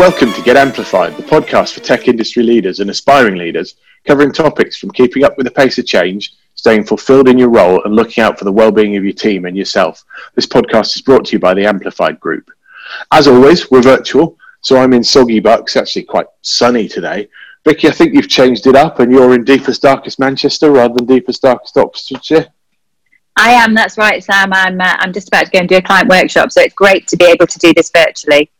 Welcome 0.00 0.32
to 0.32 0.40
Get 0.40 0.56
Amplified, 0.56 1.14
the 1.18 1.22
podcast 1.22 1.74
for 1.74 1.80
tech 1.80 2.08
industry 2.08 2.42
leaders 2.42 2.80
and 2.80 2.88
aspiring 2.88 3.34
leaders, 3.34 3.74
covering 4.06 4.32
topics 4.32 4.78
from 4.78 4.92
keeping 4.92 5.24
up 5.24 5.36
with 5.36 5.44
the 5.44 5.50
pace 5.50 5.76
of 5.76 5.84
change, 5.84 6.36
staying 6.54 6.84
fulfilled 6.84 7.28
in 7.28 7.36
your 7.36 7.50
role, 7.50 7.84
and 7.84 7.94
looking 7.94 8.24
out 8.24 8.38
for 8.38 8.46
the 8.46 8.50
well-being 8.50 8.96
of 8.96 9.04
your 9.04 9.12
team 9.12 9.44
and 9.44 9.58
yourself. 9.58 10.02
This 10.34 10.46
podcast 10.46 10.96
is 10.96 11.02
brought 11.02 11.26
to 11.26 11.32
you 11.32 11.38
by 11.38 11.52
the 11.52 11.66
Amplified 11.66 12.18
Group. 12.18 12.50
As 13.12 13.28
always, 13.28 13.70
we're 13.70 13.82
virtual, 13.82 14.38
so 14.62 14.78
I'm 14.78 14.94
in 14.94 15.04
soggy 15.04 15.38
bucks, 15.38 15.76
actually 15.76 16.04
quite 16.04 16.28
sunny 16.40 16.88
today. 16.88 17.28
Vicky, 17.66 17.88
I 17.88 17.90
think 17.90 18.14
you've 18.14 18.30
changed 18.30 18.66
it 18.66 18.76
up 18.76 19.00
and 19.00 19.12
you're 19.12 19.34
in 19.34 19.44
deepest, 19.44 19.82
darkest 19.82 20.18
Manchester 20.18 20.70
rather 20.70 20.94
than 20.94 21.04
deepest, 21.04 21.42
darkest 21.42 21.76
Oxfordshire. 21.76 22.46
I 23.36 23.50
am, 23.50 23.74
that's 23.74 23.98
right, 23.98 24.24
Sam. 24.24 24.50
I'm, 24.54 24.80
uh, 24.80 24.96
I'm 25.00 25.12
just 25.12 25.28
about 25.28 25.44
to 25.44 25.50
go 25.50 25.58
and 25.58 25.68
do 25.68 25.76
a 25.76 25.82
client 25.82 26.08
workshop, 26.08 26.52
so 26.52 26.62
it's 26.62 26.74
great 26.74 27.06
to 27.08 27.18
be 27.18 27.26
able 27.26 27.46
to 27.46 27.58
do 27.58 27.74
this 27.74 27.90
virtually. 27.94 28.50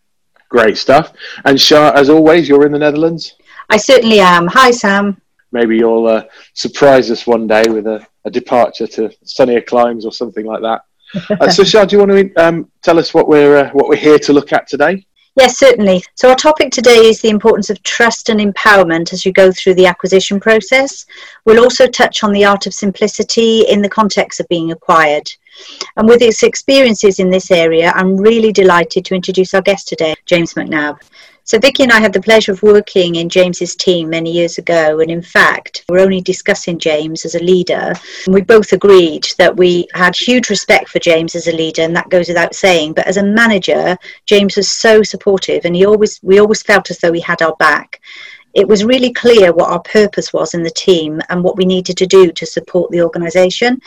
Great 0.50 0.76
stuff. 0.76 1.12
And 1.44 1.58
Shah, 1.58 1.92
as 1.94 2.10
always, 2.10 2.48
you're 2.48 2.66
in 2.66 2.72
the 2.72 2.78
Netherlands? 2.78 3.36
I 3.70 3.76
certainly 3.76 4.18
am. 4.18 4.48
Hi, 4.48 4.72
Sam. 4.72 5.20
Maybe 5.52 5.76
you'll 5.78 6.06
uh, 6.06 6.24
surprise 6.54 7.10
us 7.10 7.26
one 7.26 7.46
day 7.46 7.68
with 7.68 7.86
a, 7.86 8.06
a, 8.24 8.30
departure 8.30 8.86
to 8.88 9.10
sunnier 9.24 9.60
climes 9.60 10.04
or 10.04 10.12
something 10.12 10.44
like 10.44 10.60
that. 10.62 10.82
uh, 11.40 11.48
so, 11.48 11.64
Shah, 11.64 11.84
do 11.84 11.96
you 11.96 12.04
want 12.04 12.12
to 12.12 12.34
um, 12.34 12.70
tell 12.82 12.98
us 12.98 13.14
what 13.14 13.28
we're 13.28 13.56
uh, 13.56 13.70
what 13.70 13.88
we're 13.88 13.96
here 13.96 14.18
to 14.18 14.32
look 14.32 14.52
at 14.52 14.68
today? 14.68 15.06
Yes, 15.40 15.58
certainly. 15.58 16.04
So, 16.16 16.28
our 16.28 16.36
topic 16.36 16.70
today 16.70 17.06
is 17.08 17.22
the 17.22 17.30
importance 17.30 17.70
of 17.70 17.82
trust 17.82 18.28
and 18.28 18.38
empowerment 18.38 19.14
as 19.14 19.24
you 19.24 19.32
go 19.32 19.50
through 19.50 19.72
the 19.72 19.86
acquisition 19.86 20.38
process. 20.38 21.06
We'll 21.46 21.64
also 21.64 21.86
touch 21.86 22.22
on 22.22 22.32
the 22.32 22.44
art 22.44 22.66
of 22.66 22.74
simplicity 22.74 23.62
in 23.62 23.80
the 23.80 23.88
context 23.88 24.38
of 24.40 24.48
being 24.48 24.70
acquired. 24.70 25.32
And 25.96 26.06
with 26.06 26.20
his 26.20 26.42
experiences 26.42 27.20
in 27.20 27.30
this 27.30 27.50
area, 27.50 27.90
I'm 27.96 28.18
really 28.18 28.52
delighted 28.52 29.06
to 29.06 29.14
introduce 29.14 29.54
our 29.54 29.62
guest 29.62 29.88
today, 29.88 30.14
James 30.26 30.52
McNabb. 30.52 31.00
So 31.50 31.58
Vicky 31.58 31.82
and 31.82 31.90
I 31.90 31.98
had 31.98 32.12
the 32.12 32.22
pleasure 32.22 32.52
of 32.52 32.62
working 32.62 33.16
in 33.16 33.28
James's 33.28 33.74
team 33.74 34.08
many 34.08 34.30
years 34.30 34.58
ago, 34.58 35.00
and 35.00 35.10
in 35.10 35.20
fact, 35.20 35.84
we're 35.88 35.98
only 35.98 36.20
discussing 36.20 36.78
James 36.78 37.24
as 37.24 37.34
a 37.34 37.42
leader. 37.42 37.92
We 38.28 38.42
both 38.42 38.72
agreed 38.72 39.26
that 39.36 39.56
we 39.56 39.88
had 39.92 40.14
huge 40.14 40.48
respect 40.48 40.88
for 40.88 41.00
James 41.00 41.34
as 41.34 41.48
a 41.48 41.56
leader, 41.56 41.82
and 41.82 41.96
that 41.96 42.08
goes 42.08 42.28
without 42.28 42.54
saying. 42.54 42.92
But 42.92 43.08
as 43.08 43.16
a 43.16 43.24
manager, 43.24 43.98
James 44.26 44.56
was 44.56 44.70
so 44.70 45.02
supportive, 45.02 45.64
and 45.64 45.74
he 45.74 45.84
always 45.84 46.20
we 46.22 46.38
always 46.38 46.62
felt 46.62 46.88
as 46.88 46.98
though 46.98 47.12
he 47.12 47.20
had 47.20 47.42
our 47.42 47.56
back. 47.56 48.00
It 48.54 48.68
was 48.68 48.84
really 48.84 49.12
clear 49.12 49.52
what 49.52 49.70
our 49.70 49.82
purpose 49.82 50.32
was 50.32 50.54
in 50.54 50.62
the 50.62 50.70
team 50.70 51.20
and 51.30 51.42
what 51.42 51.56
we 51.56 51.64
needed 51.64 51.96
to 51.96 52.06
do 52.06 52.30
to 52.30 52.46
support 52.46 52.92
the 52.92 53.02
organisation 53.02 53.80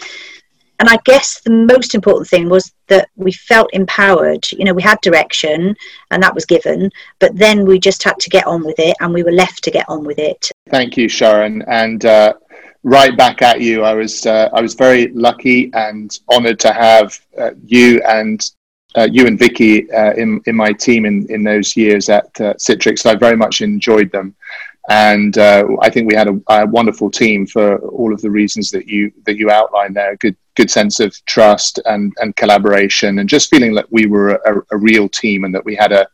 and 0.83 0.89
I 0.89 0.99
guess 1.05 1.39
the 1.39 1.49
most 1.49 1.95
important 1.95 2.27
thing 2.27 2.49
was 2.49 2.73
that 2.87 3.07
we 3.15 3.31
felt 3.31 3.69
empowered. 3.71 4.45
You 4.51 4.65
know, 4.65 4.73
we 4.73 4.81
had 4.81 4.99
direction 4.99 5.73
and 6.11 6.21
that 6.21 6.35
was 6.35 6.45
given, 6.45 6.91
but 7.19 7.33
then 7.37 7.65
we 7.65 7.79
just 7.79 8.03
had 8.03 8.19
to 8.19 8.29
get 8.29 8.45
on 8.45 8.65
with 8.65 8.77
it 8.79 8.97
and 8.99 9.13
we 9.13 9.23
were 9.23 9.31
left 9.31 9.63
to 9.63 9.71
get 9.71 9.87
on 9.87 10.03
with 10.03 10.19
it. 10.19 10.51
Thank 10.69 10.97
you, 10.97 11.07
Sharon. 11.07 11.61
And 11.69 12.03
uh, 12.03 12.33
right 12.83 13.15
back 13.15 13.41
at 13.41 13.61
you, 13.61 13.83
I 13.83 13.93
was, 13.93 14.25
uh, 14.25 14.49
I 14.51 14.59
was 14.59 14.73
very 14.73 15.07
lucky 15.13 15.71
and 15.73 16.19
honored 16.27 16.59
to 16.59 16.73
have 16.73 17.17
uh, 17.39 17.51
you 17.65 18.01
and 18.05 18.45
uh, 18.95 19.07
you 19.09 19.25
and 19.25 19.39
Vicky 19.39 19.89
uh, 19.89 20.11
in, 20.15 20.41
in 20.47 20.55
my 20.57 20.73
team 20.73 21.05
in, 21.05 21.25
in 21.31 21.45
those 21.45 21.77
years 21.77 22.09
at 22.09 22.25
uh, 22.41 22.55
Citrix. 22.55 23.05
I 23.05 23.15
very 23.15 23.37
much 23.37 23.61
enjoyed 23.61 24.11
them 24.11 24.35
and 24.89 25.37
uh, 25.37 25.65
I 25.81 25.89
think 25.89 26.09
we 26.09 26.15
had 26.15 26.27
a, 26.27 26.41
a, 26.49 26.65
wonderful 26.65 27.09
team 27.09 27.47
for 27.47 27.77
all 27.77 28.13
of 28.13 28.21
the 28.21 28.29
reasons 28.29 28.69
that 28.71 28.87
you 28.87 29.11
that 29.25 29.37
you 29.37 29.49
outlined 29.49 29.95
there. 29.95 30.17
Good 30.17 30.35
good 30.55 30.69
sense 30.69 30.99
of 30.99 31.13
trust 31.25 31.79
and 31.85 32.11
and 32.17 32.35
collaboration, 32.35 33.19
and 33.19 33.29
just 33.29 33.49
feeling 33.49 33.73
that 33.75 33.89
we 33.91 34.07
were 34.07 34.31
a, 34.31 34.61
a 34.71 34.77
real 34.77 35.07
team 35.07 35.45
and 35.45 35.55
that 35.55 35.63
we 35.63 35.75
had 35.75 35.93
a, 35.93 36.05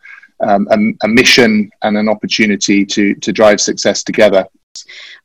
um, 0.41 0.67
a, 0.69 1.05
a 1.05 1.07
mission 1.07 1.71
and 1.81 1.97
an 1.97 2.07
opportunity 2.07 2.85
to 2.85 3.15
to 3.15 3.31
drive 3.31 3.59
success 3.59 4.03
together. 4.03 4.45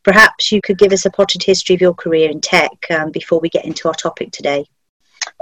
Perhaps 0.05 0.51
you 0.51 0.63
could 0.63 0.79
give 0.79 0.93
us 0.93 1.05
a 1.05 1.11
potted 1.11 1.43
history 1.43 1.75
of 1.75 1.81
your 1.83 1.95
career 1.95 2.31
in 2.31 2.41
tech 2.41 2.71
um, 2.91 3.11
before 3.11 3.41
we 3.41 3.51
get 3.51 3.67
into 3.67 3.89
our 3.89 3.95
topic 3.95 4.33
today. 4.33 4.65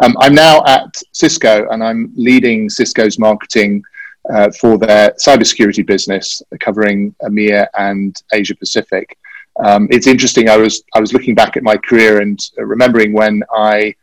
Um, 0.03 0.17
I'm 0.21 0.35
now 0.35 0.65
at 0.67 0.93
Cisco, 1.13 1.69
and 1.69 1.85
I'm 1.85 2.13
leading 2.17 2.69
Cisco's 2.69 3.19
marketing 3.19 3.83
uh, 4.31 4.51
for 4.53 4.79
their 4.79 5.11
cybersecurity 5.13 5.85
business, 5.87 6.43
covering 6.61 7.15
EMEA 7.23 7.67
and 7.79 8.23
Asia 8.33 8.55
Pacific. 8.55 9.19
Um, 9.63 9.89
it's 9.91 10.07
interesting. 10.07 10.49
I 10.49 10.57
was 10.57 10.83
I 10.95 11.01
was 11.01 11.13
looking 11.13 11.35
back 11.35 11.57
at 11.57 11.63
my 11.63 11.77
career 11.77 12.21
and 12.21 12.41
remembering 12.57 13.13
when 13.13 13.43
I, 13.55 13.95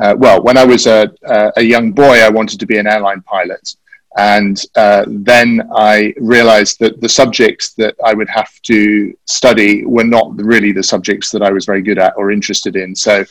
uh, 0.00 0.14
well, 0.18 0.42
when 0.42 0.58
I 0.58 0.64
was 0.64 0.86
a, 0.86 1.10
a 1.56 1.62
young 1.62 1.92
boy, 1.92 2.20
I 2.20 2.28
wanted 2.28 2.60
to 2.60 2.66
be 2.66 2.78
an 2.78 2.86
airline 2.86 3.22
pilot, 3.22 3.76
and 4.18 4.62
uh, 4.74 5.04
then 5.06 5.68
I 5.74 6.12
realized 6.18 6.78
that 6.80 7.00
the 7.00 7.08
subjects 7.08 7.72
that 7.74 7.94
I 8.04 8.14
would 8.14 8.28
have 8.28 8.50
to 8.62 9.16
study 9.24 9.86
were 9.86 10.04
not 10.04 10.36
really 10.36 10.72
the 10.72 10.82
subjects 10.82 11.30
that 11.30 11.42
I 11.42 11.52
was 11.52 11.64
very 11.64 11.82
good 11.82 11.98
at 11.98 12.14
or 12.16 12.30
interested 12.30 12.76
in. 12.76 12.94
So 12.94 13.24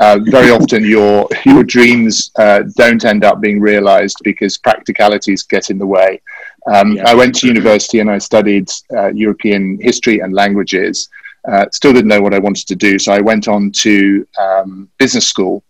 uh, 0.00 0.18
very 0.24 0.50
often 0.50 0.84
your 0.84 1.28
your 1.44 1.62
dreams 1.62 2.32
uh, 2.36 2.62
don't 2.76 3.04
end 3.04 3.24
up 3.24 3.40
being 3.40 3.60
realized 3.60 4.18
because 4.24 4.58
practicalities 4.58 5.44
get 5.44 5.70
in 5.70 5.78
the 5.78 5.86
way. 5.86 6.20
Um, 6.66 6.92
yeah. 6.92 7.10
I 7.10 7.14
went 7.14 7.34
to 7.36 7.46
university 7.46 8.00
and 8.00 8.10
I 8.10 8.18
studied 8.18 8.70
uh, 8.96 9.12
European 9.12 9.78
history 9.80 10.20
and 10.20 10.32
languages. 10.32 11.08
Uh, 11.46 11.66
still 11.70 11.92
didn't 11.92 12.08
know 12.08 12.22
what 12.22 12.34
I 12.34 12.38
wanted 12.38 12.66
to 12.68 12.74
do, 12.74 12.98
so 12.98 13.12
I 13.12 13.20
went 13.20 13.46
on 13.48 13.70
to 13.70 14.26
um, 14.38 14.88
business 14.98 15.28
school 15.28 15.62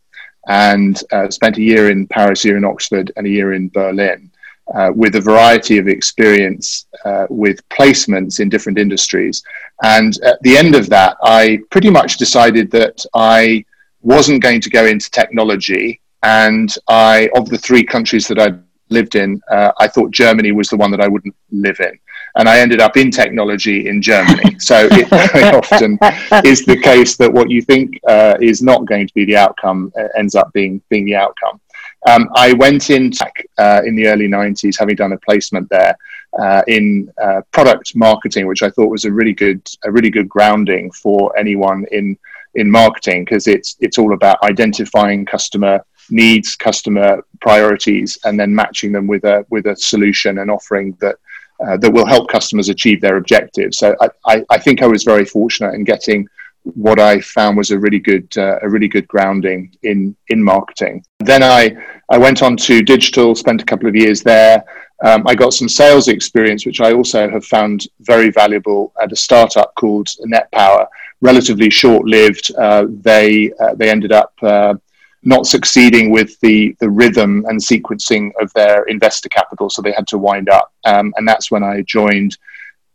and 0.47 1.03
uh, 1.13 1.29
spent 1.29 1.59
a 1.59 1.63
year 1.63 1.91
in 1.91 2.07
Paris, 2.07 2.45
a 2.45 2.49
year 2.49 2.57
in 2.57 2.65
Oxford, 2.65 3.13
and 3.17 3.27
a 3.27 3.31
year 3.31 3.53
in 3.53 3.69
Berlin. 3.69 4.31
Uh, 4.75 4.91
with 4.95 5.15
a 5.15 5.21
variety 5.21 5.77
of 5.77 5.89
experience 5.89 6.87
with 7.29 7.69
placements 7.69 8.41
in 8.41 8.49
different 8.49 8.79
industries. 8.79 9.43
And 9.83 10.17
at 10.25 10.41
the 10.41 10.57
end 10.57 10.75
of 10.75 10.89
that, 10.89 11.19
I 11.23 11.61
pretty 11.71 11.91
much 11.91 12.17
decided 12.17 12.71
that 12.71 13.05
I 13.13 13.67
wasn't 14.05 14.43
going 14.43 14.61
to 14.61 14.71
go 14.71 14.87
into 14.87 15.11
technology. 15.11 16.01
And 16.23 16.75
I, 16.89 17.29
of 17.35 17.49
the 17.49 17.59
three 17.59 17.85
countries 17.85 18.29
that 18.29 18.39
I 18.39 18.53
lived 18.91 19.15
in, 19.15 19.41
uh, 19.51 19.73
I 19.79 19.89
thought 19.89 20.11
Germany 20.11 20.53
was 20.53 20.69
the 20.69 20.77
one 20.77 20.91
that 20.93 21.01
I 21.01 21.09
wouldn't 21.09 21.35
live 21.51 21.81
in. 21.81 21.99
And 22.37 22.49
I 22.49 22.59
ended 22.59 22.81
up 22.81 22.97
in 22.97 23.11
technology 23.11 23.89
in 23.89 24.03
Germany. 24.03 24.57
so 24.59 24.89
it 24.91 25.09
very 25.09 25.45
often 25.45 25.99
is 26.45 26.65
the 26.65 26.81
case 26.83 27.17
that 27.17 27.33
what 27.33 27.51
you 27.51 27.63
think 27.63 27.99
uh, 28.09 28.37
is 28.41 28.63
not 28.63 28.85
going 28.87 29.07
to 29.07 29.15
be 29.15 29.25
the 29.25 29.37
outcome 29.37 29.93
uh, 29.99 30.09
ends 30.17 30.35
up 30.35 30.53
being, 30.53 30.83
being 30.89 31.07
the 31.07 31.17
outcome. 31.17 31.61
Um, 32.07 32.29
I 32.37 32.53
went 32.53 32.91
in 32.91 33.13
uh, 33.59 33.81
in 33.87 33.97
the 33.97 34.09
early 34.09 34.29
90s, 34.29 34.79
having 34.79 34.97
done 34.97 35.13
a 35.13 35.19
placement 35.19 35.69
there 35.71 35.97
uh, 36.39 36.63
in 36.67 37.11
uh, 37.23 37.41
product 37.51 37.97
marketing, 37.97 38.47
which 38.47 38.63
I 38.63 38.69
thought 38.69 38.91
was 38.91 39.07
a 39.07 39.13
really 39.13 39.33
good, 39.33 39.67
a 39.85 39.91
really 39.91 40.11
good 40.11 40.29
grounding 40.29 40.91
for 40.91 41.37
anyone 41.39 41.87
in 41.93 42.19
in 42.55 42.71
marketing 42.71 43.25
because 43.25 43.47
it's 43.47 43.77
it's 43.81 43.99
all 43.99 44.15
about 44.15 44.43
identifying 44.43 45.25
customer 45.25 45.85
needs, 46.11 46.57
customer 46.57 47.25
priorities, 47.41 48.19
and 48.25 48.39
then 48.39 48.55
matching 48.55 48.93
them 48.93 49.07
with 49.07 49.25
a 49.25 49.45
with 49.51 49.67
a 49.67 49.77
solution 49.77 50.39
and 50.39 50.51
offering 50.51 50.97
that 51.01 51.17
uh, 51.65 51.77
that 51.77 51.93
will 51.93 52.07
help 52.07 52.29
customers 52.29 52.69
achieve 52.69 53.01
their 53.01 53.17
objectives. 53.17 53.79
So 53.79 53.95
I, 54.01 54.09
I, 54.27 54.45
I, 54.51 54.59
think 54.59 54.83
I 54.83 54.89
was 54.89 55.05
very 55.05 55.25
fortunate 55.25 55.75
in 55.75 55.85
getting 55.85 56.29
what 56.65 56.99
I 56.99 57.21
found 57.21 57.57
was 57.57 57.71
a 57.71 57.79
really 57.79 57.99
good 57.99 58.27
uh, 58.37 58.59
a 58.63 58.69
really 58.69 58.89
good 58.89 59.07
grounding 59.07 59.75
in 59.83 60.17
in 60.29 60.43
marketing. 60.43 61.05
Then 61.21 61.43
I 61.43 61.77
I 62.11 62.19
went 62.19 62.43
on 62.43 62.57
to 62.59 62.83
digital, 62.83 63.35
spent 63.35 63.63
a 63.63 63.67
couple 63.67 63.89
of 63.89 63.95
years 63.95 64.23
there. 64.23 64.65
Um, 65.05 65.27
I 65.27 65.35
got 65.35 65.53
some 65.53 65.69
sales 65.69 66.09
experience, 66.09 66.65
which 66.65 66.81
I 66.81 66.93
also 66.93 67.29
have 67.29 67.45
found 67.45 67.87
very 68.01 68.31
valuable 68.31 68.93
at 69.03 69.13
a 69.13 69.17
startup 69.17 69.75
called 69.75 70.09
NetPower, 70.25 70.87
relatively 71.25 71.71
short-lived. 71.71 72.55
Uh, 72.57 72.87
they 72.89 73.51
uh, 73.59 73.75
they 73.75 73.91
ended 73.91 74.13
up 74.13 74.33
uh, 74.43 74.75
not 75.23 75.47
succeeding 75.47 76.11
with 76.11 76.39
the 76.41 76.77
the 76.81 76.91
rhythm 76.91 77.45
and 77.49 77.59
sequencing 77.59 78.31
of 78.41 78.53
their 78.53 78.85
investor 78.85 79.31
capital, 79.31 79.69
so 79.71 79.83
they 79.83 79.93
had 79.93 80.07
to 80.09 80.19
wind 80.19 80.49
up. 80.49 80.73
Um, 80.85 81.13
and 81.17 81.27
that's 81.27 81.51
when 81.51 81.65
I 81.65 81.83
joined 81.83 82.37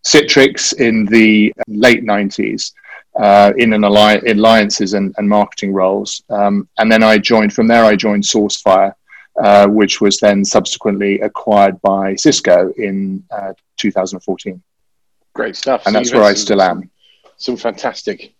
Citrix 0.06 0.74
in 0.88 1.06
the 1.06 1.54
late 1.68 2.04
'90s. 2.04 2.72
Uh, 3.20 3.52
in 3.58 3.74
an 3.74 3.84
alli- 3.84 4.22
alliances 4.32 4.94
and, 4.94 5.14
and 5.18 5.28
marketing 5.28 5.74
roles, 5.74 6.22
um, 6.30 6.70
and 6.78 6.90
then 6.92 7.04
I 7.04 7.18
joined. 7.18 7.52
From 7.52 7.68
there, 7.68 7.84
I 7.84 7.96
joined 7.96 8.24
SourceFire, 8.24 8.94
uh, 9.44 9.68
which 9.68 10.00
was 10.00 10.20
then 10.20 10.46
subsequently 10.46 11.20
acquired 11.22 11.82
by 11.82 12.16
Cisco 12.16 12.72
in 12.78 13.24
uh, 13.32 13.54
2014. 13.78 14.62
Great 15.34 15.56
stuff. 15.56 15.82
And 15.86 15.94
so 15.94 16.00
that's 16.00 16.14
where 16.14 16.24
I 16.24 16.34
still 16.36 16.62
am 16.62 16.90
some 17.39 17.57
fantastic 17.57 18.33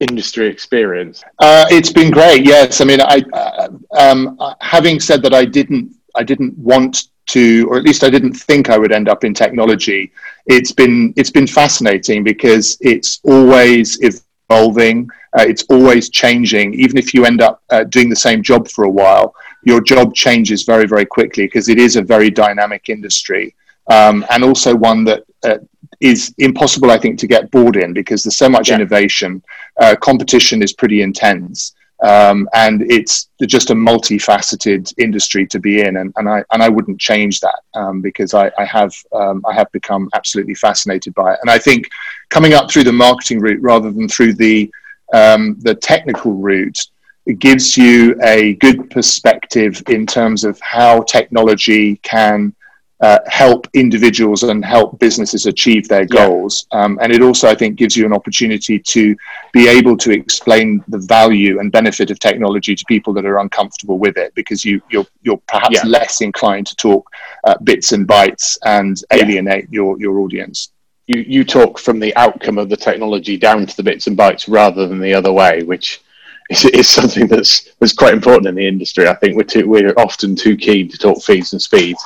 industry 0.00 0.48
experience. 0.48 1.22
Uh, 1.38 1.66
it's 1.70 1.92
been 1.92 2.10
great. 2.10 2.44
Yes, 2.44 2.80
I 2.80 2.84
mean, 2.84 3.00
I 3.00 3.22
uh, 3.32 3.68
um, 3.96 4.38
having 4.60 5.00
said 5.00 5.22
that, 5.24 5.34
I 5.34 5.44
didn't, 5.44 5.94
I 6.14 6.22
didn't 6.24 6.56
want 6.58 6.94
to, 7.34 7.68
or 7.68 7.76
at 7.78 7.84
least 7.84 8.02
I 8.04 8.10
didn't 8.10 8.34
think 8.34 8.70
I 8.70 8.78
would 8.78 8.92
end 8.92 9.08
up 9.08 9.24
in 9.24 9.34
technology. 9.34 10.12
It's 10.46 10.72
been, 10.72 11.12
it's 11.16 11.30
been 11.30 11.46
fascinating 11.46 12.24
because 12.24 12.78
it's 12.80 13.20
always 13.24 13.98
evolving. 14.00 15.08
Uh, 15.38 15.46
it's 15.52 15.64
always 15.68 16.08
changing. 16.08 16.74
Even 16.74 16.96
if 16.96 17.12
you 17.14 17.26
end 17.26 17.42
up 17.42 17.62
uh, 17.70 17.84
doing 17.84 18.08
the 18.08 18.16
same 18.16 18.42
job 18.42 18.68
for 18.68 18.84
a 18.84 18.90
while, 18.90 19.34
your 19.64 19.80
job 19.82 20.14
changes 20.14 20.62
very, 20.62 20.86
very 20.86 21.04
quickly 21.04 21.44
because 21.46 21.68
it 21.68 21.78
is 21.78 21.96
a 21.96 22.02
very 22.02 22.30
dynamic 22.30 22.88
industry. 22.88 23.54
um, 23.88 24.24
and 24.30 24.44
also 24.44 24.74
one 24.74 25.04
that 25.04 25.24
uh, 25.44 25.58
is 26.00 26.34
impossible, 26.38 26.90
I 26.90 26.98
think, 26.98 27.18
to 27.20 27.26
get 27.26 27.50
bored 27.50 27.76
in 27.76 27.92
because 27.92 28.22
there's 28.22 28.36
so 28.36 28.48
much 28.48 28.68
yeah. 28.68 28.76
innovation. 28.76 29.42
Uh, 29.80 29.96
competition 30.00 30.62
is 30.62 30.72
pretty 30.72 31.02
intense. 31.02 31.74
Um, 32.00 32.48
and 32.54 32.82
it's 32.82 33.28
just 33.46 33.70
a 33.70 33.74
multifaceted 33.74 34.94
industry 34.98 35.46
to 35.48 35.58
be 35.58 35.80
in, 35.80 35.96
and, 35.96 36.12
and 36.16 36.28
I 36.28 36.44
and 36.52 36.62
I 36.62 36.68
wouldn't 36.68 37.00
change 37.00 37.40
that 37.40 37.58
um, 37.74 38.00
because 38.00 38.34
I, 38.34 38.52
I 38.56 38.64
have 38.66 38.94
um, 39.12 39.44
I 39.44 39.52
have 39.54 39.70
become 39.72 40.08
absolutely 40.14 40.54
fascinated 40.54 41.12
by 41.14 41.32
it, 41.32 41.40
and 41.40 41.50
I 41.50 41.58
think 41.58 41.88
coming 42.30 42.54
up 42.54 42.70
through 42.70 42.84
the 42.84 42.92
marketing 42.92 43.40
route 43.40 43.60
rather 43.60 43.90
than 43.90 44.08
through 44.08 44.34
the 44.34 44.70
um, 45.12 45.56
the 45.58 45.74
technical 45.74 46.34
route 46.34 46.86
it 47.28 47.38
gives 47.38 47.76
you 47.76 48.18
a 48.22 48.54
good 48.54 48.90
perspective 48.90 49.82
in 49.88 50.06
terms 50.06 50.44
of 50.44 50.58
how 50.60 51.02
technology 51.02 51.96
can 51.96 52.54
uh, 53.00 53.18
help 53.28 53.68
individuals 53.74 54.42
and 54.42 54.64
help 54.64 54.98
businesses 54.98 55.46
achieve 55.46 55.86
their 55.86 56.04
goals. 56.04 56.66
Yeah. 56.72 56.84
Um, 56.84 56.98
and 57.00 57.12
it 57.12 57.22
also, 57.22 57.48
I 57.48 57.54
think, 57.54 57.76
gives 57.76 57.96
you 57.96 58.04
an 58.06 58.12
opportunity 58.12 58.78
to 58.78 59.16
be 59.52 59.68
able 59.68 59.96
to 59.98 60.10
explain 60.10 60.82
the 60.88 60.98
value 60.98 61.60
and 61.60 61.70
benefit 61.70 62.10
of 62.10 62.18
technology 62.18 62.74
to 62.74 62.84
people 62.86 63.12
that 63.14 63.24
are 63.24 63.38
uncomfortable 63.38 63.98
with 63.98 64.16
it, 64.16 64.34
because 64.34 64.64
you, 64.64 64.82
you're, 64.90 65.06
you're 65.22 65.40
perhaps 65.46 65.76
yeah. 65.76 65.86
less 65.86 66.20
inclined 66.20 66.66
to 66.66 66.76
talk 66.76 67.08
uh, 67.44 67.56
bits 67.62 67.92
and 67.92 68.08
bytes 68.08 68.58
and 68.64 69.02
alienate 69.12 69.64
yeah. 69.64 69.76
your, 69.76 70.00
your 70.00 70.18
audience. 70.18 70.72
You, 71.06 71.22
you 71.22 71.44
talk 71.44 71.78
from 71.78 72.00
the 72.00 72.14
outcome 72.16 72.58
of 72.58 72.68
the 72.68 72.76
technology 72.76 73.36
down 73.36 73.64
to 73.64 73.76
the 73.76 73.82
bits 73.82 74.08
and 74.08 74.18
bytes 74.18 74.46
rather 74.48 74.88
than 74.88 75.00
the 75.00 75.14
other 75.14 75.32
way, 75.32 75.62
which 75.62 76.02
is, 76.50 76.64
is 76.66 76.88
something 76.88 77.28
that's, 77.28 77.74
that's 77.78 77.94
quite 77.94 78.12
important 78.12 78.48
in 78.48 78.56
the 78.56 78.66
industry. 78.66 79.06
I 79.08 79.14
think 79.14 79.36
we're, 79.36 79.44
too, 79.44 79.68
we're 79.68 79.94
often 79.96 80.34
too 80.34 80.56
keen 80.56 80.88
to 80.88 80.98
talk 80.98 81.22
feeds 81.22 81.52
and 81.52 81.62
speeds 81.62 82.04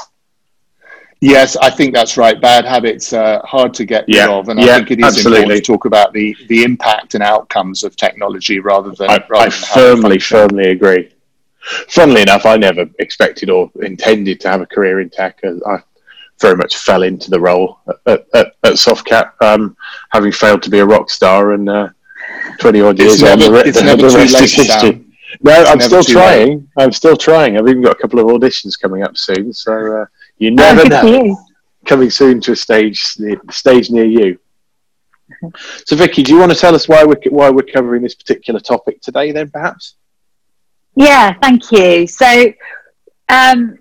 Yes, 1.25 1.57
I 1.57 1.71
think 1.71 1.95
that's 1.95 2.17
right. 2.17 2.41
Bad 2.41 2.65
habits 2.65 3.13
are 3.13 3.41
hard 3.47 3.73
to 3.75 3.85
get 3.85 4.07
yeah. 4.09 4.27
rid 4.27 4.31
of, 4.33 4.49
and 4.49 4.59
yeah, 4.59 4.75
I 4.75 4.79
think 4.79 4.91
it 4.91 4.99
is 4.99 5.05
absolutely. 5.05 5.43
important 5.43 5.65
to 5.65 5.73
talk 5.73 5.85
about 5.85 6.13
the, 6.13 6.37
the 6.49 6.65
impact 6.65 7.15
and 7.15 7.23
outcomes 7.23 7.85
of 7.85 7.95
technology 7.95 8.59
rather 8.59 8.91
than. 8.91 9.09
I, 9.09 9.25
rather 9.31 9.35
I 9.37 9.43
than 9.45 9.53
firmly, 9.53 10.19
firmly 10.19 10.71
agree. 10.71 11.13
Funnily 11.89 12.23
enough, 12.23 12.45
I 12.45 12.57
never 12.57 12.87
expected 12.99 13.51
or 13.51 13.71
intended 13.83 14.41
to 14.41 14.49
have 14.49 14.63
a 14.63 14.67
career 14.67 15.01
in 15.01 15.11
tech. 15.11 15.39
I 15.45 15.79
very 16.41 16.57
much 16.57 16.79
fell 16.79 17.05
into 17.05 17.31
the 17.31 17.39
role 17.39 17.79
at, 18.07 18.27
at, 18.35 18.47
at 18.65 18.73
Softcat, 18.73 19.31
um, 19.41 19.77
having 20.11 20.33
failed 20.33 20.65
to 20.65 20.71
be 20.71 20.81
a 20.81 20.85
rock 20.85 21.09
star, 21.09 21.53
and 21.53 21.69
uh, 21.69 21.89
twenty 22.59 22.81
odd 22.81 22.99
years 22.99 23.23
on, 23.23 23.39
the, 23.39 23.63
it's 23.65 23.79
the, 23.79 23.85
never 23.85 24.03
the 24.03 24.11
too 24.11 24.19
late, 24.19 24.51
history. 24.51 25.05
No, 25.41 25.53
it's 25.61 25.71
I'm 25.71 25.81
still 25.81 26.03
trying. 26.03 26.49
Late. 26.49 26.69
I'm 26.79 26.91
still 26.91 27.17
trying. 27.17 27.57
I've 27.57 27.69
even 27.69 27.81
got 27.81 27.93
a 27.93 28.01
couple 28.01 28.19
of 28.19 28.27
auditions 28.27 28.73
coming 28.77 29.05
up 29.05 29.17
soon, 29.17 29.53
so. 29.53 30.03
Uh, 30.03 30.07
you 30.39 30.51
never 30.51 30.89
know. 30.89 31.39
Coming 31.85 32.11
soon 32.11 32.41
to 32.43 32.53
a 32.53 32.57
stage 32.57 33.03
stage 33.51 33.91
near 33.91 34.05
you. 34.05 34.39
So, 35.87 35.97
Vicky, 35.97 36.23
do 36.23 36.33
you 36.33 36.39
want 36.39 36.53
to 36.53 36.59
tell 36.59 36.75
us 36.75 36.89
why 36.89 37.05
we're 37.05 37.21
why 37.31 37.51
we're 37.51 37.63
covering 37.63 38.03
this 38.03 38.15
particular 38.15 38.61
topic 38.61 39.01
today? 39.01 39.33
Then, 39.33 39.51
perhaps. 39.51 39.95
Yeah, 40.95 41.33
thank 41.41 41.73
you. 41.73 42.07
So, 42.07 42.53
um, 43.29 43.79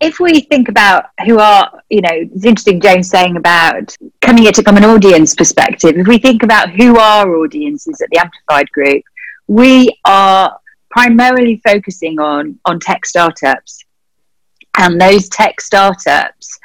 if 0.00 0.20
we 0.20 0.40
think 0.40 0.68
about 0.68 1.06
who 1.24 1.38
are, 1.38 1.80
you 1.88 2.00
know, 2.00 2.10
it's 2.12 2.44
interesting 2.44 2.80
James 2.80 3.08
saying 3.08 3.36
about 3.36 3.96
coming 4.20 4.46
at 4.46 4.58
it 4.58 4.64
from 4.64 4.76
an 4.76 4.84
audience 4.84 5.34
perspective. 5.34 5.96
If 5.96 6.06
we 6.06 6.18
think 6.18 6.42
about 6.42 6.70
who 6.70 6.98
our 6.98 7.36
audiences 7.36 8.00
at 8.00 8.10
the 8.10 8.18
Amplified 8.18 8.70
Group, 8.72 9.02
we 9.46 9.96
are 10.04 10.58
primarily 10.90 11.60
focusing 11.66 12.20
on 12.20 12.58
on 12.64 12.80
tech 12.80 13.06
startups 13.06 13.83
and 14.76 15.00
those 15.00 15.28
tech 15.28 15.60
startups 15.60 16.58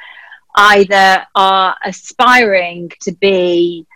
either 0.56 1.24
are 1.34 1.76
aspiring 1.84 2.90
to 3.00 3.12
be 3.12 3.86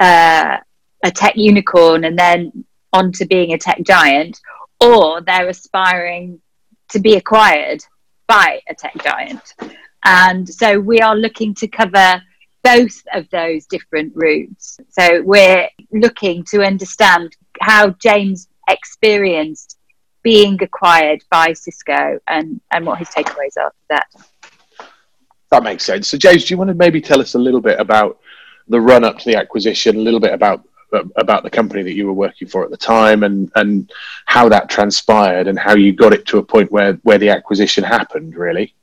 uh, 0.00 0.56
a 1.04 1.10
tech 1.10 1.36
unicorn 1.36 2.04
and 2.04 2.18
then 2.18 2.64
on 2.92 3.12
to 3.12 3.24
being 3.26 3.52
a 3.52 3.58
tech 3.58 3.82
giant, 3.82 4.40
or 4.80 5.20
they're 5.20 5.48
aspiring 5.48 6.40
to 6.88 6.98
be 6.98 7.14
acquired 7.14 7.82
by 8.26 8.60
a 8.68 8.74
tech 8.74 8.94
giant. 9.02 9.54
And 10.04 10.48
so 10.48 10.80
we 10.80 11.00
are 11.00 11.14
looking 11.14 11.54
to 11.56 11.68
cover 11.68 12.22
both 12.62 13.02
of 13.14 13.28
those 13.30 13.66
different 13.66 14.12
routes. 14.14 14.78
So 14.88 15.22
we're 15.22 15.68
looking 15.92 16.44
to 16.50 16.62
understand 16.62 17.36
how 17.60 17.90
James 17.90 18.48
experienced 18.68 19.78
being 20.22 20.62
acquired 20.62 21.22
by 21.30 21.52
Cisco 21.52 22.18
and, 22.26 22.60
and 22.70 22.86
what 22.86 22.98
his 22.98 23.08
takeaways 23.08 23.56
are 23.58 23.70
for 23.70 23.86
that. 23.88 24.06
That 25.50 25.62
makes 25.62 25.84
sense. 25.84 26.08
So, 26.08 26.16
James, 26.16 26.44
do 26.44 26.54
you 26.54 26.58
want 26.58 26.68
to 26.68 26.74
maybe 26.74 27.00
tell 27.00 27.20
us 27.20 27.34
a 27.34 27.38
little 27.38 27.60
bit 27.60 27.80
about 27.80 28.20
the 28.68 28.80
run 28.80 29.04
up 29.04 29.18
to 29.18 29.24
the 29.24 29.36
acquisition, 29.36 29.96
a 29.96 30.00
little 30.00 30.20
bit 30.20 30.32
about 30.32 30.64
about 31.16 31.44
the 31.44 31.50
company 31.50 31.84
that 31.84 31.92
you 31.92 32.04
were 32.04 32.12
working 32.12 32.48
for 32.48 32.64
at 32.64 32.70
the 32.70 32.76
time, 32.76 33.22
and 33.22 33.50
and 33.56 33.92
how 34.26 34.48
that 34.48 34.68
transpired, 34.68 35.46
and 35.46 35.58
how 35.58 35.74
you 35.74 35.92
got 35.92 36.12
it 36.12 36.26
to 36.26 36.38
a 36.38 36.42
point 36.42 36.70
where 36.70 36.94
where 37.02 37.18
the 37.18 37.28
acquisition 37.28 37.84
happened, 37.84 38.34
really? 38.36 38.74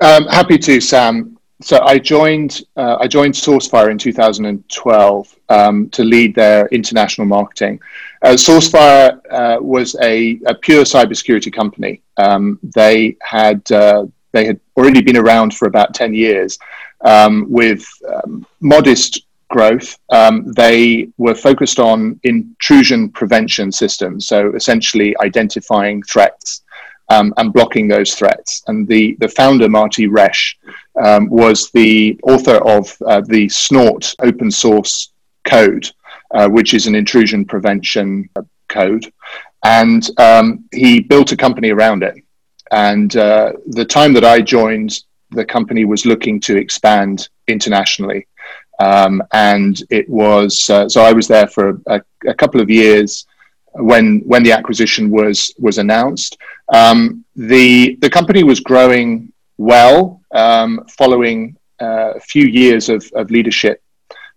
Um, 0.00 0.26
happy 0.26 0.58
to, 0.58 0.80
Sam. 0.80 1.38
So 1.62 1.80
I 1.82 1.98
joined 1.98 2.62
uh, 2.76 2.96
I 3.00 3.06
joined 3.06 3.34
SourceFire 3.34 3.90
in 3.90 3.96
2012 3.96 5.36
um, 5.48 5.88
to 5.90 6.02
lead 6.02 6.34
their 6.34 6.66
international 6.68 7.26
marketing. 7.26 7.80
Uh, 8.22 8.30
SourceFire 8.30 9.20
uh, 9.30 9.58
was 9.60 9.94
a, 10.02 10.40
a, 10.46 10.54
pure 10.54 10.82
cybersecurity 10.82 11.52
company. 11.52 12.02
Um, 12.16 12.58
they 12.62 13.16
had 13.22 13.70
uh, 13.70 14.06
they 14.32 14.44
had 14.44 14.58
already 14.76 15.02
been 15.02 15.16
around 15.16 15.54
for 15.54 15.68
about 15.68 15.94
10 15.94 16.14
years 16.14 16.58
um, 17.02 17.46
with 17.48 17.86
um, 18.12 18.44
modest 18.60 19.26
growth. 19.48 19.98
Um, 20.10 20.52
they 20.52 21.08
were 21.16 21.34
focused 21.34 21.78
on 21.78 22.18
intrusion 22.24 23.08
prevention 23.10 23.70
systems, 23.70 24.26
so 24.26 24.52
essentially 24.54 25.14
identifying 25.20 26.02
threats 26.02 26.62
um, 27.12 27.34
and 27.36 27.52
blocking 27.52 27.88
those 27.88 28.14
threats. 28.14 28.62
And 28.66 28.88
the, 28.88 29.16
the 29.20 29.28
founder, 29.28 29.68
Marty 29.68 30.06
Roesch, 30.06 30.54
um, 31.02 31.28
was 31.28 31.70
the 31.70 32.18
author 32.22 32.56
of 32.56 32.94
uh, 33.06 33.20
the 33.22 33.48
Snort 33.48 34.14
open 34.20 34.50
source 34.50 35.12
code, 35.44 35.90
uh, 36.32 36.48
which 36.48 36.74
is 36.74 36.86
an 36.86 36.94
intrusion 36.94 37.44
prevention 37.44 38.28
code. 38.68 39.12
And 39.64 40.08
um, 40.18 40.64
he 40.72 41.00
built 41.00 41.32
a 41.32 41.36
company 41.36 41.70
around 41.70 42.02
it. 42.02 42.16
And 42.70 43.14
uh, 43.16 43.52
the 43.66 43.84
time 43.84 44.12
that 44.14 44.24
I 44.24 44.40
joined, 44.40 45.02
the 45.30 45.44
company 45.44 45.84
was 45.84 46.06
looking 46.06 46.40
to 46.40 46.56
expand 46.56 47.28
internationally. 47.48 48.26
Um, 48.80 49.22
and 49.32 49.80
it 49.90 50.08
was, 50.08 50.68
uh, 50.68 50.88
so 50.88 51.02
I 51.02 51.12
was 51.12 51.28
there 51.28 51.46
for 51.46 51.80
a, 51.86 52.00
a 52.26 52.34
couple 52.34 52.60
of 52.60 52.70
years 52.70 53.26
when 53.74 54.20
when 54.26 54.42
the 54.42 54.52
acquisition 54.52 55.10
was 55.10 55.54
was 55.58 55.78
announced. 55.78 56.36
Um, 56.72 57.24
the 57.36 57.96
the 58.00 58.10
company 58.10 58.42
was 58.42 58.60
growing 58.60 59.32
well 59.58 60.20
um, 60.32 60.84
following 60.88 61.56
uh, 61.80 62.12
a 62.14 62.20
few 62.20 62.46
years 62.46 62.88
of, 62.88 63.04
of 63.14 63.30
leadership 63.30 63.82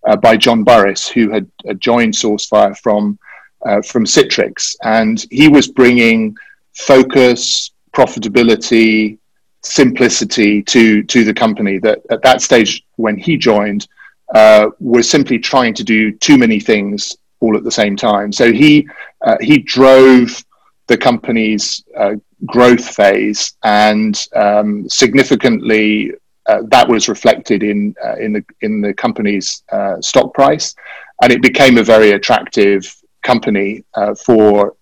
uh, 0.08 0.16
by 0.16 0.38
John 0.38 0.64
Burris, 0.64 1.08
who 1.08 1.30
had 1.30 1.50
joined 1.80 2.14
SourceFire 2.14 2.78
from 2.78 3.18
uh, 3.66 3.82
from 3.82 4.06
Citrix, 4.06 4.75
and 4.84 5.25
he 5.32 5.48
was 5.48 5.68
bringing 5.68 6.36
focus, 6.74 7.72
profitability, 7.96 9.18
simplicity 9.64 10.62
to 10.64 11.04
to 11.04 11.24
the 11.24 11.34
company. 11.34 11.80
That 11.80 12.00
at 12.12 12.22
that 12.22 12.42
stage 12.42 12.86
when 12.98 13.18
he 13.18 13.38
joined 13.38 13.88
uh, 14.34 14.70
was 14.80 15.10
simply 15.10 15.40
trying 15.40 15.74
to 15.75 15.84
do 15.84 16.12
too 16.12 16.38
many 16.38 16.60
things 16.60 17.18
all 17.40 17.58
at 17.58 17.64
the 17.64 17.72
same 17.72 17.96
time. 17.96 18.32
So 18.32 18.52
he 18.52 18.88
uh, 19.22 19.38
he 19.42 19.58
drove 19.60 20.44
the 20.88 20.98
company's 20.98 21.84
uh, 21.98 22.16
growth 22.46 22.96
phase, 22.96 23.54
and 23.63 24.25
um, 24.36 24.89
significantly 24.89 26.12
uh, 26.48 26.62
that 26.68 26.88
was 26.88 27.10
reflected 27.10 27.63
in 27.63 27.96
uh, 28.04 28.15
in 28.18 28.34
the 28.34 28.46
in 28.62 28.82
the 28.82 28.94
company's 28.94 29.63
uh, 29.72 30.00
stock 30.01 30.34
price, 30.34 30.75
and 31.22 31.32
it 31.32 31.42
became 31.42 31.77
a 31.77 31.84
very 31.84 32.12
attractive 32.12 32.96
company 33.24 33.84
uh, 33.96 34.13
for 34.13 34.75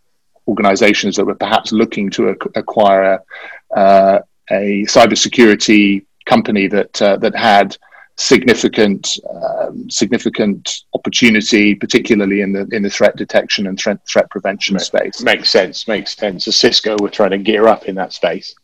organizations 0.47 1.15
that 1.15 1.25
were 1.25 1.35
perhaps 1.35 1.71
looking 1.71 2.09
to 2.09 2.29
ac- 2.31 2.51
acquire 2.55 3.23
a 3.77 4.83
cybersecurity 4.85 6.05
company 6.25 6.67
that 6.67 6.93
that 6.93 7.35
had 7.35 7.77
significant 8.17 9.19
um, 9.29 9.89
significant 9.89 10.81
opportunity, 10.93 11.75
particularly 11.75 12.41
in 12.41 12.53
the 12.53 12.67
in 12.71 12.83
the 12.83 12.89
threat 12.89 13.15
detection 13.15 13.67
and 13.67 13.79
threat 13.79 13.99
threat 14.07 14.29
prevention 14.29 14.79
space. 14.79 15.21
Makes 15.21 15.49
sense. 15.49 15.87
Makes 15.87 16.15
sense. 16.15 16.45
So 16.45 16.51
Cisco 16.51 16.95
were 17.01 17.09
trying 17.09 17.31
to 17.31 17.37
gear 17.37 17.67
up 17.67 17.85
in 17.85 17.95
that 17.95 18.13
space. 18.13 18.55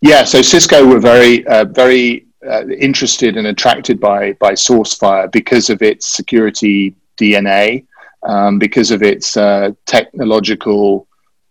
Yeah. 0.00 0.24
So 0.24 0.42
Cisco 0.42 0.86
were 0.86 1.00
very 1.00 1.46
uh, 1.46 1.66
very 1.66 2.26
uh, 2.48 2.66
interested 2.68 3.36
and 3.36 3.46
attracted 3.46 4.00
by 4.00 4.32
by 4.34 4.52
SourceFire 4.52 5.30
because 5.30 5.68
of 5.70 5.82
its 5.82 6.06
security 6.06 6.94
DNA, 7.20 7.86
um, 8.22 8.58
because 8.58 8.90
of 8.90 9.02
its 9.02 9.36
uh, 9.36 9.70
technological 9.84 11.06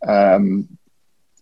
um, 0.07 0.67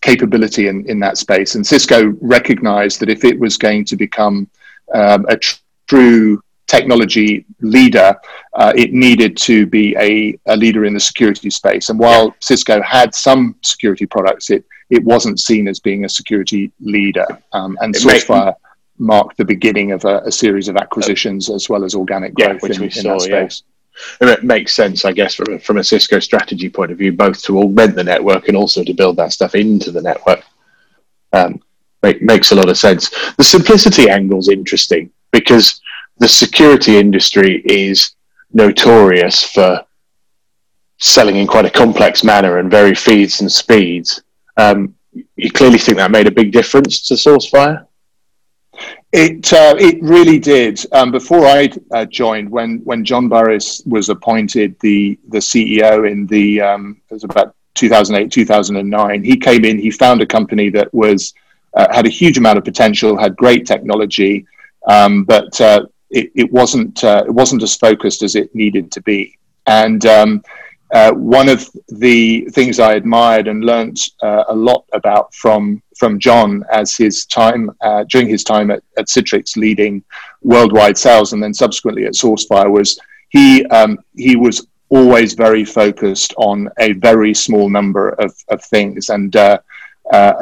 capability 0.01 0.67
in, 0.67 0.87
in 0.89 0.99
that 0.99 1.17
space. 1.17 1.55
And 1.55 1.65
Cisco 1.65 2.13
recognized 2.21 2.99
that 2.99 3.09
if 3.09 3.23
it 3.23 3.39
was 3.39 3.57
going 3.57 3.85
to 3.85 3.95
become 3.95 4.49
um, 4.93 5.25
a 5.27 5.37
tr- 5.37 5.59
true 5.87 6.41
technology 6.67 7.45
leader, 7.61 8.15
uh, 8.53 8.73
it 8.75 8.91
needed 8.91 9.37
to 9.37 9.65
be 9.65 9.95
a, 9.97 10.37
a, 10.51 10.55
leader 10.55 10.85
in 10.85 10.93
the 10.93 10.99
security 10.99 11.49
space. 11.49 11.89
And 11.89 11.97
while 11.97 12.35
Cisco 12.39 12.81
had 12.81 13.15
some 13.15 13.55
security 13.63 14.05
products, 14.05 14.49
it, 14.49 14.65
it 14.89 15.03
wasn't 15.03 15.39
seen 15.39 15.67
as 15.67 15.79
being 15.79 16.05
a 16.05 16.09
security 16.09 16.71
leader. 16.81 17.25
Um, 17.53 17.77
and 17.81 17.95
SourceFire 17.95 18.53
marked 18.97 19.37
the 19.37 19.45
beginning 19.45 19.91
of 19.93 20.03
a, 20.05 20.19
a 20.19 20.31
series 20.31 20.67
of 20.67 20.75
acquisitions 20.75 21.49
as 21.49 21.69
well 21.69 21.83
as 21.83 21.95
organic 21.95 22.33
growth 22.33 22.59
yeah, 22.63 22.75
in, 22.75 22.83
in 22.83 22.91
saw, 22.91 23.13
that 23.13 23.21
space. 23.21 23.63
Yeah. 24.21 24.33
It 24.33 24.43
makes 24.43 24.75
sense, 24.75 25.05
I 25.05 25.11
guess, 25.11 25.33
from 25.33 25.55
a, 25.55 25.59
from 25.59 25.77
a 25.77 25.83
Cisco 25.83 26.19
strategy 26.19 26.69
point 26.69 26.91
of 26.91 26.97
view, 26.97 27.13
both 27.13 27.41
to 27.43 27.59
augment 27.59 27.95
the 27.95 28.03
network 28.03 28.47
and 28.47 28.57
also 28.57 28.83
to 28.83 28.93
build 28.93 29.17
that 29.17 29.31
stuff 29.31 29.55
into 29.55 29.91
the 29.91 30.01
network. 30.01 30.43
Um, 31.33 31.61
make, 32.03 32.21
makes 32.21 32.51
a 32.51 32.55
lot 32.55 32.69
of 32.69 32.77
sense. 32.77 33.09
The 33.35 33.43
simplicity 33.43 34.09
angle 34.09 34.39
is 34.39 34.49
interesting 34.49 35.11
because 35.31 35.81
the 36.19 36.27
security 36.27 36.97
industry 36.97 37.61
is 37.65 38.15
notorious 38.53 39.43
for 39.43 39.85
selling 40.99 41.35
in 41.35 41.47
quite 41.47 41.65
a 41.65 41.69
complex 41.69 42.23
manner 42.23 42.57
and 42.57 42.71
very 42.71 42.95
feeds 42.95 43.41
and 43.41 43.51
speeds. 43.51 44.23
Um, 44.57 44.95
you 45.35 45.51
clearly 45.51 45.77
think 45.77 45.97
that 45.97 46.11
made 46.11 46.27
a 46.27 46.31
big 46.31 46.51
difference 46.51 47.07
to 47.07 47.13
SourceFire? 47.13 47.85
It 49.11 49.51
uh, 49.53 49.75
it 49.79 50.01
really 50.03 50.37
did. 50.37 50.85
Um, 50.91 51.11
before 51.11 51.45
I 51.45 51.69
uh, 51.91 52.05
joined, 52.05 52.49
when 52.51 52.79
when 52.83 53.05
John 53.05 53.29
Burris 53.29 53.81
was 53.85 54.09
appointed 54.09 54.77
the 54.81 55.17
the 55.29 55.39
CEO 55.39 56.09
in 56.11 56.27
the 56.27 56.61
um, 56.61 57.01
it 57.09 57.13
was 57.13 57.23
about 57.23 57.55
2008 57.75 58.31
2009, 58.31 59.23
he 59.23 59.37
came 59.37 59.65
in. 59.65 59.79
He 59.79 59.91
found 59.91 60.21
a 60.21 60.25
company 60.25 60.69
that 60.71 60.93
was 60.93 61.33
uh, 61.77 61.87
had 61.93 62.05
a 62.07 62.09
huge 62.09 62.37
amount 62.37 62.57
of 62.57 62.63
potential, 62.65 63.17
had 63.17 63.35
great 63.35 63.65
technology, 63.65 64.45
um, 64.87 65.23
but 65.23 65.59
uh, 65.61 65.85
it, 66.09 66.31
it 66.35 66.51
wasn't 66.51 67.03
uh, 67.03 67.23
it 67.25 67.31
wasn't 67.31 67.63
as 67.63 67.75
focused 67.75 68.23
as 68.23 68.35
it 68.35 68.53
needed 68.55 68.91
to 68.91 69.01
be. 69.01 69.37
And 69.67 70.05
um, 70.05 70.43
uh, 70.93 71.11
one 71.11 71.49
of 71.49 71.69
the 71.89 72.47
things 72.51 72.79
I 72.79 72.93
admired 72.93 73.47
and 73.47 73.63
learnt 73.63 73.99
uh, 74.23 74.45
a 74.47 74.55
lot 74.55 74.85
about 74.93 75.33
from 75.35 75.81
from 75.97 76.19
John 76.19 76.63
as 76.71 76.95
his 76.95 77.25
time 77.25 77.71
during 78.09 78.27
his 78.27 78.43
time 78.43 78.71
at, 78.71 78.83
at 78.97 79.07
Citrix 79.07 79.57
leading 79.57 80.03
worldwide 80.41 80.97
sales 80.97 81.33
and 81.33 81.41
then 81.41 81.53
subsequently 81.53 82.05
at 82.05 82.13
SourceFire 82.13 82.71
was 82.71 82.99
he 83.29 83.65
um, 83.65 83.99
he 84.15 84.35
was 84.35 84.67
always 84.89 85.33
very 85.33 85.65
focused 85.65 86.33
on 86.37 86.69
a 86.79 86.93
very 86.93 87.33
small 87.33 87.69
number 87.69 88.09
of, 88.09 88.33
of 88.47 88.63
things 88.63 89.09
and 89.09 89.35
uh, 89.35 89.59
uh, 90.11 90.33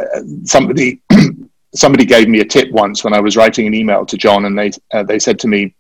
somebody 0.44 1.02
somebody 1.76 2.06
gave 2.06 2.30
me 2.30 2.40
a 2.40 2.46
tip 2.46 2.72
once 2.72 3.04
when 3.04 3.14
I 3.14 3.20
was 3.20 3.36
writing 3.36 3.68
an 3.68 3.74
email 3.74 4.06
to 4.06 4.18
John 4.18 4.46
and 4.46 4.58
they 4.58 4.72
uh, 4.94 5.04
they 5.04 5.20
said 5.20 5.40
to 5.40 5.48
me 5.48 5.76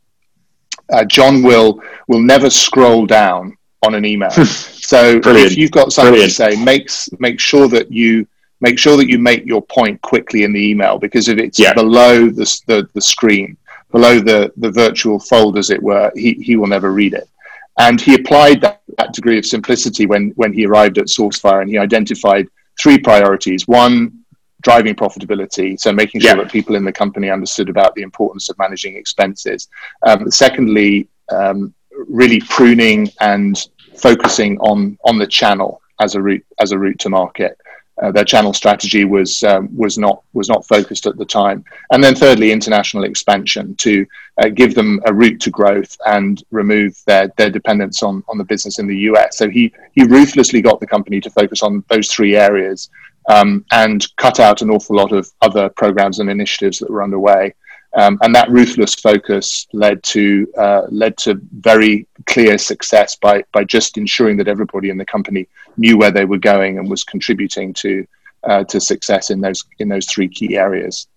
John 1.07 1.41
will 1.41 1.81
will 2.07 2.21
never 2.21 2.49
scroll 2.49 3.05
down 3.05 3.57
on 3.85 3.95
an 3.95 4.05
email. 4.05 4.31
so 4.31 5.19
Brilliant. 5.19 5.51
if 5.51 5.57
you've 5.57 5.71
got 5.71 5.91
something 5.91 6.13
Brilliant. 6.13 6.31
to 6.31 6.55
say, 6.55 6.63
makes 6.63 7.09
make 7.19 7.39
sure 7.39 7.67
that 7.69 7.91
you 7.91 8.27
make 8.61 8.79
sure 8.79 8.97
that 8.97 9.07
you 9.07 9.19
make 9.19 9.45
your 9.45 9.61
point 9.61 10.01
quickly 10.01 10.43
in 10.43 10.53
the 10.53 10.59
email 10.59 10.97
because 10.97 11.27
if 11.27 11.37
it's 11.37 11.59
yeah. 11.59 11.73
below 11.73 12.29
the, 12.29 12.61
the, 12.67 12.87
the 12.93 13.01
screen, 13.01 13.57
below 13.91 14.19
the, 14.19 14.51
the 14.57 14.71
virtual 14.71 15.19
fold, 15.19 15.57
as 15.57 15.69
it 15.69 15.81
were, 15.81 16.11
he, 16.15 16.33
he 16.33 16.55
will 16.55 16.67
never 16.67 16.91
read 16.91 17.13
it. 17.13 17.29
And 17.77 17.99
he 17.99 18.15
applied 18.15 18.61
that, 18.61 18.81
that 18.97 19.13
degree 19.13 19.37
of 19.37 19.45
simplicity 19.45 20.05
when, 20.05 20.29
when 20.31 20.53
he 20.53 20.65
arrived 20.65 20.97
at 20.97 21.07
SourceFire 21.07 21.61
and 21.61 21.69
he 21.69 21.77
identified 21.77 22.47
three 22.79 22.97
priorities. 22.97 23.67
One, 23.67 24.25
driving 24.61 24.95
profitability, 24.95 25.79
so 25.79 25.93
making 25.93 26.21
sure 26.21 26.31
yeah. 26.31 26.43
that 26.43 26.51
people 26.51 26.75
in 26.75 26.83
the 26.83 26.91
company 26.91 27.29
understood 27.29 27.69
about 27.69 27.93
the 27.95 28.01
importance 28.01 28.49
of 28.49 28.57
managing 28.57 28.95
expenses. 28.95 29.67
Um, 30.01 30.31
secondly, 30.31 31.07
um, 31.31 31.73
really 32.07 32.41
pruning 32.41 33.09
and 33.21 33.57
focusing 33.95 34.57
on 34.59 34.97
on 35.05 35.17
the 35.17 35.27
channel 35.27 35.81
as 36.01 36.15
a 36.15 36.21
route 36.21 36.45
as 36.59 36.71
a 36.71 36.77
route 36.77 36.99
to 36.99 37.09
market. 37.09 37.57
Uh, 38.01 38.11
their 38.11 38.25
channel 38.25 38.53
strategy 38.53 39.05
was 39.05 39.41
um, 39.43 39.69
was 39.75 39.97
not 39.97 40.23
was 40.33 40.49
not 40.49 40.67
focused 40.67 41.05
at 41.05 41.17
the 41.17 41.25
time. 41.25 41.63
And 41.91 42.03
then 42.03 42.13
thirdly, 42.13 42.51
international 42.51 43.05
expansion 43.05 43.75
to 43.77 44.05
uh, 44.41 44.49
give 44.49 44.75
them 44.75 44.99
a 45.05 45.13
route 45.13 45.39
to 45.41 45.49
growth 45.49 45.95
and 46.05 46.43
remove 46.51 46.97
their 47.05 47.29
their 47.37 47.49
dependence 47.49 48.03
on 48.03 48.23
on 48.27 48.37
the 48.37 48.43
business 48.43 48.79
in 48.79 48.87
the 48.87 48.97
US. 49.09 49.37
So 49.37 49.49
he 49.49 49.71
he 49.93 50.03
ruthlessly 50.03 50.61
got 50.61 50.79
the 50.79 50.87
company 50.87 51.21
to 51.21 51.29
focus 51.29 51.63
on 51.63 51.85
those 51.87 52.09
three 52.11 52.35
areas 52.35 52.89
um, 53.29 53.65
and 53.71 54.05
cut 54.17 54.39
out 54.39 54.61
an 54.61 54.69
awful 54.69 54.95
lot 54.95 55.11
of 55.11 55.31
other 55.41 55.69
programs 55.69 56.19
and 56.19 56.29
initiatives 56.29 56.79
that 56.79 56.89
were 56.89 57.03
underway. 57.03 57.53
Um, 57.95 58.19
and 58.21 58.35
that 58.35 58.49
ruthless 58.49 58.93
focus 58.93 59.67
led 59.71 60.03
to 60.03 60.47
uh, 60.57 60.81
led 60.89 61.15
to 61.17 61.39
very 61.59 62.07
clear 62.25 62.57
success 62.57 63.15
by 63.15 63.43
by 63.53 63.63
just 63.63 63.97
ensuring 63.97 64.35
that 64.37 64.49
everybody 64.49 64.89
in 64.89 64.97
the 64.97 65.05
company 65.05 65.47
knew 65.77 65.97
where 65.97 66.11
they 66.11 66.25
were 66.25 66.37
going 66.37 66.77
and 66.77 66.89
was 66.89 67.05
contributing 67.05 67.73
to 67.73 68.05
uh, 68.43 68.63
to 68.65 68.81
success 68.81 69.29
in 69.29 69.39
those 69.39 69.63
in 69.79 69.87
those 69.87 70.05
three 70.07 70.27
key 70.27 70.57
areas. 70.57 71.07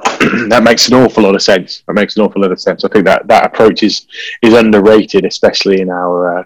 that 0.48 0.62
makes 0.64 0.88
an 0.88 0.94
awful 0.94 1.24
lot 1.24 1.34
of 1.34 1.42
sense. 1.42 1.82
That 1.86 1.92
makes 1.92 2.16
an 2.16 2.22
awful 2.22 2.40
lot 2.40 2.52
of 2.52 2.60
sense. 2.60 2.84
I 2.84 2.88
think 2.88 3.04
that 3.04 3.28
that 3.28 3.44
approach 3.44 3.82
is 3.82 4.06
is 4.40 4.54
underrated, 4.54 5.26
especially 5.26 5.82
in 5.82 5.90
our 5.90 6.38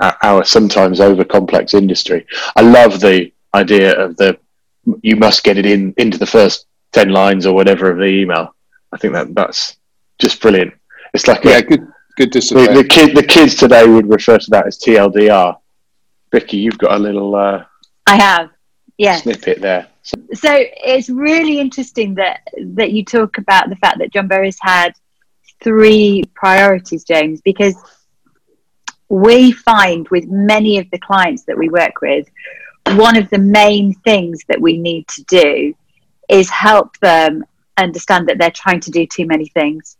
uh, 0.00 0.12
our 0.22 0.44
sometimes 0.44 1.00
over 1.00 1.24
complex 1.24 1.74
industry. 1.74 2.24
I 2.54 2.62
love 2.62 3.00
the 3.00 3.32
idea 3.54 3.98
of 3.98 4.16
the 4.16 4.38
you 5.02 5.16
must 5.16 5.42
get 5.42 5.58
it 5.58 5.66
in 5.66 5.94
into 5.98 6.16
the 6.16 6.26
first 6.26 6.66
10 6.92 7.10
lines 7.10 7.46
or 7.46 7.54
whatever 7.54 7.90
of 7.90 7.98
the 7.98 8.04
email. 8.04 8.54
I 8.92 8.96
think 8.96 9.14
that 9.14 9.34
that's 9.34 9.76
just 10.18 10.40
brilliant. 10.40 10.74
It's 11.14 11.26
like 11.26 11.44
yeah, 11.44 11.58
a, 11.58 11.62
good 11.62 11.86
good 12.16 12.30
discipline. 12.30 12.74
The, 12.74 12.82
the, 12.82 12.88
kid, 12.88 13.16
the 13.16 13.22
kids 13.22 13.54
today 13.54 13.86
would 13.86 14.08
refer 14.08 14.38
to 14.38 14.50
that 14.50 14.66
as 14.66 14.78
TLDR. 14.78 15.56
Vicky, 16.32 16.58
you've 16.58 16.78
got 16.78 16.92
a 16.92 16.98
little. 16.98 17.34
Uh, 17.34 17.64
I 18.06 18.16
have, 18.16 18.50
yeah. 18.96 19.16
Snippet 19.16 19.60
there. 19.60 19.88
So 20.02 20.16
it's 20.50 21.10
really 21.10 21.58
interesting 21.60 22.14
that 22.14 22.40
that 22.58 22.92
you 22.92 23.04
talk 23.04 23.38
about 23.38 23.68
the 23.68 23.76
fact 23.76 23.98
that 23.98 24.12
John 24.12 24.28
Burris 24.28 24.58
had 24.60 24.92
three 25.62 26.24
priorities, 26.34 27.04
James, 27.04 27.40
because 27.42 27.74
we 29.08 29.52
find 29.52 30.08
with 30.08 30.26
many 30.28 30.78
of 30.78 30.88
the 30.90 30.98
clients 30.98 31.44
that 31.44 31.58
we 31.58 31.68
work 31.68 32.00
with, 32.00 32.28
one 32.90 33.16
of 33.16 33.28
the 33.30 33.38
main 33.38 33.92
things 33.94 34.42
that 34.48 34.60
we 34.60 34.78
need 34.78 35.06
to 35.08 35.24
do 35.24 35.74
is 36.30 36.48
help 36.50 36.96
them 36.98 37.44
understand 37.76 38.28
that 38.28 38.38
they're 38.38 38.50
trying 38.50 38.80
to 38.80 38.90
do 38.90 39.06
too 39.06 39.26
many 39.26 39.46
things. 39.48 39.96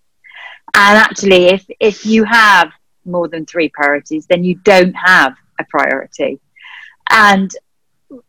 And 0.75 0.99
actually, 0.99 1.46
if, 1.46 1.66
if 1.80 2.06
you 2.06 2.25
have 2.25 2.70
more 3.04 3.28
than 3.28 3.46
three 3.46 3.68
priorities, 3.70 4.26
then 4.26 4.44
you 4.44 4.56
don't 4.56 4.94
have 4.94 5.34
a 5.58 5.64
priority. 5.64 6.40
And 7.10 7.50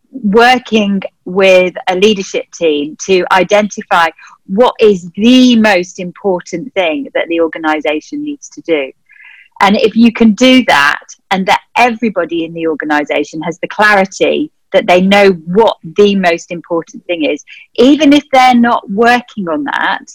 working 0.10 1.02
with 1.26 1.74
a 1.88 1.96
leadership 1.96 2.50
team 2.52 2.96
to 2.98 3.26
identify 3.32 4.10
what 4.48 4.76
is 4.80 5.10
the 5.16 5.56
most 5.56 6.00
important 6.00 6.74
thing 6.74 7.10
that 7.14 7.28
the 7.28 7.40
organization 7.40 8.24
needs 8.24 8.50
to 8.50 8.62
do. 8.62 8.92
And 9.62 9.78
if 9.78 9.96
you 9.96 10.12
can 10.12 10.34
do 10.34 10.66
that, 10.66 11.06
and 11.30 11.46
that 11.46 11.62
everybody 11.78 12.44
in 12.44 12.54
the 12.54 12.68
organization 12.68 13.42
has 13.42 13.58
the 13.60 13.68
clarity 13.68 14.52
that 14.72 14.88
they 14.88 15.02
know 15.02 15.32
what 15.32 15.78
the 15.84 16.16
most 16.16 16.52
important 16.52 17.06
thing 17.06 17.26
is. 17.26 17.44
Even 17.76 18.14
if 18.14 18.24
they're 18.32 18.56
not 18.56 18.90
working 18.90 19.48
on 19.48 19.64
that, 19.66 20.06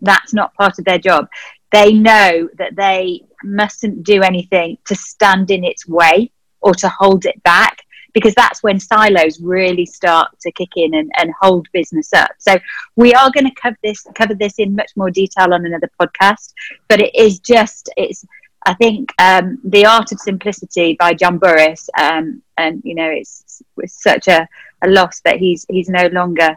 that's 0.00 0.32
not 0.32 0.54
part 0.54 0.78
of 0.78 0.84
their 0.84 0.98
job. 0.98 1.28
They 1.70 1.92
know 1.92 2.48
that 2.58 2.76
they 2.76 3.22
mustn't 3.44 4.02
do 4.02 4.22
anything 4.22 4.78
to 4.86 4.94
stand 4.94 5.50
in 5.50 5.64
its 5.64 5.86
way 5.86 6.30
or 6.60 6.74
to 6.74 6.88
hold 6.88 7.26
it 7.26 7.42
back 7.42 7.82
because 8.14 8.34
that's 8.34 8.62
when 8.62 8.80
silos 8.80 9.40
really 9.40 9.84
start 9.84 10.28
to 10.40 10.50
kick 10.52 10.70
in 10.76 10.94
and, 10.94 11.10
and 11.18 11.30
hold 11.40 11.68
business 11.72 12.12
up. 12.12 12.30
So 12.38 12.58
we 12.96 13.12
are 13.14 13.30
going 13.30 13.44
to 13.44 13.54
cover 13.54 13.76
this 13.82 14.04
cover 14.14 14.34
this 14.34 14.58
in 14.58 14.74
much 14.74 14.90
more 14.96 15.10
detail 15.10 15.52
on 15.52 15.66
another 15.66 15.90
podcast, 16.00 16.52
but 16.88 17.00
it 17.00 17.14
is 17.14 17.38
just 17.38 17.90
it's 17.96 18.24
I 18.66 18.74
think 18.74 19.12
um, 19.18 19.58
the 19.64 19.86
art 19.86 20.12
of 20.12 20.20
simplicity 20.20 20.96
by 20.98 21.14
John 21.14 21.38
Burris, 21.38 21.88
um, 21.98 22.42
and 22.56 22.82
you 22.84 22.94
know, 22.94 23.08
it's, 23.08 23.44
it's 23.78 24.02
such 24.02 24.28
a, 24.28 24.48
a 24.82 24.88
loss 24.88 25.20
that 25.20 25.38
he's 25.38 25.66
he's 25.68 25.88
no 25.88 26.06
longer 26.08 26.56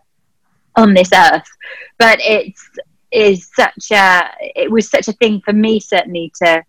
on 0.76 0.94
this 0.94 1.10
earth. 1.14 1.50
But 1.98 2.20
it's 2.22 2.68
is 3.12 3.50
such 3.54 3.92
a 3.92 4.30
it 4.40 4.72
was 4.72 4.90
such 4.90 5.08
a 5.10 5.14
thing 5.14 5.42
for 5.44 5.54
me 5.54 5.80
certainly 5.80 6.32
to 6.44 6.64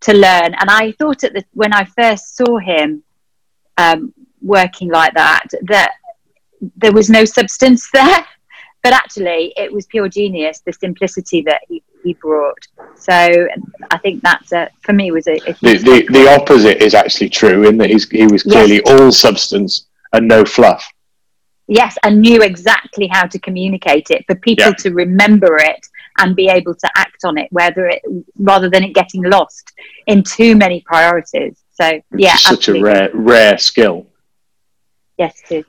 to 0.00 0.12
learn. 0.14 0.54
And 0.54 0.68
I 0.68 0.92
thought 0.92 1.24
at 1.24 1.34
the 1.34 1.44
when 1.52 1.72
I 1.72 1.84
first 1.84 2.36
saw 2.36 2.58
him 2.58 3.02
um, 3.78 4.12
working 4.40 4.90
like 4.90 5.14
that 5.14 5.46
that 5.62 5.92
there 6.76 6.92
was 6.92 7.10
no 7.10 7.24
substance 7.24 7.88
there 7.92 8.26
but 8.82 8.92
actually 8.92 9.52
it 9.56 9.72
was 9.72 9.86
pure 9.86 10.08
genius 10.08 10.60
the 10.64 10.72
simplicity 10.72 11.42
that 11.42 11.60
he, 11.68 11.82
he 12.02 12.14
brought 12.14 12.66
so 12.96 13.46
i 13.92 13.98
think 13.98 14.22
that's 14.22 14.52
a 14.52 14.68
for 14.80 14.92
me 14.92 15.10
was 15.10 15.26
a, 15.26 15.34
a 15.48 15.52
the, 15.62 15.78
the, 15.78 16.06
the, 16.10 16.34
opposite 16.34 16.82
is 16.82 16.94
actually 16.94 17.28
true 17.28 17.68
in 17.68 17.76
that 17.76 17.90
he's, 17.90 18.08
he 18.08 18.26
was 18.26 18.42
clearly 18.42 18.82
yes. 18.84 18.90
all 18.90 19.12
substance 19.12 19.86
and 20.12 20.26
no 20.26 20.44
fluff 20.44 20.92
yes, 21.72 21.96
and 22.02 22.20
knew 22.20 22.42
exactly 22.42 23.08
how 23.10 23.26
to 23.26 23.38
communicate 23.38 24.10
it 24.10 24.24
for 24.26 24.34
people 24.36 24.66
yeah. 24.66 24.74
to 24.74 24.90
remember 24.90 25.56
it 25.56 25.86
and 26.18 26.36
be 26.36 26.48
able 26.48 26.74
to 26.74 26.90
act 26.96 27.24
on 27.24 27.38
it, 27.38 27.48
whether 27.50 27.86
it 27.86 28.02
rather 28.38 28.68
than 28.68 28.84
it 28.84 28.94
getting 28.94 29.22
lost 29.22 29.72
in 30.06 30.22
too 30.22 30.54
many 30.56 30.82
priorities. 30.82 31.62
So 31.72 32.00
yeah, 32.16 32.36
such 32.36 32.68
absolutely. 32.68 32.90
a 32.90 32.94
rare 32.94 33.10
rare 33.14 33.58
skill. 33.58 34.06
Yes, 35.18 35.40
it 35.50 35.54
is. 35.54 35.64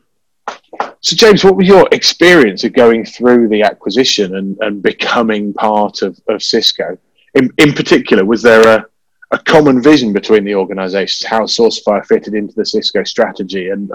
So, 1.01 1.15
James, 1.15 1.43
what 1.43 1.55
was 1.55 1.67
your 1.67 1.87
experience 1.91 2.63
of 2.63 2.73
going 2.73 3.05
through 3.05 3.47
the 3.47 3.61
acquisition 3.61 4.35
and, 4.35 4.57
and 4.61 4.81
becoming 4.81 5.53
part 5.53 6.01
of, 6.01 6.19
of 6.27 6.41
Cisco? 6.41 6.97
In, 7.35 7.51
in 7.57 7.73
particular, 7.73 8.25
was 8.25 8.41
there 8.41 8.77
a, 8.77 8.85
a 9.31 9.39
common 9.39 9.81
vision 9.81 10.13
between 10.13 10.43
the 10.43 10.55
organisations, 10.55 11.27
how 11.27 11.41
Sourcefire 11.41 12.05
fitted 12.05 12.33
into 12.35 12.53
the 12.55 12.65
Cisco 12.65 13.03
strategy, 13.03 13.69
and, 13.69 13.89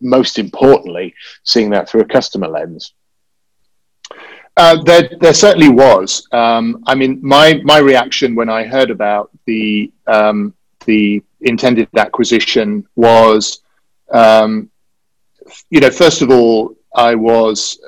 most 0.00 0.38
importantly, 0.38 1.14
seeing 1.44 1.70
that 1.70 1.88
through 1.88 2.02
a 2.02 2.06
customer 2.06 2.48
lens? 2.48 2.92
Uh, 4.58 4.82
there, 4.84 5.10
there 5.20 5.34
certainly 5.34 5.68
was. 5.68 6.26
Um, 6.32 6.82
I 6.86 6.94
mean, 6.94 7.18
my 7.22 7.60
my 7.64 7.76
reaction 7.76 8.34
when 8.34 8.48
I 8.48 8.64
heard 8.64 8.90
about 8.90 9.30
the 9.44 9.92
um, 10.06 10.54
the 10.86 11.22
intended 11.42 11.88
acquisition 11.94 12.86
was 12.96 13.60
um, 14.10 14.70
you 15.70 15.80
know, 15.80 15.90
first 15.90 16.22
of 16.22 16.30
all, 16.30 16.74
I 16.94 17.14
was. 17.14 17.80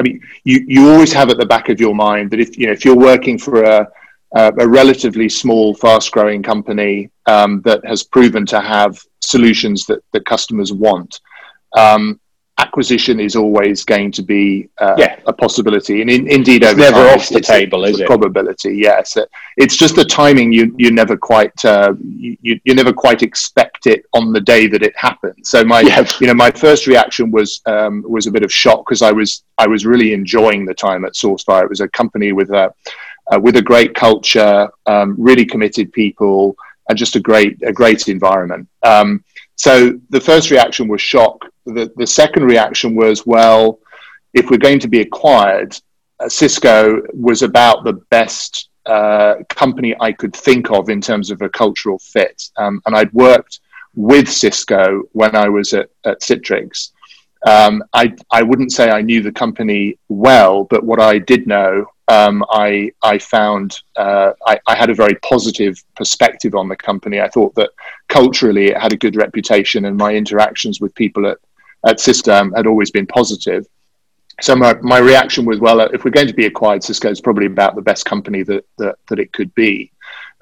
I 0.00 0.02
mean, 0.02 0.20
you, 0.44 0.64
you 0.66 0.90
always 0.90 1.12
have 1.12 1.28
at 1.28 1.36
the 1.36 1.44
back 1.44 1.68
of 1.68 1.78
your 1.78 1.94
mind 1.94 2.30
that 2.30 2.40
if 2.40 2.56
you 2.58 2.66
know 2.66 2.72
if 2.72 2.84
you're 2.84 2.96
working 2.96 3.38
for 3.38 3.62
a 3.62 3.86
a 4.32 4.68
relatively 4.68 5.28
small, 5.28 5.74
fast-growing 5.74 6.40
company 6.40 7.10
um, 7.26 7.60
that 7.62 7.84
has 7.84 8.04
proven 8.04 8.46
to 8.46 8.60
have 8.60 8.96
solutions 9.20 9.86
that, 9.86 10.00
that 10.12 10.24
customers 10.24 10.72
want, 10.72 11.20
um, 11.76 12.20
acquisition 12.60 13.18
is 13.20 13.34
always 13.36 13.84
going 13.84 14.12
to 14.12 14.22
be 14.22 14.68
uh, 14.78 14.94
yeah. 14.98 15.18
a 15.26 15.32
possibility, 15.32 16.02
and 16.02 16.10
in, 16.10 16.28
indeed, 16.28 16.62
it's 16.62 16.76
never 16.76 17.04
time, 17.04 17.18
off 17.18 17.28
the 17.28 17.40
table, 17.40 17.84
is 17.84 18.00
it? 18.00 18.06
Probability, 18.06 18.76
yes. 18.76 19.16
It's 19.56 19.76
just 19.76 19.96
the 19.96 20.04
timing. 20.04 20.52
You 20.52 20.74
you 20.76 20.90
never 20.90 21.16
quite 21.16 21.64
uh, 21.64 21.94
you, 22.00 22.60
you 22.64 22.74
never 22.74 22.92
quite 22.92 23.22
expect 23.22 23.86
it 23.86 24.04
on 24.12 24.32
the 24.32 24.40
day 24.40 24.66
that 24.66 24.82
it 24.82 24.94
happens. 24.96 25.48
So 25.48 25.64
my 25.64 25.80
yeah. 25.80 26.06
you 26.20 26.26
know 26.26 26.34
my 26.34 26.50
first 26.50 26.86
reaction 26.86 27.30
was 27.30 27.60
um, 27.66 28.04
was 28.06 28.26
a 28.26 28.30
bit 28.30 28.42
of 28.42 28.52
shock 28.52 28.86
because 28.86 29.02
I 29.02 29.12
was 29.12 29.42
I 29.58 29.66
was 29.66 29.86
really 29.86 30.12
enjoying 30.12 30.66
the 30.66 30.74
time 30.74 31.04
at 31.04 31.14
Sourcefire. 31.14 31.64
It 31.64 31.70
was 31.70 31.80
a 31.80 31.88
company 31.88 32.32
with 32.32 32.50
a 32.50 32.74
uh, 33.32 33.38
with 33.40 33.56
a 33.56 33.62
great 33.62 33.94
culture, 33.94 34.68
um, 34.86 35.14
really 35.18 35.44
committed 35.44 35.92
people, 35.92 36.56
and 36.88 36.98
just 36.98 37.16
a 37.16 37.20
great 37.20 37.58
a 37.62 37.72
great 37.72 38.08
environment. 38.08 38.68
Um, 38.82 39.24
so 39.56 40.00
the 40.08 40.20
first 40.20 40.50
reaction 40.50 40.88
was 40.88 41.02
shock. 41.02 41.44
The, 41.74 41.92
the 41.96 42.06
second 42.06 42.44
reaction 42.44 42.94
was, 42.94 43.26
well, 43.26 43.78
if 44.34 44.50
we're 44.50 44.58
going 44.58 44.80
to 44.80 44.88
be 44.88 45.00
acquired, 45.00 45.76
uh, 46.18 46.28
Cisco 46.28 47.02
was 47.12 47.42
about 47.42 47.84
the 47.84 47.94
best 48.10 48.68
uh, 48.86 49.36
company 49.48 49.94
I 50.00 50.12
could 50.12 50.34
think 50.34 50.70
of 50.70 50.88
in 50.88 51.00
terms 51.00 51.30
of 51.30 51.42
a 51.42 51.48
cultural 51.48 51.98
fit. 51.98 52.50
Um, 52.56 52.80
and 52.86 52.96
I'd 52.96 53.12
worked 53.12 53.60
with 53.94 54.28
Cisco 54.28 55.02
when 55.12 55.34
I 55.34 55.48
was 55.48 55.72
at, 55.72 55.90
at 56.04 56.20
Citrix. 56.20 56.90
Um, 57.46 57.82
I, 57.94 58.14
I 58.30 58.42
wouldn't 58.42 58.72
say 58.72 58.90
I 58.90 59.00
knew 59.00 59.22
the 59.22 59.32
company 59.32 59.98
well, 60.08 60.64
but 60.64 60.84
what 60.84 61.00
I 61.00 61.18
did 61.18 61.46
know 61.46 61.86
um, 62.08 62.44
I, 62.50 62.92
I 63.02 63.18
found 63.18 63.78
uh, 63.96 64.32
I, 64.46 64.58
I, 64.66 64.74
had 64.74 64.90
a 64.90 64.94
very 64.94 65.14
positive 65.22 65.82
perspective 65.94 66.56
on 66.56 66.68
the 66.68 66.76
company. 66.76 67.20
I 67.20 67.28
thought 67.28 67.54
that 67.54 67.70
culturally 68.08 68.66
it 68.68 68.78
had 68.78 68.92
a 68.92 68.96
good 68.96 69.14
reputation, 69.14 69.84
and 69.84 69.96
my 69.96 70.12
interactions 70.14 70.80
with 70.80 70.94
people 70.96 71.26
at, 71.26 71.38
at 71.86 72.00
Cisco 72.00 72.50
had 72.54 72.66
always 72.66 72.90
been 72.90 73.06
positive. 73.06 73.66
So 74.40 74.56
my, 74.56 74.74
my 74.80 74.98
reaction 74.98 75.44
was, 75.44 75.60
well, 75.60 75.80
if 75.80 76.04
we're 76.04 76.10
going 76.10 76.26
to 76.26 76.34
be 76.34 76.46
acquired, 76.46 76.82
Cisco 76.82 77.10
is 77.10 77.20
probably 77.20 77.46
about 77.46 77.74
the 77.74 77.82
best 77.82 78.06
company 78.06 78.42
that, 78.44 78.64
that, 78.78 78.96
that 79.08 79.18
it 79.18 79.32
could 79.32 79.54
be. 79.54 79.92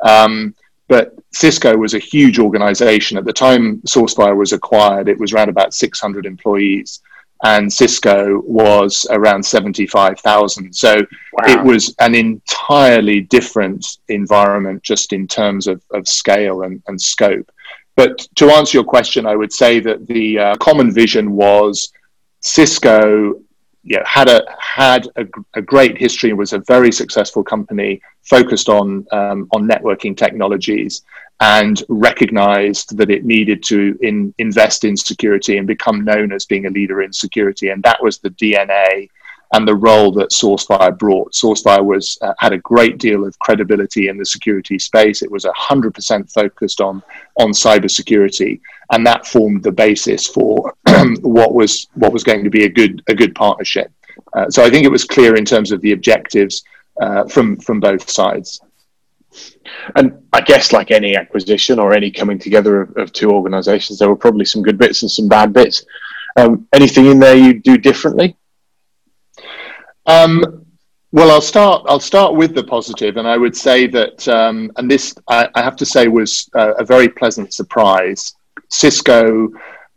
Um, 0.01 0.55
but 0.87 1.15
Cisco 1.33 1.77
was 1.77 1.95
a 1.95 1.99
huge 1.99 2.39
organization. 2.39 3.19
At 3.19 3.25
the 3.25 3.33
time 3.33 3.81
Sourcefire 3.83 4.37
was 4.37 4.53
acquired, 4.53 5.09
it 5.09 5.19
was 5.19 5.33
around 5.33 5.49
about 5.49 5.75
600 5.75 6.27
employees 6.27 7.01
and 7.45 7.73
Cisco 7.73 8.41
was 8.45 9.07
around 9.11 9.45
75,000. 9.45 10.73
So 10.75 10.97
wow. 10.97 11.45
it 11.47 11.63
was 11.63 11.95
an 12.01 12.15
entirely 12.15 13.21
different 13.21 13.99
environment 14.09 14.83
just 14.83 15.13
in 15.13 15.29
terms 15.29 15.67
of, 15.67 15.83
of 15.93 16.09
scale 16.09 16.63
and, 16.63 16.83
and 16.89 17.01
scope. 17.01 17.51
But 17.99 18.29
to 18.37 18.53
answer 18.53 18.77
your 18.77 18.85
question, 18.85 19.27
I 19.27 19.35
would 19.35 19.53
say 19.53 19.81
that 19.81 20.07
the 20.07 20.39
uh, 20.39 20.57
common 20.59 20.95
vision 20.95 21.33
was 21.33 21.93
Cisco 22.39 23.41
yeah, 23.83 24.05
had 24.07 24.29
a 24.29 24.45
had 24.61 25.09
a, 25.17 25.25
a, 25.55 25.63
great 25.63 25.99
history 25.99 26.31
and 26.31 26.39
was 26.39 26.53
a 26.53 26.61
very 26.61 26.93
successful 26.93 27.43
company 27.43 28.01
focused 28.23 28.69
on 28.69 29.05
um, 29.11 29.49
on 29.53 29.67
networking 29.67 30.17
technologies 30.17 31.03
and 31.41 31.83
recognized 31.89 32.97
that 32.97 33.11
it 33.11 33.25
needed 33.25 33.65
to 33.65 33.99
in, 34.01 34.33
invest 34.39 34.85
in 34.85 34.97
security 34.97 35.59
and 35.59 35.67
become 35.67 36.05
known 36.05 36.31
as 36.31 36.45
being 36.45 36.67
a 36.67 36.71
leader 36.71 37.03
in 37.03 37.13
security. 37.13 37.71
And 37.71 37.83
that 37.83 38.01
was 38.01 38.19
the 38.19 38.31
DNA 38.31 39.09
and 39.55 39.67
the 39.67 39.75
role 39.75 40.13
that 40.13 40.31
Sourcefire 40.31 40.97
brought. 40.97 41.33
Sourcefire 41.33 41.85
was 41.85 42.19
uh, 42.23 42.35
had 42.39 42.53
a 42.53 42.59
great 42.59 42.99
deal 42.99 43.25
of 43.25 43.39
credibility 43.39 44.09
in 44.09 44.19
the 44.19 44.27
security 44.27 44.79
space. 44.79 45.23
It 45.23 45.31
was 45.31 45.47
hundred 45.57 45.95
percent 45.95 46.31
focused 46.31 46.81
on 46.81 47.03
on 47.37 47.53
cybersecurity, 47.53 48.61
and 48.93 49.07
that 49.07 49.27
formed 49.27 49.63
the 49.63 49.73
basis 49.73 50.27
for 50.27 50.75
what 51.21 51.55
was 51.55 51.89
what 51.95 52.13
was 52.13 52.25
going 52.25 52.45
to 52.45 52.51
be 52.51 52.65
a 52.65 52.69
good 52.69 53.03
a 53.09 53.15
good 53.15 53.35
partnership. 53.35 53.91
Uh, 54.35 54.51
so 54.51 54.63
I 54.63 54.71
think 54.71 54.85
it 54.85 54.93
was 54.93 55.05
clear 55.05 55.37
in 55.37 55.45
terms 55.45 55.73
of 55.73 55.81
the 55.81 55.93
objectives 55.93 56.63
uh, 57.01 57.27
from 57.27 57.57
from 57.59 57.81
both 57.81 58.11
sides. 58.11 58.61
And 59.97 60.23
I 60.33 60.41
guess, 60.41 60.73
like 60.73 60.91
any 60.91 61.17
acquisition 61.17 61.79
or 61.79 61.93
any 61.93 62.11
coming 62.11 62.39
together 62.39 62.81
of, 62.83 62.97
of 62.97 63.13
two 63.13 63.31
organisations, 63.31 63.99
there 63.99 64.09
were 64.09 64.17
probably 64.17 64.45
some 64.45 64.63
good 64.63 64.79
bits 64.79 65.03
and 65.03 65.11
some 65.11 65.29
bad 65.29 65.53
bits. 65.53 65.85
Um, 66.37 66.67
anything 66.73 67.07
in 67.07 67.19
there 67.19 67.37
you 67.37 67.61
do 67.61 67.77
differently? 67.77 68.38
Um, 70.09 70.65
well, 71.13 71.31
I'll 71.31 71.41
start. 71.41 71.85
I'll 71.87 72.01
start 72.01 72.35
with 72.35 72.55
the 72.55 72.65
positive, 72.65 73.17
and 73.17 73.29
I 73.29 73.37
would 73.37 73.57
say 73.57 73.87
that, 73.87 74.27
um, 74.29 74.73
and 74.77 74.91
this 74.91 75.15
I, 75.29 75.49
I, 75.55 75.63
have 75.63 75.77
to 75.77 75.87
say 75.87 76.09
was 76.09 76.51
uh, 76.55 76.75
a 76.79 76.85
very 76.85 77.09
pleasant 77.09 77.55
surprise. 77.55 78.35
Cisco 78.69 79.49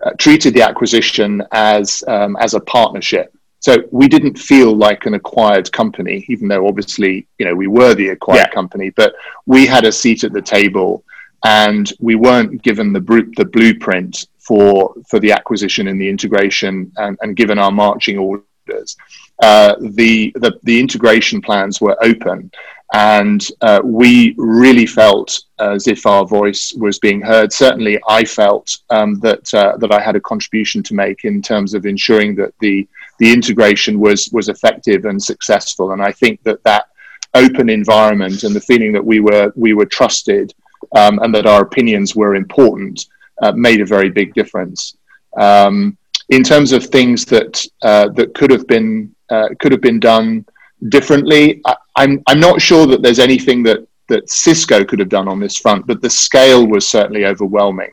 uh, 0.05 0.11
treated 0.19 0.53
the 0.53 0.61
acquisition 0.61 1.43
as 1.51 2.03
um, 2.07 2.35
as 2.37 2.53
a 2.53 2.59
partnership. 2.59 3.33
So 3.61 3.77
we 3.91 4.07
didn't 4.07 4.39
feel 4.39 4.75
like 4.75 5.05
an 5.05 5.13
acquired 5.13 5.71
company, 5.71 6.25
even 6.27 6.47
though 6.47 6.67
obviously, 6.67 7.27
you 7.37 7.45
know, 7.45 7.53
we 7.53 7.67
were 7.67 7.93
the 7.93 8.09
acquired 8.09 8.47
yeah. 8.47 8.53
company, 8.53 8.89
but 8.89 9.13
we 9.45 9.67
had 9.67 9.85
a 9.85 9.91
seat 9.91 10.23
at 10.23 10.33
the 10.33 10.41
table 10.41 11.03
and 11.45 11.93
we 11.99 12.15
weren't 12.15 12.63
given 12.63 12.91
the, 12.91 12.99
br- 12.99 13.31
the 13.37 13.45
blueprint 13.45 14.25
for, 14.39 14.95
for 15.07 15.19
the 15.19 15.31
acquisition 15.31 15.89
and 15.89 16.01
the 16.01 16.09
integration 16.09 16.91
and, 16.97 17.19
and 17.21 17.35
given 17.35 17.59
our 17.59 17.71
marching 17.71 18.17
orders. 18.17 18.97
Uh, 19.41 19.75
the, 19.79 20.31
the, 20.35 20.59
the 20.63 20.79
integration 20.79 21.41
plans 21.41 21.81
were 21.81 21.97
open 22.03 22.51
and 22.93 23.47
uh, 23.61 23.81
we 23.83 24.35
really 24.37 24.85
felt 24.85 25.43
as 25.59 25.87
if 25.87 26.05
our 26.05 26.25
voice 26.25 26.73
was 26.73 26.99
being 26.99 27.21
heard. 27.21 27.53
Certainly, 27.53 27.99
I 28.07 28.25
felt 28.25 28.79
um, 28.89 29.19
that 29.21 29.53
uh, 29.53 29.77
that 29.77 29.91
I 29.91 30.01
had 30.01 30.17
a 30.17 30.21
contribution 30.21 30.83
to 30.83 30.93
make 30.93 31.23
in 31.23 31.41
terms 31.41 31.73
of 31.73 31.85
ensuring 31.85 32.35
that 32.35 32.53
the 32.59 32.87
the 33.19 33.31
integration 33.31 33.99
was 33.99 34.29
was 34.33 34.49
effective 34.49 35.05
and 35.05 35.21
successful. 35.21 35.93
And 35.93 36.01
I 36.01 36.11
think 36.11 36.43
that 36.43 36.63
that 36.63 36.87
open 37.33 37.69
environment 37.69 38.43
and 38.43 38.53
the 38.53 38.59
feeling 38.59 38.91
that 38.91 39.05
we 39.05 39.21
were 39.21 39.53
we 39.55 39.73
were 39.73 39.85
trusted 39.85 40.53
um, 40.95 41.19
and 41.19 41.33
that 41.33 41.45
our 41.45 41.61
opinions 41.61 42.13
were 42.13 42.35
important 42.35 43.05
uh, 43.41 43.53
made 43.53 43.79
a 43.79 43.85
very 43.85 44.09
big 44.09 44.33
difference. 44.33 44.97
Um, 45.37 45.97
in 46.27 46.43
terms 46.43 46.73
of 46.73 46.85
things 46.85 47.23
that 47.25 47.65
uh, 47.83 48.09
that 48.09 48.33
could 48.33 48.51
have 48.51 48.67
been 48.67 49.15
uh, 49.31 49.47
could 49.59 49.71
have 49.71 49.81
been 49.81 49.99
done 49.99 50.45
differently, 50.89 51.61
I, 51.65 51.75
I'm 51.95 52.21
I'm 52.27 52.39
not 52.39 52.61
sure 52.61 52.85
that 52.87 53.01
there's 53.01 53.19
anything 53.19 53.63
that 53.63 53.79
that 54.11 54.29
Cisco 54.29 54.83
could 54.83 54.99
have 54.99 55.09
done 55.09 55.27
on 55.27 55.39
this 55.39 55.57
front, 55.57 55.87
but 55.87 56.01
the 56.01 56.09
scale 56.09 56.67
was 56.67 56.87
certainly 56.87 57.25
overwhelming. 57.25 57.91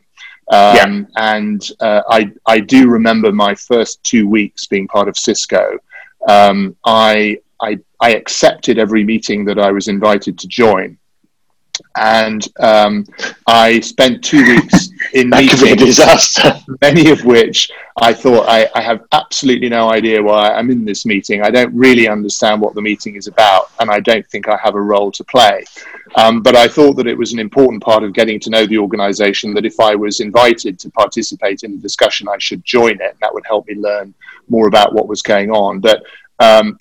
Um, 0.51 0.77
yeah. 0.77 1.05
And 1.17 1.71
uh, 1.81 2.03
I, 2.11 2.33
I 2.47 2.59
do 2.61 2.89
remember 2.89 3.31
my 3.33 3.55
first 3.55 4.03
two 4.03 4.29
weeks 4.29 4.67
being 4.67 4.89
part 4.89 5.09
of 5.09 5.17
Cisco. 5.17 5.79
Um, 6.29 6.75
I, 6.85 7.39
I, 7.61 7.79
I 8.01 8.17
accepted 8.17 8.79
every 8.79 9.05
meeting 9.05 9.45
that 9.45 9.59
I 9.59 9.71
was 9.71 9.89
invited 9.89 10.39
to 10.39 10.49
join. 10.49 10.99
And 11.97 12.47
um, 12.61 13.07
I 13.47 13.81
spent 13.81 14.23
two 14.23 14.45
weeks 14.45 14.91
in 15.13 15.31
that 15.31 15.43
meetings. 15.43 15.61
could 15.61 15.65
be 15.67 15.73
a 15.73 15.77
disaster. 15.77 16.61
many 16.81 17.11
of 17.11 17.25
which 17.25 17.71
I 18.01 18.13
thought 18.13 18.49
I, 18.49 18.69
I, 18.75 18.81
have 18.81 19.05
absolutely 19.13 19.69
no 19.69 19.91
idea 19.91 20.23
why 20.23 20.51
I'm 20.51 20.71
in 20.71 20.85
this 20.85 21.05
meeting. 21.05 21.43
I 21.43 21.51
don't 21.51 21.75
really 21.75 22.09
understand 22.09 22.61
what 22.61 22.75
the 22.75 22.83
meeting 22.83 23.17
is 23.17 23.27
about, 23.27 23.71
and 23.81 23.91
I 23.91 24.01
don't 24.01 24.27
think 24.29 24.49
I 24.49 24.57
have 24.63 24.75
a 24.75 24.81
role 24.81 25.11
to 25.13 25.25
play. 25.25 25.65
Um, 26.15 26.43
but 26.43 26.55
I 26.55 26.69
thought 26.69 26.95
that 26.95 27.07
it 27.07 27.19
was 27.19 27.33
an 27.33 27.39
important 27.39 27.83
part 27.83 28.05
of 28.05 28.13
getting 28.13 28.39
to 28.41 28.51
know 28.51 28.67
the 28.67 28.79
organization 28.79 29.53
that 29.55 29.67
if 29.67 29.81
I 29.81 29.95
was 29.95 30.21
invited 30.21 30.79
to 30.81 30.91
participate 30.91 31.65
in 31.65 31.73
the 31.73 31.79
discussion, 31.79 32.29
I 32.29 32.39
should 32.39 32.65
join 32.65 33.01
it, 33.01 33.11
and 33.11 33.21
that 33.21 33.35
would 33.35 33.47
help 33.47 33.67
me 33.67 33.75
learn 33.75 34.15
more 34.49 34.69
about 34.69 34.95
what 34.95 35.09
was 35.09 35.23
going 35.23 35.51
on. 35.51 35.81
But 35.81 36.03
um, 36.41 36.77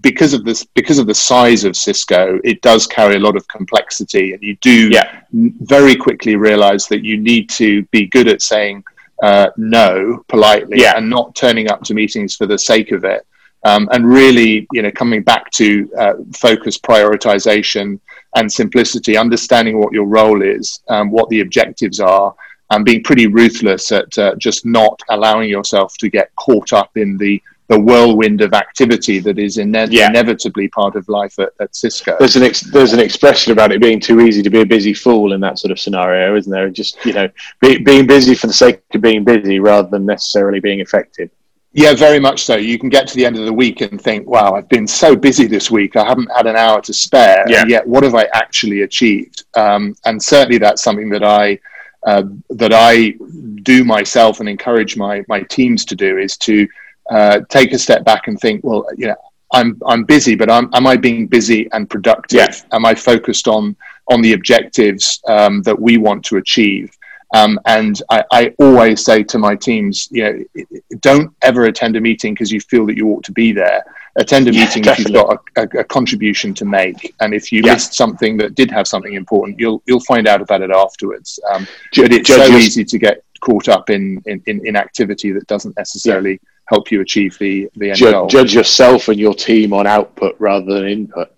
because 0.00 0.34
of 0.34 0.44
this, 0.44 0.64
because 0.64 0.98
of 0.98 1.06
the 1.06 1.14
size 1.14 1.64
of 1.64 1.76
Cisco, 1.76 2.38
it 2.44 2.60
does 2.62 2.86
carry 2.86 3.16
a 3.16 3.20
lot 3.20 3.36
of 3.36 3.46
complexity, 3.48 4.32
and 4.32 4.42
you 4.42 4.56
do 4.60 4.88
Yeah. 4.92 5.20
very 5.32 5.96
quickly 5.96 6.36
realize 6.36 6.86
that 6.88 7.04
you 7.04 7.16
need 7.18 7.48
to 7.50 7.82
be 7.90 8.06
good 8.06 8.28
at 8.28 8.42
saying 8.42 8.84
uh, 9.22 9.48
no 9.56 10.24
politely 10.28 10.80
Yeah. 10.80 10.96
and 10.96 11.08
not 11.08 11.34
turning 11.34 11.70
up 11.70 11.82
to 11.84 11.94
meetings 11.94 12.34
for 12.36 12.46
the 12.46 12.58
sake 12.58 12.90
of 12.92 13.04
it. 13.04 13.24
Um, 13.64 13.88
and 13.92 14.06
really, 14.06 14.66
you 14.72 14.82
know, 14.82 14.90
coming 14.90 15.22
back 15.22 15.50
to 15.52 15.90
uh, 15.98 16.14
focus, 16.34 16.76
prioritization, 16.78 17.98
and 18.36 18.52
simplicity, 18.52 19.16
understanding 19.16 19.78
what 19.78 19.92
your 19.92 20.04
role 20.04 20.42
is, 20.42 20.80
um, 20.88 21.10
what 21.10 21.28
the 21.30 21.40
objectives 21.40 22.00
are, 22.00 22.34
and 22.70 22.84
being 22.84 23.02
pretty 23.02 23.26
ruthless 23.26 23.92
at 23.92 24.16
uh, 24.18 24.34
just 24.36 24.66
not 24.66 25.00
allowing 25.10 25.48
yourself 25.48 25.96
to 25.98 26.10
get 26.10 26.34
caught 26.36 26.72
up 26.72 26.90
in 26.96 27.16
the 27.16 27.40
the 27.68 27.80
whirlwind 27.80 28.42
of 28.42 28.52
activity 28.52 29.18
that 29.20 29.38
is 29.38 29.58
ine- 29.58 29.88
Yeah. 29.90 30.10
inevitably 30.10 30.68
part 30.68 30.96
of 30.96 31.08
life 31.08 31.38
at, 31.38 31.50
at 31.60 31.74
Cisco. 31.74 32.16
There's 32.18 32.36
an 32.36 32.42
ex- 32.42 32.60
there's 32.60 32.92
an 32.92 33.00
expression 33.00 33.52
about 33.52 33.72
it 33.72 33.80
being 33.80 34.00
too 34.00 34.20
easy 34.20 34.42
to 34.42 34.50
be 34.50 34.60
a 34.60 34.66
busy 34.66 34.92
fool 34.92 35.32
in 35.32 35.40
that 35.40 35.58
sort 35.58 35.72
of 35.72 35.78
scenario, 35.78 36.36
isn't 36.36 36.52
there? 36.52 36.68
Just 36.68 37.02
you 37.06 37.12
know, 37.14 37.28
be, 37.60 37.78
being 37.78 38.06
busy 38.06 38.34
for 38.34 38.46
the 38.48 38.52
sake 38.52 38.82
of 38.94 39.00
being 39.00 39.24
busy 39.24 39.60
rather 39.60 39.88
than 39.88 40.04
necessarily 40.04 40.60
being 40.60 40.80
effective. 40.80 41.30
Yeah, 41.76 41.92
very 41.94 42.20
much 42.20 42.44
so. 42.44 42.54
You 42.56 42.78
can 42.78 42.88
get 42.88 43.08
to 43.08 43.16
the 43.16 43.26
end 43.26 43.36
of 43.36 43.46
the 43.46 43.52
week 43.52 43.80
and 43.80 44.00
think, 44.00 44.28
wow, 44.28 44.54
I've 44.54 44.68
been 44.68 44.86
so 44.86 45.16
busy 45.16 45.48
this 45.48 45.72
week. 45.72 45.96
I 45.96 46.04
haven't 46.04 46.30
had 46.36 46.46
an 46.46 46.54
hour 46.54 46.80
to 46.82 46.92
spare. 46.92 47.44
Yeah. 47.48 47.64
Yet, 47.66 47.84
what 47.84 48.04
have 48.04 48.14
I 48.14 48.28
actually 48.32 48.82
achieved? 48.82 49.42
Um, 49.54 49.96
and 50.04 50.22
certainly, 50.22 50.58
that's 50.58 50.82
something 50.82 51.08
that 51.10 51.24
I 51.24 51.58
uh, 52.06 52.24
that 52.50 52.72
I 52.72 53.14
do 53.62 53.82
myself 53.82 54.40
and 54.40 54.48
encourage 54.48 54.96
my 54.96 55.24
my 55.26 55.40
teams 55.44 55.84
to 55.86 55.96
do 55.96 56.18
is 56.18 56.36
to 56.38 56.68
uh, 57.10 57.40
take 57.48 57.72
a 57.72 57.78
step 57.78 58.04
back 58.04 58.28
and 58.28 58.38
think, 58.40 58.62
well, 58.64 58.86
you 58.96 59.08
know, 59.08 59.16
I'm 59.52 59.80
I'm 59.86 60.04
busy, 60.04 60.34
but 60.34 60.50
I'm, 60.50 60.68
am 60.74 60.86
I 60.86 60.96
being 60.96 61.26
busy 61.26 61.68
and 61.72 61.88
productive? 61.88 62.38
Yeah. 62.38 62.54
Am 62.72 62.84
I 62.84 62.94
focused 62.94 63.46
on 63.48 63.76
on 64.08 64.20
the 64.20 64.32
objectives 64.32 65.20
um, 65.28 65.62
that 65.62 65.78
we 65.80 65.96
want 65.98 66.24
to 66.26 66.36
achieve? 66.36 66.96
Um, 67.34 67.58
and 67.66 68.00
I, 68.10 68.22
I 68.32 68.54
always 68.60 69.04
say 69.04 69.24
to 69.24 69.38
my 69.38 69.56
teams, 69.56 70.08
you 70.12 70.22
know, 70.22 70.64
don't 71.00 71.34
ever 71.42 71.64
attend 71.64 71.96
a 71.96 72.00
meeting 72.00 72.32
because 72.32 72.52
you 72.52 72.60
feel 72.60 72.86
that 72.86 72.96
you 72.96 73.08
ought 73.08 73.24
to 73.24 73.32
be 73.32 73.50
there. 73.50 73.82
Attend 74.16 74.46
a 74.46 74.52
Yeah, 74.52 74.64
meeting 74.66 74.84
if 74.84 74.98
you've 75.00 75.12
got 75.12 75.40
a, 75.56 75.62
a, 75.62 75.80
a 75.80 75.84
contribution 75.84 76.54
to 76.54 76.64
make, 76.64 77.14
and 77.20 77.34
if 77.34 77.50
you 77.50 77.62
Yeah. 77.64 77.72
missed 77.72 77.94
something 77.94 78.36
that 78.36 78.54
did 78.54 78.70
have 78.70 78.86
something 78.86 79.14
important, 79.14 79.58
you'll 79.58 79.82
you'll 79.86 80.00
find 80.00 80.28
out 80.28 80.40
about 80.42 80.62
it 80.62 80.70
afterwards. 80.70 81.40
Um, 81.50 81.66
but 81.96 82.12
it's 82.12 82.28
so 82.28 82.56
easy 82.56 82.84
to 82.84 82.98
get 82.98 83.24
caught 83.40 83.68
up 83.68 83.90
in 83.90 84.22
in, 84.26 84.40
in, 84.46 84.64
in 84.66 84.76
activity 84.76 85.32
that 85.32 85.46
doesn't 85.48 85.76
necessarily 85.76 86.40
help 86.66 86.90
you 86.90 87.00
achieve 87.00 87.36
the 87.38 87.68
the 87.76 87.90
end 87.90 87.98
ju- 87.98 88.10
goal. 88.10 88.26
judge 88.26 88.54
yourself 88.54 89.08
and 89.08 89.18
your 89.18 89.34
team 89.34 89.72
on 89.72 89.86
output 89.86 90.36
rather 90.38 90.72
than 90.72 90.88
input. 90.88 91.30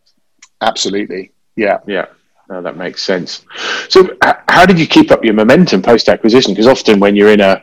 Absolutely, 0.61 1.33
yeah. 1.57 1.79
Yeah, 1.87 2.07
no, 2.49 2.63
that 2.63 2.77
makes 2.77 3.03
sense. 3.03 3.45
So, 3.89 4.17
how 4.49 4.67
did 4.67 4.79
you 4.79 4.87
keep 4.87 5.11
up 5.11 5.25
your 5.25 5.35
momentum 5.35 5.83
post 5.83 6.09
acquisition? 6.09 6.53
Because 6.53 6.67
often 6.67 7.01
when 7.01 7.17
you're 7.17 7.33
in 7.33 7.41
a, 7.41 7.63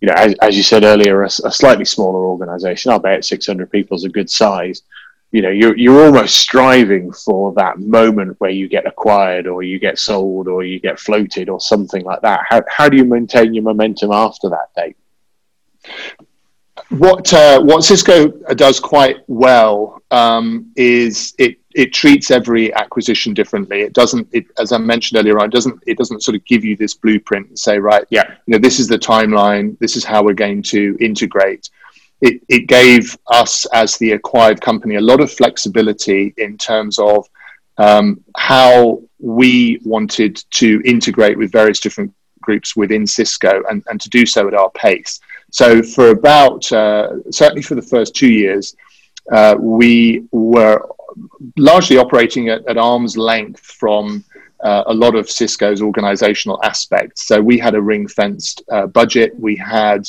you 0.00 0.08
know, 0.08 0.14
as, 0.14 0.34
as 0.42 0.56
you 0.56 0.62
said 0.62 0.84
earlier, 0.84 1.22
a 1.22 1.30
slightly 1.30 1.84
smaller 1.84 2.26
organisation, 2.26 2.92
I'll 2.92 2.98
bet 2.98 3.24
600 3.24 3.70
people 3.70 3.96
is 3.96 4.04
a 4.04 4.08
good 4.08 4.30
size. 4.30 4.82
You 5.32 5.42
know, 5.42 5.50
you're 5.50 5.76
you're 5.76 6.04
almost 6.04 6.36
striving 6.36 7.12
for 7.12 7.52
that 7.54 7.78
moment 7.78 8.34
where 8.40 8.50
you 8.50 8.68
get 8.68 8.86
acquired, 8.86 9.46
or 9.46 9.62
you 9.62 9.78
get 9.78 9.98
sold, 9.98 10.48
or 10.48 10.64
you 10.64 10.80
get 10.80 10.98
floated, 10.98 11.48
or 11.48 11.60
something 11.60 12.04
like 12.04 12.20
that. 12.22 12.40
How 12.48 12.62
how 12.68 12.88
do 12.88 12.96
you 12.96 13.04
maintain 13.04 13.54
your 13.54 13.62
momentum 13.62 14.10
after 14.10 14.50
that 14.50 14.70
date? 14.76 14.96
What 16.90 17.32
uh, 17.32 17.60
what 17.62 17.84
Cisco 17.84 18.28
does 18.54 18.80
quite 18.80 19.18
well 19.28 20.02
um, 20.10 20.72
is 20.76 21.34
it 21.38 21.56
it 21.74 21.92
treats 21.92 22.30
every 22.30 22.72
acquisition 22.74 23.32
differently. 23.32 23.82
It 23.82 23.92
doesn't, 23.92 24.26
it, 24.32 24.46
as 24.58 24.72
I 24.72 24.78
mentioned 24.78 25.20
earlier 25.20 25.38
on, 25.38 25.46
it 25.46 25.52
doesn't 25.52 25.80
it 25.86 25.96
doesn't 25.96 26.22
sort 26.22 26.34
of 26.34 26.44
give 26.44 26.64
you 26.64 26.76
this 26.76 26.94
blueprint 26.94 27.48
and 27.48 27.58
say, 27.58 27.78
right, 27.78 28.04
Yeah. 28.10 28.34
you 28.46 28.52
know, 28.52 28.58
this 28.58 28.80
is 28.80 28.88
the 28.88 28.98
timeline, 28.98 29.78
this 29.78 29.96
is 29.96 30.04
how 30.04 30.24
we're 30.24 30.34
going 30.34 30.62
to 30.64 30.96
integrate. 31.00 31.70
It 32.20 32.42
it 32.48 32.66
gave 32.66 33.16
us 33.28 33.66
as 33.72 33.96
the 33.98 34.12
acquired 34.12 34.60
company 34.60 34.96
a 34.96 35.00
lot 35.00 35.20
of 35.20 35.30
flexibility 35.30 36.34
in 36.38 36.58
terms 36.58 36.98
of 36.98 37.26
um, 37.78 38.22
how 38.36 39.00
we 39.20 39.80
wanted 39.84 40.42
to 40.50 40.82
integrate 40.84 41.38
with 41.38 41.52
various 41.52 41.80
different 41.80 42.12
groups 42.40 42.76
within 42.76 43.06
Cisco 43.06 43.62
and, 43.68 43.82
and 43.88 44.00
to 44.00 44.08
do 44.08 44.26
so 44.26 44.48
at 44.48 44.54
our 44.54 44.70
pace. 44.70 45.20
So 45.50 45.82
for 45.82 46.10
about 46.10 46.70
uh, 46.72 47.30
certainly 47.30 47.62
for 47.62 47.74
the 47.74 47.82
first 47.82 48.14
two 48.14 48.30
years, 48.30 48.76
uh, 49.32 49.56
we 49.58 50.24
were 50.30 50.86
largely 51.56 51.98
operating 51.98 52.48
at, 52.48 52.66
at 52.66 52.76
arm's 52.78 53.16
length 53.16 53.60
from 53.60 54.24
uh, 54.60 54.84
a 54.86 54.94
lot 54.94 55.14
of 55.14 55.28
Cisco's 55.28 55.82
organizational 55.82 56.62
aspects. 56.62 57.26
So 57.26 57.40
we 57.40 57.58
had 57.58 57.74
a 57.74 57.80
ring 57.80 58.06
fenced 58.08 58.62
uh, 58.70 58.86
budget. 58.86 59.38
We 59.38 59.56
had 59.56 60.06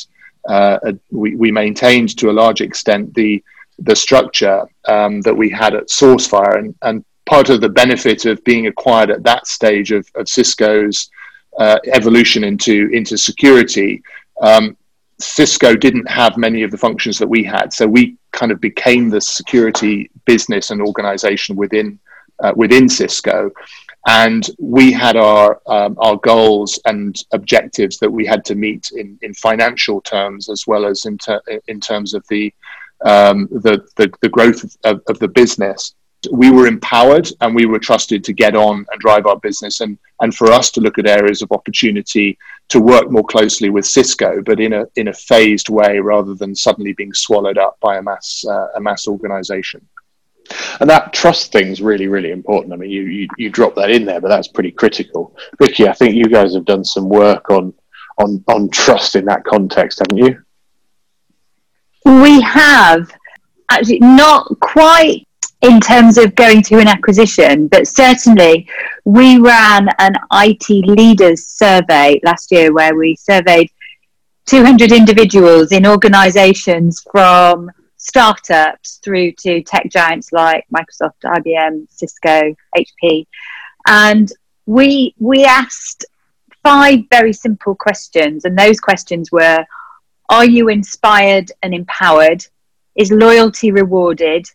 uh, 0.48 0.78
a, 0.84 0.98
we, 1.10 1.34
we 1.36 1.50
maintained 1.50 2.16
to 2.18 2.30
a 2.30 2.32
large 2.32 2.60
extent 2.60 3.14
the 3.14 3.42
the 3.78 3.96
structure 3.96 4.64
um, 4.86 5.22
that 5.22 5.34
we 5.34 5.48
had 5.48 5.74
at 5.74 5.88
SourceFire, 5.88 6.58
and, 6.58 6.74
and 6.82 7.04
part 7.24 7.48
of 7.50 7.60
the 7.60 7.68
benefit 7.68 8.26
of 8.26 8.44
being 8.44 8.66
acquired 8.66 9.10
at 9.10 9.22
that 9.24 9.46
stage 9.46 9.90
of, 9.92 10.06
of 10.14 10.28
Cisco's 10.28 11.10
uh, 11.58 11.78
evolution 11.92 12.44
into 12.44 12.88
into 12.92 13.16
security. 13.16 14.02
Um, 14.40 14.76
Cisco 15.18 15.76
didn't 15.76 16.10
have 16.10 16.36
many 16.36 16.62
of 16.62 16.70
the 16.70 16.78
functions 16.78 17.18
that 17.18 17.28
we 17.28 17.44
had, 17.44 17.72
so 17.72 17.86
we 17.86 18.16
kind 18.32 18.50
of 18.50 18.60
became 18.60 19.08
the 19.08 19.20
security 19.20 20.10
business 20.24 20.70
and 20.70 20.80
organization 20.82 21.54
within 21.54 21.98
uh, 22.42 22.52
within 22.56 22.88
Cisco, 22.88 23.50
and 24.08 24.48
we 24.58 24.90
had 24.90 25.16
our 25.16 25.60
um, 25.66 25.96
our 25.98 26.16
goals 26.16 26.80
and 26.86 27.24
objectives 27.32 27.98
that 27.98 28.10
we 28.10 28.26
had 28.26 28.44
to 28.46 28.54
meet 28.54 28.90
in, 28.96 29.18
in 29.22 29.32
financial 29.34 30.00
terms 30.00 30.48
as 30.48 30.66
well 30.66 30.84
as 30.86 31.04
in 31.04 31.18
ter- 31.18 31.42
in 31.68 31.80
terms 31.80 32.14
of 32.14 32.26
the 32.28 32.52
um, 33.04 33.48
the, 33.50 33.86
the 33.96 34.12
the 34.22 34.28
growth 34.28 34.64
of, 34.84 35.02
of 35.08 35.18
the 35.18 35.28
business. 35.28 35.94
We 36.30 36.50
were 36.50 36.66
empowered 36.66 37.28
and 37.40 37.54
we 37.54 37.66
were 37.66 37.78
trusted 37.78 38.22
to 38.24 38.32
get 38.32 38.54
on 38.54 38.86
and 38.90 39.00
drive 39.00 39.26
our 39.26 39.38
business 39.38 39.80
and 39.80 39.98
and 40.20 40.34
for 40.34 40.52
us 40.52 40.70
to 40.72 40.80
look 40.80 40.98
at 40.98 41.08
areas 41.08 41.42
of 41.42 41.50
opportunity 41.50 42.38
to 42.68 42.80
work 42.80 43.10
more 43.10 43.24
closely 43.24 43.70
with 43.70 43.84
Cisco, 43.84 44.40
but 44.42 44.60
in 44.60 44.72
a 44.72 44.86
in 44.96 45.08
a 45.08 45.12
phased 45.12 45.68
way 45.68 45.98
rather 45.98 46.34
than 46.34 46.54
suddenly 46.54 46.92
being 46.92 47.12
swallowed 47.12 47.58
up 47.58 47.78
by 47.80 47.96
a 47.96 48.02
mass 48.02 48.44
uh, 48.48 48.68
a 48.76 48.80
mass 48.80 49.08
organization. 49.08 49.86
And 50.80 50.90
that 50.90 51.12
trust 51.12 51.52
thing 51.52 51.68
is 51.68 51.80
really, 51.80 52.08
really 52.08 52.30
important. 52.30 52.72
I 52.72 52.76
mean, 52.76 52.90
you, 52.90 53.02
you 53.02 53.28
you 53.36 53.50
drop 53.50 53.74
that 53.76 53.90
in 53.90 54.04
there, 54.04 54.20
but 54.20 54.28
that's 54.28 54.48
pretty 54.48 54.70
critical. 54.70 55.36
Ricky, 55.60 55.88
I 55.88 55.92
think 55.92 56.14
you 56.14 56.26
guys 56.26 56.54
have 56.54 56.64
done 56.64 56.84
some 56.84 57.08
work 57.08 57.50
on 57.50 57.74
on 58.18 58.44
on 58.48 58.70
trust 58.70 59.16
in 59.16 59.24
that 59.26 59.44
context, 59.44 60.00
haven't 60.00 60.24
you? 60.24 60.42
We 62.04 62.40
have 62.40 63.10
actually 63.70 64.00
not 64.00 64.48
quite 64.60 65.26
in 65.62 65.80
terms 65.80 66.18
of 66.18 66.34
going 66.34 66.62
through 66.62 66.80
an 66.80 66.88
acquisition, 66.88 67.68
but 67.68 67.86
certainly 67.86 68.68
we 69.04 69.38
ran 69.38 69.88
an 69.98 70.14
IT 70.32 70.68
leaders 70.68 71.46
survey 71.46 72.20
last 72.24 72.50
year 72.50 72.72
where 72.72 72.96
we 72.96 73.14
surveyed 73.14 73.70
200 74.46 74.90
individuals 74.90 75.70
in 75.70 75.86
organizations 75.86 77.04
from 77.10 77.70
startups 77.96 78.98
through 79.04 79.30
to 79.32 79.62
tech 79.62 79.88
giants 79.88 80.32
like 80.32 80.66
Microsoft, 80.74 81.22
IBM, 81.24 81.86
Cisco, 81.88 82.52
HP. 82.76 83.26
And 83.86 84.32
we 84.66 85.14
we 85.18 85.44
asked 85.44 86.04
five 86.64 87.00
very 87.10 87.32
simple 87.32 87.74
questions 87.76 88.44
and 88.44 88.58
those 88.58 88.80
questions 88.80 89.30
were 89.30 89.64
are 90.28 90.46
you 90.46 90.68
inspired 90.68 91.52
and 91.62 91.74
empowered? 91.74 92.44
Is 92.96 93.12
loyalty 93.12 93.70
rewarded? 93.70 94.46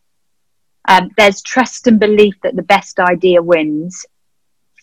Um, 0.88 1.12
there's 1.17 1.41
trust 1.41 1.88
and 1.88 2.00
belief 2.00 2.36
that 2.43 2.56
the 2.56 2.63
best 2.63 3.00
idea 3.00 3.41
wins. 3.41 4.06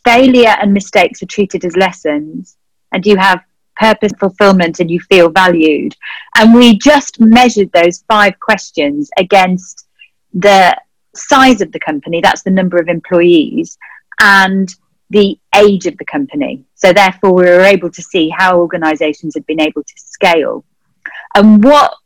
Failure 0.05 0.55
and 0.61 0.73
mistakes 0.73 1.23
are 1.23 1.27
treated 1.27 1.65
as 1.65 1.77
lessons. 1.77 2.57
And 2.93 3.05
you 3.07 3.17
have 3.17 3.43
purpose, 3.77 4.13
fulfillment, 4.21 4.81
and 4.81 4.91
you 4.91 5.01
feel 5.01 5.31
valued. 5.31 5.95
And 6.37 6.55
we 6.55 6.79
just 6.79 7.21
measured 7.21 7.73
those 7.73 8.05
five 8.07 8.39
questions 8.39 9.11
against 9.19 9.87
the 10.33 10.77
size 11.15 11.61
of 11.61 11.73
the 11.73 11.81
company, 11.81 12.21
that's 12.21 12.43
the 12.43 12.51
number 12.51 12.77
of 12.79 12.89
employees, 12.89 13.79
and 14.21 14.69
the 15.11 15.39
age 15.55 15.87
of 15.87 15.97
the 15.99 16.05
company. 16.05 16.65
So 16.75 16.93
therefore, 16.93 17.35
we 17.35 17.45
were 17.45 17.61
able 17.61 17.91
to 17.91 18.03
see 18.03 18.29
how 18.31 18.59
organisations 18.59 19.35
had 19.35 19.47
been 19.47 19.61
able 19.61 19.83
to 19.83 19.95
scale, 19.97 20.65
and 21.35 21.63
what 21.63 21.99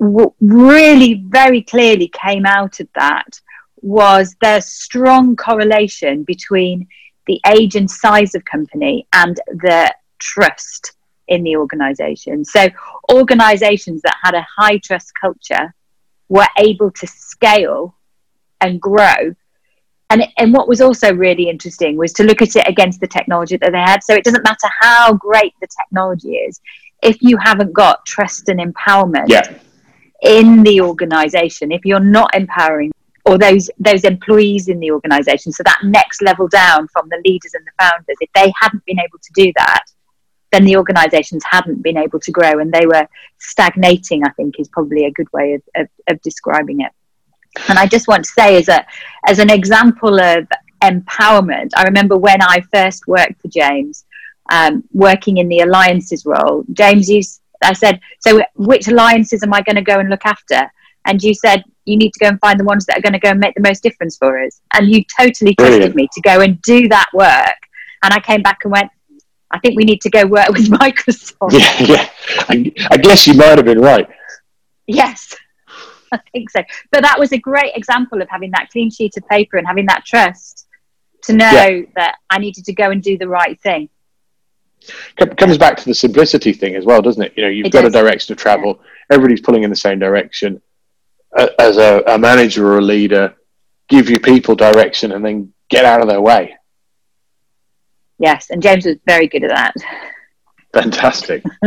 w- 0.00 0.16
w- 0.16 0.34
really 0.40 1.22
very 1.26 1.62
clearly 1.62 2.08
came 2.08 2.46
out 2.46 2.80
of 2.80 2.88
that 2.94 3.40
was 3.82 4.36
the 4.40 4.60
strong 4.60 5.36
correlation 5.36 6.22
between 6.24 6.86
the 7.26 7.40
age 7.46 7.76
and 7.76 7.90
size 7.90 8.34
of 8.34 8.44
company 8.44 9.06
and 9.12 9.36
the 9.46 9.94
trust 10.18 10.92
in 11.28 11.42
the 11.42 11.56
organization. 11.56 12.44
So 12.44 12.68
organizations 13.12 14.02
that 14.02 14.16
had 14.22 14.34
a 14.34 14.46
high 14.56 14.78
trust 14.78 15.12
culture 15.18 15.74
were 16.28 16.48
able 16.58 16.90
to 16.90 17.06
scale 17.06 17.94
and 18.60 18.80
grow. 18.80 19.34
And, 20.10 20.24
and 20.38 20.52
what 20.52 20.68
was 20.68 20.80
also 20.80 21.14
really 21.14 21.48
interesting 21.48 21.96
was 21.96 22.12
to 22.14 22.24
look 22.24 22.42
at 22.42 22.56
it 22.56 22.68
against 22.68 23.00
the 23.00 23.06
technology 23.06 23.56
that 23.58 23.70
they 23.70 23.78
had. 23.78 24.02
So 24.02 24.14
it 24.14 24.24
doesn't 24.24 24.42
matter 24.42 24.68
how 24.80 25.14
great 25.14 25.54
the 25.60 25.68
technology 25.68 26.34
is, 26.34 26.60
if 27.02 27.22
you 27.22 27.36
haven't 27.36 27.72
got 27.72 28.04
trust 28.04 28.48
and 28.48 28.58
empowerment 28.60 29.28
yeah. 29.28 29.58
In 30.22 30.62
the 30.62 30.80
organization, 30.80 31.72
if 31.72 31.84
you're 31.84 32.00
not 32.00 32.34
empowering 32.34 32.90
or 33.26 33.38
those 33.38 33.70
those 33.78 34.04
employees 34.04 34.68
in 34.68 34.80
the 34.80 34.90
organization 34.90 35.52
so 35.52 35.62
that 35.62 35.78
next 35.84 36.22
level 36.22 36.48
down 36.48 36.88
from 36.88 37.08
the 37.08 37.20
leaders 37.24 37.54
and 37.54 37.64
the 37.66 37.70
founders 37.78 38.16
if 38.20 38.30
they 38.34 38.52
hadn't 38.60 38.84
been 38.84 38.98
able 38.98 39.18
to 39.18 39.30
do 39.34 39.52
that 39.56 39.84
then 40.52 40.64
the 40.64 40.76
organizations 40.76 41.44
hadn't 41.48 41.82
been 41.82 41.96
able 41.96 42.18
to 42.18 42.32
grow 42.32 42.58
and 42.58 42.72
they 42.72 42.86
were 42.86 43.06
stagnating 43.38 44.24
i 44.24 44.30
think 44.30 44.58
is 44.58 44.68
probably 44.68 45.04
a 45.04 45.10
good 45.12 45.30
way 45.32 45.54
of, 45.54 45.62
of, 45.76 45.88
of 46.08 46.20
describing 46.22 46.80
it. 46.80 46.92
And 47.68 47.78
i 47.78 47.86
just 47.86 48.08
want 48.08 48.24
to 48.24 48.30
say 48.30 48.56
as 48.56 48.68
a 48.68 48.84
as 49.26 49.38
an 49.38 49.50
example 49.50 50.18
of 50.18 50.46
empowerment 50.82 51.70
i 51.76 51.84
remember 51.84 52.16
when 52.16 52.40
i 52.42 52.60
first 52.72 53.06
worked 53.06 53.40
for 53.40 53.48
james 53.48 54.04
um, 54.50 54.82
working 54.92 55.36
in 55.36 55.48
the 55.48 55.60
alliances 55.60 56.24
role 56.26 56.64
james 56.72 57.08
used 57.08 57.39
i 57.62 57.72
said 57.72 58.00
so 58.20 58.40
which 58.54 58.88
alliances 58.88 59.42
am 59.42 59.52
i 59.52 59.60
going 59.62 59.76
to 59.76 59.82
go 59.82 59.98
and 59.98 60.08
look 60.08 60.24
after? 60.24 60.70
And 61.06 61.22
you 61.22 61.34
said 61.34 61.64
you 61.84 61.96
need 61.96 62.12
to 62.12 62.18
go 62.20 62.28
and 62.28 62.38
find 62.40 62.60
the 62.60 62.64
ones 62.64 62.84
that 62.86 62.98
are 62.98 63.00
going 63.00 63.14
to 63.14 63.18
go 63.18 63.30
and 63.30 63.40
make 63.40 63.54
the 63.54 63.62
most 63.62 63.82
difference 63.82 64.16
for 64.16 64.42
us. 64.42 64.60
And 64.74 64.90
you 64.90 65.02
totally 65.18 65.54
trusted 65.54 65.78
Brilliant. 65.78 65.96
me 65.96 66.08
to 66.12 66.20
go 66.20 66.40
and 66.40 66.60
do 66.62 66.88
that 66.88 67.06
work. 67.12 67.56
And 68.02 68.12
i 68.12 68.20
came 68.20 68.42
back 68.42 68.58
and 68.64 68.72
went 68.72 68.90
i 69.50 69.58
think 69.58 69.76
we 69.76 69.84
need 69.84 70.00
to 70.02 70.10
go 70.10 70.26
work 70.26 70.48
with 70.56 70.68
microsoft. 70.68 71.52
Yeah 71.52 71.82
yeah. 71.82 72.08
I, 72.48 72.72
I 72.90 72.96
guess 72.96 73.26
you 73.26 73.34
might 73.34 73.58
have 73.58 73.64
been 73.64 73.80
right. 73.80 74.08
Yes 74.86 75.36
i 76.12 76.18
think 76.32 76.50
so. 76.50 76.62
But 76.90 77.02
that 77.02 77.18
was 77.18 77.32
a 77.32 77.38
great 77.38 77.72
example 77.74 78.20
of 78.22 78.28
having 78.28 78.50
that 78.52 78.68
clean 78.70 78.90
sheet 78.90 79.16
of 79.16 79.26
paper 79.28 79.58
and 79.58 79.66
having 79.66 79.86
that 79.86 80.04
trust 80.04 80.66
to 81.24 81.34
know 81.34 81.50
yeah. 81.50 81.82
that 81.96 82.16
i 82.30 82.38
needed 82.38 82.64
to 82.64 82.72
go 82.72 82.90
and 82.90 83.02
do 83.02 83.18
the 83.18 83.28
right 83.28 83.60
thing 83.60 83.90
comes 85.36 85.58
back 85.58 85.76
to 85.76 85.84
the 85.84 85.94
simplicity 85.94 86.52
thing 86.52 86.74
as 86.74 86.84
well 86.84 87.02
doesn't 87.02 87.22
it 87.22 87.32
you 87.36 87.42
know 87.42 87.48
you've 87.48 87.66
it 87.66 87.72
got 87.72 87.82
does. 87.82 87.94
a 87.94 87.98
direction 87.98 88.32
of 88.32 88.38
travel 88.38 88.78
yeah. 88.78 89.16
everybody's 89.16 89.40
pulling 89.40 89.62
in 89.62 89.70
the 89.70 89.76
same 89.76 89.98
direction 89.98 90.60
as 91.36 91.76
a, 91.76 92.02
a 92.06 92.18
manager 92.18 92.66
or 92.66 92.78
a 92.78 92.82
leader, 92.82 93.34
give 93.88 94.08
your 94.08 94.20
people 94.20 94.54
direction 94.54 95.12
and 95.12 95.24
then 95.24 95.52
get 95.68 95.84
out 95.84 96.00
of 96.00 96.08
their 96.08 96.20
way. 96.20 96.56
Yes, 98.18 98.50
and 98.50 98.62
James 98.62 98.84
was 98.84 98.96
very 99.06 99.28
good 99.28 99.44
at 99.44 99.50
that. 99.50 99.74
Fantastic. 100.72 101.42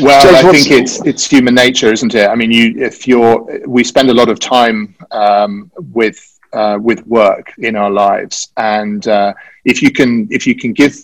well, 0.00 0.22
James, 0.22 0.44
I 0.44 0.52
think 0.52 0.70
it's 0.70 1.04
it's 1.04 1.28
human 1.28 1.54
nature, 1.54 1.92
isn't 1.92 2.14
it? 2.14 2.28
I 2.28 2.34
mean, 2.36 2.52
you 2.52 2.74
if 2.76 3.08
you're 3.08 3.66
we 3.66 3.82
spend 3.82 4.08
a 4.08 4.14
lot 4.14 4.28
of 4.28 4.38
time 4.38 4.94
um, 5.10 5.72
with 5.76 6.38
uh, 6.52 6.78
with 6.80 7.04
work 7.06 7.52
in 7.58 7.74
our 7.74 7.90
lives, 7.90 8.52
and 8.56 9.06
uh, 9.08 9.34
if 9.64 9.82
you 9.82 9.90
can 9.90 10.28
if 10.30 10.46
you 10.46 10.54
can 10.54 10.72
give 10.72 10.96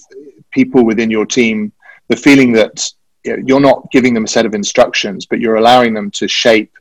people 0.53 0.85
within 0.85 1.11
your 1.11 1.27
team 1.27 1.73
the 2.09 2.17
feeling 2.17 2.53
that 2.53 2.93
you're 3.25 3.61
not 3.61 3.91
giving 3.91 4.15
them 4.15 4.25
a 4.25 4.29
set 4.29 4.47
of 4.47 4.55
instructions, 4.55 5.27
but 5.27 5.41
you're 5.41 5.57
allowing 5.57 5.95
them 5.95 6.11
to 6.11 6.27
shape 6.27 6.73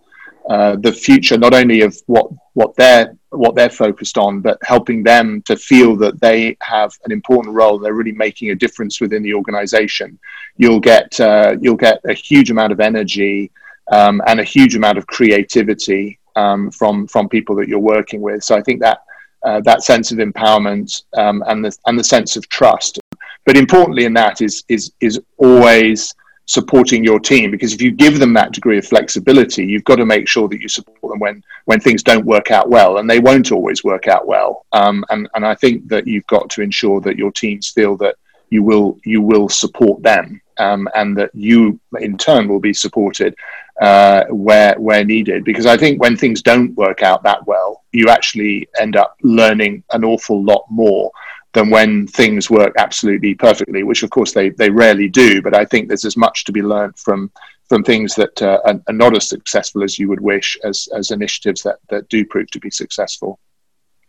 uh, 0.50 0.76
the 0.78 0.92
future 0.92 1.38
not 1.38 1.54
only 1.54 1.82
of 1.82 1.96
what 2.08 2.28
what 2.54 2.76
they're 2.76 3.16
what 3.30 3.56
they're 3.56 3.70
focused 3.70 4.18
on, 4.18 4.42
but 4.42 4.58
helping 4.64 5.04
them 5.04 5.42
to 5.44 5.56
feel 5.56 5.96
that 5.96 6.20
they 6.20 6.58
have 6.62 6.92
an 7.06 7.12
important 7.12 7.56
role. 7.56 7.78
They're 7.78 7.94
really 7.94 8.12
making 8.12 8.50
a 8.50 8.56
difference 8.56 9.00
within 9.00 9.24
the 9.24 9.34
organization. 9.34 10.20
You'll 10.58 10.80
get 10.80 11.20
uh, 11.20 11.56
you'll 11.62 11.76
get 11.78 12.02
a 12.06 12.14
huge 12.14 12.50
amount 12.52 12.72
of 12.72 12.80
energy 12.80 13.52
um, 13.92 14.22
and 14.26 14.40
a 14.40 14.44
huge 14.44 14.76
amount 14.76 14.98
of 14.98 15.06
creativity 15.08 16.20
um, 16.36 16.72
from 16.72 17.08
from 17.08 17.30
people 17.30 17.56
that 17.58 17.68
you're 17.68 17.80
working 17.80 18.22
with. 18.22 18.44
So 18.44 18.56
I 18.56 18.62
think 18.62 18.82
that 18.82 19.04
uh, 19.44 19.62
that 19.62 19.84
sense 19.84 20.12
of 20.12 20.18
empowerment 20.18 21.04
um, 21.18 21.44
and 21.48 21.64
the 21.64 21.78
and 21.86 21.98
the 21.98 22.04
sense 22.04 22.36
of 22.36 22.50
trust. 22.50 23.00
But 23.46 23.58
importantly, 23.58 24.06
in 24.06 24.14
that 24.14 24.42
is 24.42 24.64
is 24.70 24.92
is 25.00 25.20
always 25.38 26.14
supporting 26.46 27.04
your 27.04 27.20
team 27.20 27.50
because 27.50 27.74
if 27.74 27.82
you 27.82 27.92
give 27.92 28.20
them 28.20 28.34
that 28.34 28.52
degree 28.52 28.78
of 28.78 28.86
flexibility 28.86 29.66
you've 29.66 29.86
got 29.86 29.96
to 29.96 30.06
make 30.06 30.28
sure 30.28 30.50
that 30.50 30.60
you 30.60 30.68
support 30.68 31.14
them 31.14 31.20
when 31.20 31.42
when 31.66 31.80
things 31.80 32.04
don't 32.04 32.26
work 32.26 32.52
out 32.52 32.70
well 32.70 32.98
and 32.98 33.10
they 33.10 33.20
won't 33.20 33.52
always 33.54 33.84
work 33.84 34.08
out 34.08 34.28
well. 34.28 34.66
Um, 34.74 35.06
and 35.10 35.30
and 35.34 35.46
I 35.46 35.56
think 35.56 35.88
that 35.88 36.08
you've 36.08 36.28
got 36.28 36.50
to 36.52 36.62
ensure 36.62 37.00
that 37.02 37.18
your 37.18 37.32
teams 37.32 37.70
feel 37.70 37.96
that 37.98 38.16
you 38.50 38.64
will 38.64 38.98
you 39.06 39.22
will 39.22 39.48
support 39.48 40.04
them 40.04 40.42
um, 40.58 40.90
and 40.94 41.16
that 41.18 41.32
you 41.34 41.80
in 42.00 42.18
turn 42.18 42.50
will 42.50 42.60
be 42.60 42.74
supported 42.74 43.34
uh, 43.82 44.26
where 44.26 44.76
where 44.78 45.06
needed. 45.06 45.46
Because 45.46 45.66
I 45.66 45.78
think 45.78 46.02
when 46.02 46.18
things 46.18 46.42
don't 46.42 46.76
work 46.76 47.02
out 47.02 47.24
that 47.24 47.46
well 47.48 47.84
you 47.94 48.10
actually 48.10 48.68
end 48.80 48.96
up 48.96 49.16
learning 49.22 49.84
an 49.94 50.04
awful 50.04 50.44
lot 50.44 50.66
more 50.70 51.12
than 51.54 51.70
when 51.70 52.08
things 52.08 52.50
work 52.50 52.74
absolutely 52.78 53.36
perfectly, 53.36 53.84
which 53.84 54.04
of 54.04 54.10
course 54.10 54.32
they, 54.32 54.50
they 54.50 54.70
rarely 54.70 55.10
do. 55.10 55.42
But 55.42 55.56
I 55.56 55.66
think 55.66 55.88
there's 55.88 56.06
as 56.06 56.18
much 56.18 56.46
to 56.46 56.52
be 56.52 56.62
learned 56.62 56.98
from 56.98 57.32
from 57.68 57.84
things 57.84 58.16
that 58.16 58.42
uh, 58.42 58.60
are, 58.66 58.82
are, 58.90 58.94
not 58.94 59.16
as 59.16 59.30
successful 59.30 59.82
as 59.82 59.98
you 59.98 60.10
would 60.10 60.20
wish 60.20 60.58
as, 60.66 60.90
as 60.94 61.10
initiatives 61.10 61.62
that, 61.64 61.78
that 61.88 62.10
do 62.10 62.26
prove 62.26 62.52
to 62.52 62.60
be 62.60 62.70
successful. 62.70 63.40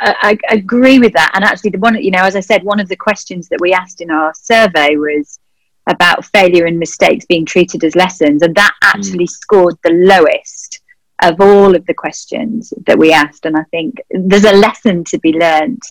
I, 0.00 0.36
I 0.50 0.54
agree 0.56 0.98
with 0.98 1.12
that. 1.12 1.30
And 1.34 1.44
actually, 1.44 1.70
the 1.70 1.78
one, 1.78 1.94
you 2.02 2.10
know, 2.10 2.24
as 2.24 2.34
I 2.34 2.40
said, 2.40 2.64
one 2.64 2.80
of 2.80 2.88
the 2.88 2.96
questions 2.96 3.48
that 3.50 3.60
we 3.60 3.72
asked 3.72 4.00
in 4.00 4.10
our 4.10 4.32
survey 4.34 4.96
was 4.96 5.38
about 5.86 6.24
failure 6.24 6.66
and 6.66 6.76
mistakes 6.76 7.24
being 7.26 7.46
treated 7.46 7.84
as 7.84 7.94
lessons. 7.94 8.42
And 8.42 8.52
that 8.56 8.74
hmm. 8.82 8.98
actually 8.98 9.26
mm. 9.26 9.30
scored 9.30 9.76
the 9.84 9.92
lowest 9.92 10.80
of 11.22 11.40
all 11.40 11.76
of 11.76 11.86
the 11.86 11.94
questions 11.94 12.74
that 12.86 12.98
we 12.98 13.12
asked. 13.12 13.46
And 13.46 13.56
I 13.56 13.62
think 13.70 14.00
there's 14.10 14.44
a 14.44 14.56
lesson 14.56 15.04
to 15.04 15.18
be 15.20 15.34
learned 15.34 15.82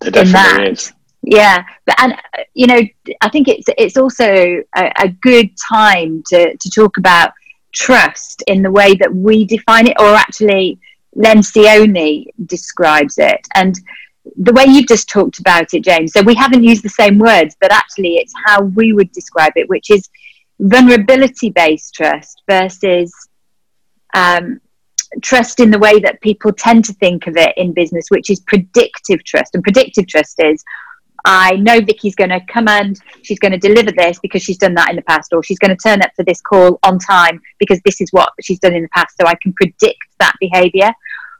definitely 0.00 0.72
is. 0.72 0.92
Yeah, 1.22 1.64
but 1.86 1.96
and 2.00 2.14
you 2.54 2.66
know, 2.66 2.80
I 3.20 3.28
think 3.30 3.48
it's 3.48 3.66
it's 3.76 3.96
also 3.96 4.62
a, 4.76 4.92
a 4.96 5.08
good 5.08 5.50
time 5.56 6.22
to 6.28 6.56
to 6.56 6.70
talk 6.70 6.98
about 6.98 7.32
trust 7.72 8.42
in 8.46 8.62
the 8.62 8.70
way 8.70 8.94
that 8.94 9.12
we 9.14 9.44
define 9.44 9.86
it, 9.88 9.96
or 9.98 10.14
actually 10.14 10.78
Lencioni 11.16 12.26
describes 12.46 13.18
it, 13.18 13.46
and 13.54 13.80
the 14.36 14.52
way 14.52 14.64
you've 14.66 14.88
just 14.88 15.08
talked 15.08 15.38
about 15.38 15.74
it, 15.74 15.84
James. 15.84 16.12
So 16.12 16.22
we 16.22 16.34
haven't 16.34 16.64
used 16.64 16.82
the 16.82 16.88
same 16.88 17.18
words, 17.18 17.56
but 17.60 17.72
actually, 17.72 18.16
it's 18.16 18.34
how 18.44 18.62
we 18.62 18.92
would 18.92 19.10
describe 19.12 19.52
it, 19.56 19.68
which 19.68 19.90
is 19.90 20.08
vulnerability 20.60 21.50
based 21.50 21.94
trust 21.94 22.42
versus 22.48 23.12
um, 24.14 24.60
trust 25.22 25.60
in 25.60 25.70
the 25.70 25.78
way 25.78 25.98
that 26.00 26.20
people 26.20 26.52
tend 26.52 26.84
to 26.86 26.92
think 26.94 27.26
of 27.26 27.36
it 27.36 27.52
in 27.56 27.72
business, 27.72 28.06
which 28.10 28.30
is 28.30 28.40
predictive 28.40 29.22
trust. 29.24 29.54
And 29.54 29.62
predictive 29.62 30.06
trust 30.06 30.42
is 30.42 30.64
I 31.24 31.56
know 31.56 31.80
Vicky's 31.80 32.14
going 32.14 32.30
to 32.30 32.40
come 32.46 32.68
and 32.68 32.98
she's 33.22 33.40
going 33.40 33.52
to 33.52 33.58
deliver 33.58 33.90
this 33.90 34.18
because 34.20 34.42
she's 34.42 34.58
done 34.58 34.74
that 34.74 34.90
in 34.90 34.96
the 34.96 35.02
past, 35.02 35.32
or 35.32 35.42
she's 35.42 35.58
going 35.58 35.76
to 35.76 35.82
turn 35.82 36.00
up 36.00 36.10
for 36.14 36.24
this 36.24 36.40
call 36.40 36.78
on 36.84 36.98
time 36.98 37.40
because 37.58 37.80
this 37.84 38.00
is 38.00 38.10
what 38.12 38.30
she's 38.40 38.60
done 38.60 38.74
in 38.74 38.82
the 38.82 38.88
past. 38.90 39.16
So 39.20 39.26
I 39.26 39.34
can 39.42 39.52
predict 39.54 39.98
that 40.20 40.34
behavior. 40.38 40.92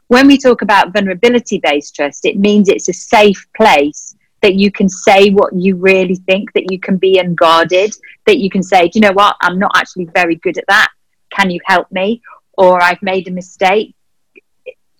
When 0.07 0.27
we 0.27 0.37
talk 0.37 0.61
about 0.61 0.93
vulnerability 0.93 1.59
based 1.63 1.95
trust, 1.95 2.25
it 2.25 2.37
means 2.37 2.67
it's 2.67 2.89
a 2.89 2.93
safe 2.93 3.45
place 3.55 4.15
that 4.41 4.55
you 4.55 4.71
can 4.71 4.89
say 4.89 5.29
what 5.29 5.53
you 5.53 5.75
really 5.77 6.15
think, 6.15 6.51
that 6.53 6.71
you 6.71 6.79
can 6.79 6.97
be 6.97 7.19
unguarded, 7.19 7.93
that 8.25 8.37
you 8.37 8.49
can 8.49 8.63
say, 8.63 8.89
do 8.89 8.99
you 8.99 9.01
know 9.01 9.13
what? 9.13 9.35
I'm 9.41 9.57
not 9.57 9.71
actually 9.75 10.09
very 10.13 10.35
good 10.35 10.57
at 10.57 10.65
that. 10.67 10.89
Can 11.31 11.49
you 11.49 11.59
help 11.65 11.91
me? 11.91 12.21
Or 12.57 12.81
I've 12.81 13.01
made 13.01 13.27
a 13.27 13.31
mistake 13.31 13.95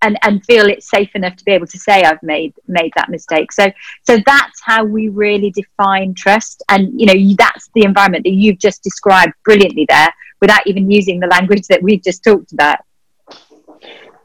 and 0.01 0.17
and 0.23 0.45
feel 0.45 0.67
it's 0.67 0.89
safe 0.89 1.09
enough 1.15 1.35
to 1.37 1.45
be 1.45 1.51
able 1.51 1.67
to 1.67 1.79
say 1.79 2.03
I've 2.03 2.21
made 2.21 2.53
made 2.67 2.91
that 2.95 3.09
mistake. 3.09 3.51
So 3.51 3.71
so 4.03 4.19
that's 4.25 4.61
how 4.61 4.83
we 4.83 5.09
really 5.09 5.51
define 5.51 6.13
trust, 6.13 6.63
and 6.69 6.99
you 6.99 7.07
know 7.07 7.35
that's 7.37 7.69
the 7.73 7.83
environment 7.83 8.23
that 8.25 8.33
you've 8.33 8.59
just 8.59 8.83
described 8.83 9.33
brilliantly 9.43 9.85
there, 9.89 10.09
without 10.39 10.65
even 10.67 10.89
using 10.89 11.19
the 11.19 11.27
language 11.27 11.67
that 11.67 11.81
we've 11.81 12.03
just 12.03 12.23
talked 12.23 12.51
about. 12.51 12.77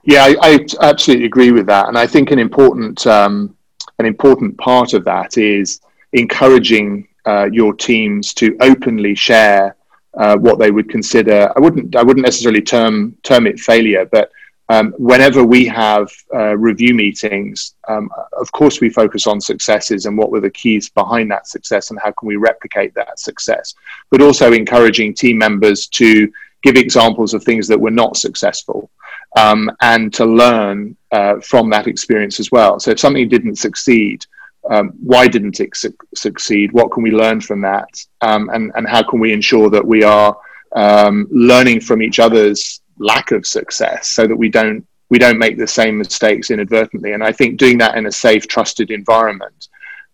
Yeah, 0.05 0.25
I, 0.25 0.37
I 0.43 0.67
absolutely 0.81 1.27
agree 1.27 1.53
with 1.53 1.67
that, 1.67 1.89
and 1.89 1.97
I 1.97 2.07
think 2.07 2.31
an 2.31 2.39
important 2.39 3.07
um, 3.07 3.57
an 3.99 4.07
important 4.07 4.59
part 4.59 4.93
of 4.95 5.05
that 5.05 5.39
is 5.39 5.81
encouraging 6.13 7.09
uh, 7.25 7.49
your 7.51 7.73
teams 7.73 8.35
to 8.35 8.57
openly 8.61 9.15
share 9.15 9.77
uh, 10.15 10.37
what 10.37 10.59
they 10.59 10.71
would 10.71 10.89
consider. 10.89 11.53
I 11.57 11.61
wouldn't 11.61 11.97
I 11.97 12.03
wouldn't 12.03 12.25
necessarily 12.25 12.63
term 12.63 13.17
term 13.23 13.47
it 13.47 13.59
failure, 13.59 14.05
but 14.07 14.31
um, 14.69 14.93
whenever 14.97 15.45
we 15.45 15.67
have 15.67 16.11
uh, 16.35 16.57
review 16.57 16.95
meetings, 16.95 17.75
um, 17.89 18.09
of 18.33 18.51
course, 18.53 18.81
we 18.81 18.89
focus 18.89 19.27
on 19.27 19.41
successes 19.41 20.07
and 20.07 20.17
what 20.17 20.31
were 20.31 20.41
the 20.41 20.51
keys 20.51 20.89
behind 20.89 21.31
that 21.31 21.47
success 21.47 21.91
and 21.91 22.01
how 22.03 22.13
can 22.13 22.27
we 22.27 22.37
replicate 22.37 22.95
that 22.95 23.19
success, 23.19 23.75
but 24.11 24.23
also 24.23 24.53
encouraging 24.53 25.13
team 25.13 25.37
members 25.37 25.89
to 25.89 26.33
give 26.63 26.77
examples 26.77 27.35
of 27.35 27.45
things 27.45 27.69
that 27.69 27.79
were 27.79 27.91
not 27.91 28.17
successful 28.17 28.89
um, 29.37 29.71
and 29.81 30.15
to 30.15 30.25
learn 30.25 30.97
uh, 31.11 31.41
from 31.41 31.69
that 31.71 31.87
experience 31.87 32.41
as 32.41 32.51
well. 32.51 32.79
So 32.79 32.93
if 32.93 33.01
something 33.01 33.29
didn't 33.29 33.57
succeed, 33.57 34.25
um, 34.71 34.93
why 35.01 35.27
didn't 35.29 35.61
it 35.61 35.77
su- 35.77 35.97
succeed? 36.15 36.73
What 36.73 36.93
can 36.93 37.03
we 37.03 37.11
learn 37.11 37.41
from 37.41 37.61
that? 37.63 37.89
Um, 38.21 38.49
and, 38.51 38.73
and 38.75 38.89
how 38.89 39.03
can 39.03 39.21
we 39.21 39.33
ensure 39.33 39.71
that 39.71 39.87
we 39.87 40.03
are 40.03 40.37
um, 40.75 41.27
learning 41.31 41.81
from 41.81 42.03
each 42.03 42.19
other's 42.19 42.81
lack 42.99 43.33
of 43.33 43.47
success 43.47 44.09
so 44.09 44.27
that 44.27 44.37
we 44.37 44.49
don't 44.49 44.87
we 45.11 45.19
don't 45.19 45.39
make 45.39 45.59
the 45.59 45.67
same 45.67 45.99
mistakes 45.99 46.51
inadvertently. 46.51 47.13
And 47.13 47.23
I 47.23 47.33
think 47.33 47.59
doing 47.59 47.77
that 47.79 47.99
in 47.99 48.07
a 48.07 48.11
safe, 48.11 48.49
trusted 48.49 48.91
environment, 48.91 49.69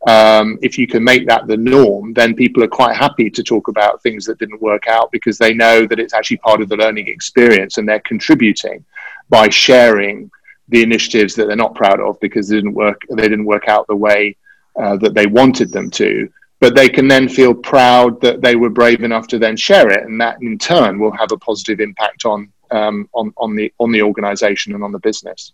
um, 0.09 0.59
if 0.61 0.77
you 0.77 0.89
can 0.89 1.05
make 1.05 1.25
that 1.29 1.47
the 1.47 1.57
norm, 1.57 2.13
then 2.15 2.35
people 2.35 2.65
are 2.65 2.69
quite 2.69 2.97
happy 2.97 3.31
to 3.31 3.43
talk 3.45 3.69
about 3.69 4.03
things 4.03 4.25
that 4.25 4.41
didn't 4.41 4.61
work 4.61 4.89
out 4.89 5.13
because 5.13 5.39
they 5.39 5.55
know 5.55 5.87
that 5.87 6.01
it's 6.01 6.15
actually 6.15 6.39
part 6.39 6.61
of 6.61 6.69
the 6.69 6.77
learning 6.77 7.07
experience 7.07 7.79
and 7.79 7.89
they're 7.89 8.01
contributing 8.01 8.85
by 9.29 9.49
sharing 9.49 10.31
the 10.69 10.83
initiatives 10.83 11.35
that 11.35 11.47
they're 11.47 11.57
not 11.57 11.75
proud 11.75 12.01
of 12.01 12.19
because 12.21 12.49
they 12.49 12.57
didn't 12.57 12.75
work 12.75 13.01
they 13.11 13.29
didn't 13.29 13.45
work 13.45 13.69
out 13.69 13.87
the 13.87 13.97
way 13.97 14.37
uh, 14.81 14.97
that 14.97 15.15
they 15.15 15.27
wanted 15.27 15.73
them 15.73 15.91
to 15.91 16.29
but 16.61 16.75
they 16.75 16.89
can 16.89 17.07
then 17.07 17.29
feel 17.29 17.55
proud 17.55 18.21
that 18.21 18.41
they 18.41 18.57
were 18.57 18.71
brave 18.71 19.05
enough 19.05 19.29
to 19.29 19.39
then 19.39 19.57
share 19.57 19.91
it, 19.91 20.05
and 20.05 20.21
that 20.21 20.43
in 20.43 20.59
turn 20.59 20.99
will 20.99 21.13
have 21.13 21.31
a 21.33 21.39
positive 21.39 21.81
impact 21.81 22.25
on 22.25 22.51
um, 22.71 23.09
on 23.13 23.33
on 23.37 23.55
the 23.55 23.73
on 23.79 23.93
the 23.93 24.03
organisation 24.03 24.75
and 24.75 24.83
on 24.83 24.93
the 24.93 24.99
business. 24.99 25.53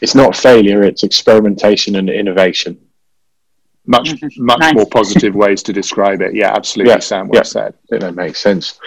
It's 0.00 0.14
not 0.14 0.36
failure; 0.36 0.82
it's 0.82 1.04
experimentation 1.04 1.96
and 1.96 2.10
innovation. 2.10 2.80
Much 3.86 4.10
much 4.38 4.58
nice. 4.58 4.74
more 4.74 4.86
positive 4.86 5.34
ways 5.34 5.62
to 5.64 5.72
describe 5.72 6.20
it. 6.20 6.34
Yeah, 6.34 6.52
absolutely, 6.52 6.94
yeah, 6.94 6.98
Sam. 6.98 7.28
Well 7.28 7.38
yeah. 7.38 7.42
said. 7.44 7.74
that 7.90 8.14
makes 8.14 8.40
sense. 8.40 8.80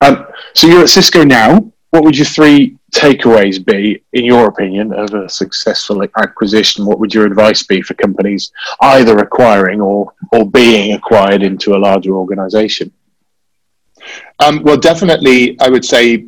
Um, 0.00 0.26
so 0.54 0.68
you're 0.68 0.82
at 0.82 0.88
Cisco 0.88 1.24
now. 1.24 1.72
What 1.90 2.04
would 2.04 2.16
your 2.16 2.26
three 2.26 2.77
takeaways 2.92 3.64
be, 3.64 4.02
in 4.12 4.24
your 4.24 4.48
opinion, 4.48 4.92
of 4.92 5.12
a 5.14 5.28
successful 5.28 6.02
acquisition? 6.16 6.86
What 6.86 6.98
would 6.98 7.12
your 7.12 7.26
advice 7.26 7.62
be 7.62 7.82
for 7.82 7.94
companies 7.94 8.52
either 8.80 9.18
acquiring 9.18 9.80
or, 9.80 10.12
or 10.32 10.50
being 10.50 10.94
acquired 10.94 11.42
into 11.42 11.74
a 11.74 11.78
larger 11.78 12.12
organization? 12.12 12.92
Um, 14.40 14.62
well, 14.62 14.76
definitely, 14.76 15.58
I 15.60 15.68
would 15.68 15.84
say 15.84 16.26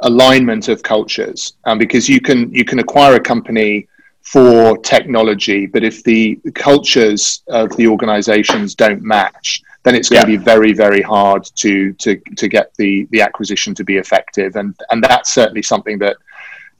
alignment 0.00 0.68
of 0.68 0.82
cultures, 0.82 1.54
um, 1.64 1.78
because 1.78 2.08
you 2.08 2.20
can 2.20 2.52
you 2.52 2.64
can 2.64 2.78
acquire 2.78 3.14
a 3.16 3.20
company 3.20 3.86
for 4.22 4.78
technology, 4.78 5.66
but 5.66 5.84
if 5.84 6.02
the 6.04 6.38
cultures 6.54 7.42
of 7.48 7.74
the 7.76 7.86
organizations 7.86 8.74
don't 8.74 9.02
match, 9.02 9.62
then 9.82 9.94
it's 9.94 10.08
going 10.08 10.20
yeah. 10.20 10.36
to 10.36 10.38
be 10.38 10.44
very, 10.44 10.72
very 10.72 11.02
hard 11.02 11.44
to 11.56 11.92
to 11.94 12.16
to 12.36 12.48
get 12.48 12.74
the 12.76 13.06
the 13.10 13.20
acquisition 13.22 13.74
to 13.74 13.84
be 13.84 13.96
effective, 13.96 14.56
and 14.56 14.74
and 14.90 15.02
that's 15.02 15.32
certainly 15.32 15.62
something 15.62 15.98
that. 15.98 16.16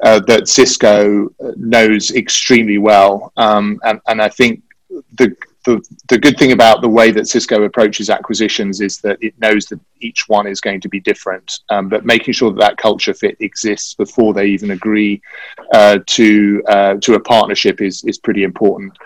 Uh, 0.02 0.18
that 0.18 0.48
Cisco 0.48 1.28
knows 1.56 2.10
extremely 2.12 2.78
well, 2.78 3.34
um, 3.36 3.78
and 3.84 4.00
and 4.08 4.22
I 4.22 4.30
think 4.30 4.62
the, 5.18 5.36
the 5.64 5.82
the 6.08 6.18
good 6.18 6.38
thing 6.38 6.52
about 6.52 6.80
the 6.80 6.88
way 6.88 7.10
that 7.10 7.28
Cisco 7.28 7.62
approaches 7.64 8.08
acquisitions 8.08 8.80
is 8.80 8.98
that 8.98 9.18
it 9.20 9.38
knows 9.38 9.66
that 9.66 9.80
each 10.00 10.28
one 10.28 10.46
is 10.46 10.60
going 10.60 10.80
to 10.80 10.88
be 10.88 11.00
different, 11.00 11.60
um, 11.68 11.88
but 11.88 12.06
making 12.06 12.34
sure 12.34 12.50
that 12.50 12.60
that 12.60 12.76
culture 12.76 13.12
fit 13.12 13.36
exists 13.40 13.94
before 13.94 14.32
they 14.32 14.46
even 14.46 14.70
agree 14.70 15.20
uh, 15.74 15.98
to 16.06 16.62
uh, 16.68 16.94
to 16.94 17.14
a 17.14 17.20
partnership 17.20 17.80
is 17.80 18.02
is 18.04 18.18
pretty 18.18 18.42
important. 18.42 18.96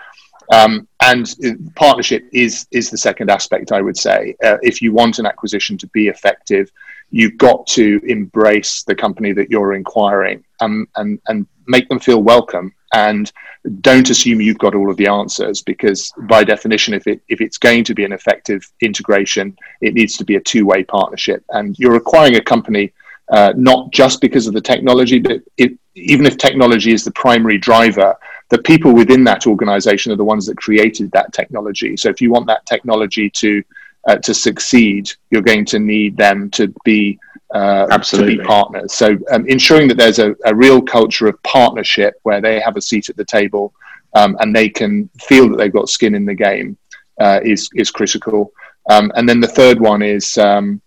Um, 0.53 0.87
and 1.01 1.33
partnership 1.75 2.23
is 2.31 2.67
is 2.71 2.89
the 2.89 2.97
second 2.97 3.29
aspect, 3.29 3.71
I 3.71 3.81
would 3.81 3.97
say. 3.97 4.35
Uh, 4.43 4.57
if 4.61 4.81
you 4.81 4.93
want 4.93 5.19
an 5.19 5.25
acquisition 5.25 5.77
to 5.79 5.87
be 5.87 6.07
effective, 6.07 6.71
you've 7.11 7.37
got 7.37 7.65
to 7.67 8.01
embrace 8.07 8.83
the 8.83 8.95
company 8.95 9.31
that 9.33 9.49
you're 9.49 9.73
inquiring 9.73 10.43
um, 10.59 10.87
and 10.95 11.19
and 11.27 11.47
make 11.67 11.89
them 11.89 11.99
feel 11.99 12.21
welcome. 12.21 12.73
And 12.93 13.31
don't 13.81 14.09
assume 14.09 14.39
you've 14.39 14.59
got 14.59 14.75
all 14.75 14.89
of 14.89 14.97
the 14.97 15.07
answers 15.07 15.61
because, 15.61 16.13
by 16.29 16.43
definition, 16.43 16.93
if 16.93 17.07
it 17.07 17.21
if 17.27 17.41
it's 17.41 17.57
going 17.57 17.83
to 17.85 17.95
be 17.95 18.05
an 18.05 18.13
effective 18.13 18.71
integration, 18.81 19.57
it 19.81 19.93
needs 19.93 20.17
to 20.17 20.25
be 20.25 20.35
a 20.35 20.41
two 20.41 20.65
way 20.65 20.83
partnership. 20.83 21.43
And 21.49 21.77
you're 21.79 21.95
acquiring 21.95 22.35
a 22.35 22.41
company 22.41 22.93
uh, 23.29 23.53
not 23.55 23.91
just 23.91 24.21
because 24.21 24.47
of 24.47 24.53
the 24.53 24.61
technology, 24.61 25.19
but 25.19 25.41
it, 25.57 25.73
even 25.95 26.25
if 26.25 26.37
technology 26.37 26.93
is 26.93 27.03
the 27.03 27.11
primary 27.11 27.57
driver 27.57 28.15
the 28.55 28.63
people 28.63 28.93
within 28.93 29.25
that 29.25 29.47
organization 29.47 30.13
are 30.13 30.15
the 30.15 30.23
ones 30.23 30.45
that 30.45 30.55
created 30.55 31.11
that 31.11 31.33
technology. 31.33 31.97
So 31.97 32.07
if 32.07 32.21
you 32.21 32.31
want 32.31 32.47
that 32.47 32.65
technology 32.65 33.29
to 33.31 33.61
uh, 34.07 34.15
to 34.17 34.33
succeed, 34.33 35.11
you're 35.29 35.41
going 35.41 35.65
to 35.65 35.79
need 35.79 36.15
them 36.15 36.49
to 36.51 36.73
be 36.85 37.19
uh, 37.53 37.87
Absolutely. 37.91 38.37
to 38.37 38.41
be 38.41 38.47
partners. 38.47 38.93
So 38.93 39.17
um, 39.31 39.45
ensuring 39.47 39.89
that 39.89 39.97
there's 39.97 40.19
a, 40.19 40.35
a, 40.45 40.53
real 40.53 40.81
culture 40.81 41.27
of 41.27 41.41
partnership 41.41 42.13
where 42.23 42.39
they 42.39 42.59
have 42.59 42.77
a 42.77 42.81
seat 42.81 43.09
at 43.09 43.17
the 43.17 43.25
table 43.25 43.73
um, 44.13 44.37
and 44.39 44.55
they 44.55 44.69
can 44.69 45.09
feel 45.19 45.49
that 45.49 45.57
they've 45.57 45.73
got 45.73 45.89
skin 45.89 46.13
in 46.13 46.25
the 46.25 46.35
game 46.35 46.77
uh, 47.19 47.39
is 47.43 47.69
is 47.75 47.91
critical. 47.91 48.53
Um, 48.89 49.11
and 49.15 49.27
then 49.27 49.39
the 49.41 49.55
third 49.59 49.81
one 49.81 50.01
is 50.01 50.37
um, 50.37 50.81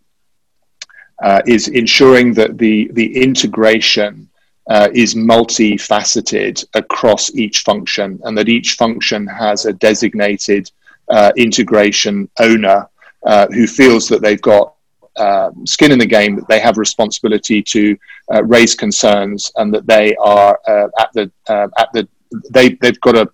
uh, 1.22 1.42
is 1.46 1.68
ensuring 1.68 2.32
that 2.34 2.56
the 2.56 2.88
the 2.92 3.22
integration 3.22 4.27
uh, 4.68 4.88
is 4.94 5.14
multifaceted 5.14 6.64
across 6.74 7.34
each 7.34 7.62
function 7.62 8.20
and 8.24 8.36
that 8.36 8.48
each 8.48 8.74
function 8.74 9.26
has 9.26 9.64
a 9.64 9.72
designated 9.72 10.70
uh, 11.08 11.32
integration 11.36 12.28
owner 12.38 12.88
uh, 13.24 13.46
who 13.48 13.66
feels 13.66 14.08
that 14.08 14.20
they've 14.22 14.42
got 14.42 14.74
uh, 15.16 15.50
skin 15.64 15.90
in 15.90 15.98
the 15.98 16.06
game, 16.06 16.36
that 16.36 16.46
they 16.48 16.60
have 16.60 16.76
responsibility 16.78 17.62
to 17.62 17.96
uh, 18.32 18.44
raise 18.44 18.74
concerns 18.74 19.50
and 19.56 19.74
that 19.74 19.86
they 19.86 20.14
are 20.16 20.60
uh, 20.68 20.88
at 20.98 21.12
the, 21.14 21.30
at 21.48 21.92
the 21.92 22.06
they, 22.50 22.70
they've 22.74 23.00
got 23.00 23.16
a, 23.16 23.28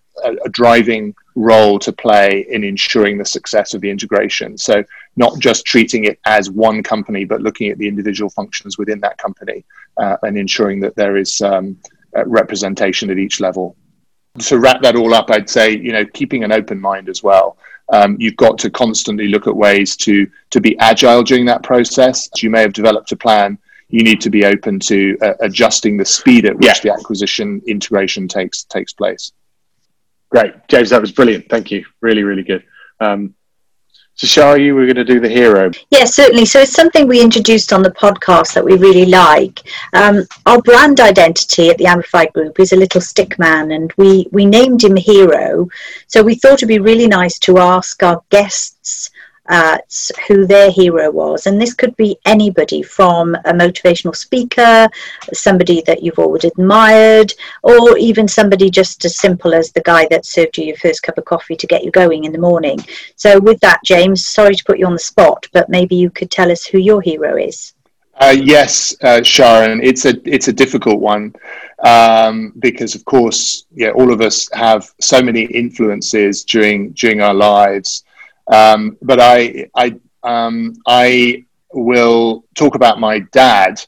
a 0.45 0.49
driving 0.51 1.15
role 1.35 1.79
to 1.81 1.93
play 1.93 2.47
in 2.49 2.63
ensuring 2.65 3.19
the 3.19 3.25
success 3.25 3.75
of 3.75 3.81
the 3.81 3.91
integration. 3.91 4.57
So, 4.57 4.85
not 5.17 5.39
just 5.39 5.65
treating 5.65 6.05
it 6.05 6.19
as 6.25 6.51
one 6.51 6.83
company, 6.83 7.25
but 7.25 7.41
looking 7.41 7.71
at 7.71 7.79
the 7.79 7.87
individual 7.87 8.31
functions 8.31 8.79
within 8.79 9.01
that 9.01 9.19
company 9.19 9.65
uh, 9.97 10.17
and 10.23 10.37
ensuring 10.37 10.81
that 10.81 10.97
there 10.97 11.17
is 11.17 11.41
um, 11.41 11.77
uh, 12.17 12.25
representation 12.27 13.11
at 13.11 13.19
each 13.19 13.41
level. 13.41 13.77
To 14.39 14.59
wrap 14.59 14.83
that 14.83 14.97
all 14.97 15.15
up, 15.15 15.31
I'd 15.31 15.49
say 15.49 15.77
you 15.77 15.93
know 15.93 16.05
keeping 16.07 16.43
an 16.43 16.53
open 16.53 16.81
mind 16.81 17.09
as 17.09 17.23
well. 17.23 17.57
Um, 17.93 18.17
you've 18.19 18.37
got 18.37 18.59
to 18.59 18.71
constantly 18.71 19.29
look 19.29 19.47
at 19.47 19.55
ways 19.55 19.97
to 19.99 20.27
to 20.51 20.61
be 20.61 20.77
agile 20.79 21.23
during 21.23 21.47
that 21.47 21.63
process. 21.63 22.29
You 22.43 22.51
may 22.51 22.61
have 22.61 22.73
developed 22.73 23.13
a 23.13 23.17
plan. 23.17 23.59
You 23.89 24.03
need 24.03 24.21
to 24.23 24.31
be 24.31 24.45
open 24.45 24.81
to 24.81 25.17
uh, 25.23 25.35
adjusting 25.41 25.97
the 25.97 26.05
speed 26.05 26.47
at 26.47 26.57
which 26.57 26.67
yeah. 26.67 26.81
the 26.83 26.93
acquisition 26.93 27.63
integration 27.67 28.27
takes 28.27 28.65
takes 28.65 28.93
place. 28.93 29.33
Great, 30.31 30.55
James. 30.67 30.91
That 30.91 31.01
was 31.01 31.13
brilliant. 31.13 31.49
Thank 31.49 31.71
you. 31.71 31.85
Really, 32.01 32.25
really 32.25 32.43
good. 32.43 32.65
Um, 32.99 33.35
so, 34.17 34.29
Shah, 34.29 34.55
you 34.55 34.77
were 34.77 34.85
going 34.85 34.95
to 34.95 35.05
do 35.05 35.19
the 35.19 35.29
hero. 35.29 35.73
Yes, 35.91 36.15
certainly. 36.15 36.45
So, 36.45 36.61
it's 36.61 36.73
something 36.73 37.09
we 37.09 37.21
introduced 37.21 37.73
on 37.73 37.83
the 37.83 37.91
podcast 37.91 38.55
that 38.55 38.65
we 38.65 38.77
really 38.77 39.07
like. 39.07 39.63
Um, 39.93 40.25
our 40.47 40.63
brand 40.63 41.01
identity 41.01 41.71
at 41.71 41.79
the 41.79 41.87
Amplified 41.87 42.33
Group 42.33 42.61
is 42.61 42.73
a 42.73 42.77
little 42.77 43.01
stick 43.01 43.37
man, 43.41 43.73
and 43.73 43.93
we, 43.97 44.29
we 44.31 44.47
named 44.47 44.85
him 44.85 44.95
Hero. 44.95 45.69
So, 46.07 46.23
we 46.23 46.37
thought 46.37 46.55
it'd 46.55 46.69
be 46.69 46.79
really 46.79 47.09
nice 47.09 47.41
to 47.41 47.59
ask 47.59 48.03
our 48.05 48.23
guests 48.31 49.11
uh, 49.49 49.79
who 50.27 50.47
their 50.47 50.71
hero 50.71 51.11
was. 51.11 51.47
And 51.47 51.61
this 51.61 51.75
could 51.75 51.97
be 51.97 52.17
anybody 52.25 52.83
from 52.83 53.35
a 53.35 53.53
motivational 53.53 54.17
speaker, 54.17 54.89
somebody 55.33 55.83
that 55.83 56.03
you've 56.03 56.19
always 56.19 56.45
admired, 56.45 57.33
or 57.63 57.97
even 57.99 58.27
somebody 58.27 58.71
just 58.71 59.05
as 59.05 59.19
simple 59.19 59.55
as 59.55 59.73
the 59.73 59.83
guy 59.83 60.07
that 60.11 60.27
served 60.27 60.59
you 60.59 60.65
your 60.65 60.77
first 60.77 61.03
cup 61.03 61.19
of 61.19 61.25
coffee 61.25 61.57
to 61.57 61.67
get 61.67 61.85
you 61.85 61.91
going 61.91 62.25
in 62.25 62.33
the 62.33 62.39
morning. 62.39 62.79
So, 63.17 63.39
with 63.39 63.61
that, 63.61 63.81
James, 63.85 64.27
sorry 64.27 64.55
to 64.55 64.65
put 64.65 64.79
you 64.79 64.87
on 64.87 64.93
the 64.93 64.99
spot, 64.99 65.47
but 65.53 65.69
maybe 65.69 65.97
you 65.97 66.11
could 66.11 66.31
tell 66.31 66.51
us 66.51 66.65
who 66.65 66.79
your 66.79 67.01
hero 67.01 67.37
is. 67.37 67.75
Uh, 68.17 68.37
yes, 68.41 68.95
uh, 69.03 69.23
Sharon, 69.23 69.83
it's 69.83 70.05
a 70.05 70.15
it's 70.25 70.47
a 70.47 70.53
difficult 70.53 71.01
one 71.01 71.35
um, 71.85 72.53
because, 72.61 72.95
of 72.95 73.05
course, 73.05 73.67
yeah, 73.75 73.91
all 73.91 74.13
of 74.13 74.21
us 74.21 74.49
have 74.53 74.89
so 75.01 75.21
many 75.21 75.43
influences 75.43 76.45
during 76.45 76.93
during 76.93 77.21
our 77.21 77.35
lives, 77.35 78.05
um, 78.47 78.97
but 79.03 79.21
I, 79.21 79.69
I, 79.75 79.95
um, 80.23 80.75
I 80.87 81.45
will 81.73 82.45
talk 82.55 82.75
about 82.75 83.01
my 83.01 83.21
dad, 83.33 83.81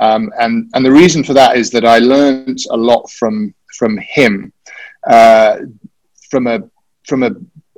um, 0.00 0.32
and 0.38 0.70
and 0.74 0.84
the 0.84 0.92
reason 0.92 1.22
for 1.22 1.34
that 1.34 1.56
is 1.56 1.70
that 1.70 1.84
I 1.84 1.98
learned 1.98 2.60
a 2.70 2.76
lot 2.76 3.10
from 3.10 3.54
from 3.76 3.98
him, 3.98 4.52
uh, 5.06 5.58
from 6.30 6.46
a 6.46 6.60
from 7.04 7.22
a 7.22 7.30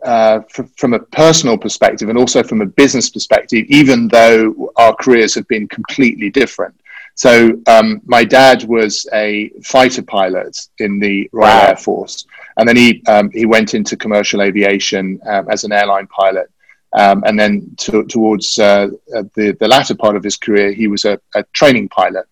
uh, 0.04 0.40
f- 0.58 0.70
from 0.76 0.92
a 0.92 0.98
personal 0.98 1.56
perspective 1.56 2.08
and 2.08 2.18
also 2.18 2.42
from 2.42 2.60
a 2.60 2.66
business 2.66 3.08
perspective, 3.08 3.64
even 3.68 4.08
though 4.08 4.70
our 4.76 4.94
careers 4.94 5.34
have 5.34 5.48
been 5.48 5.66
completely 5.68 6.30
different. 6.30 6.74
So 7.14 7.52
um, 7.66 8.00
my 8.04 8.24
dad 8.24 8.64
was 8.64 9.06
a 9.12 9.50
fighter 9.62 10.02
pilot 10.02 10.58
in 10.78 10.98
the 10.98 11.30
Royal 11.32 11.48
wow. 11.48 11.68
Air 11.68 11.76
Force, 11.76 12.26
and 12.56 12.68
then 12.68 12.76
he 12.76 13.02
um, 13.06 13.30
he 13.30 13.46
went 13.46 13.74
into 13.74 13.96
commercial 13.96 14.42
aviation 14.42 15.20
um, 15.26 15.48
as 15.50 15.64
an 15.64 15.72
airline 15.72 16.06
pilot. 16.06 16.48
Um, 16.96 17.24
and 17.26 17.38
then 17.38 17.74
to, 17.78 18.04
towards 18.04 18.56
uh, 18.56 18.86
uh, 19.16 19.24
the, 19.34 19.56
the 19.58 19.66
latter 19.66 19.96
part 19.96 20.14
of 20.14 20.22
his 20.22 20.36
career, 20.36 20.72
he 20.72 20.86
was 20.86 21.04
a, 21.04 21.18
a 21.34 21.42
training 21.52 21.88
pilot. 21.88 22.24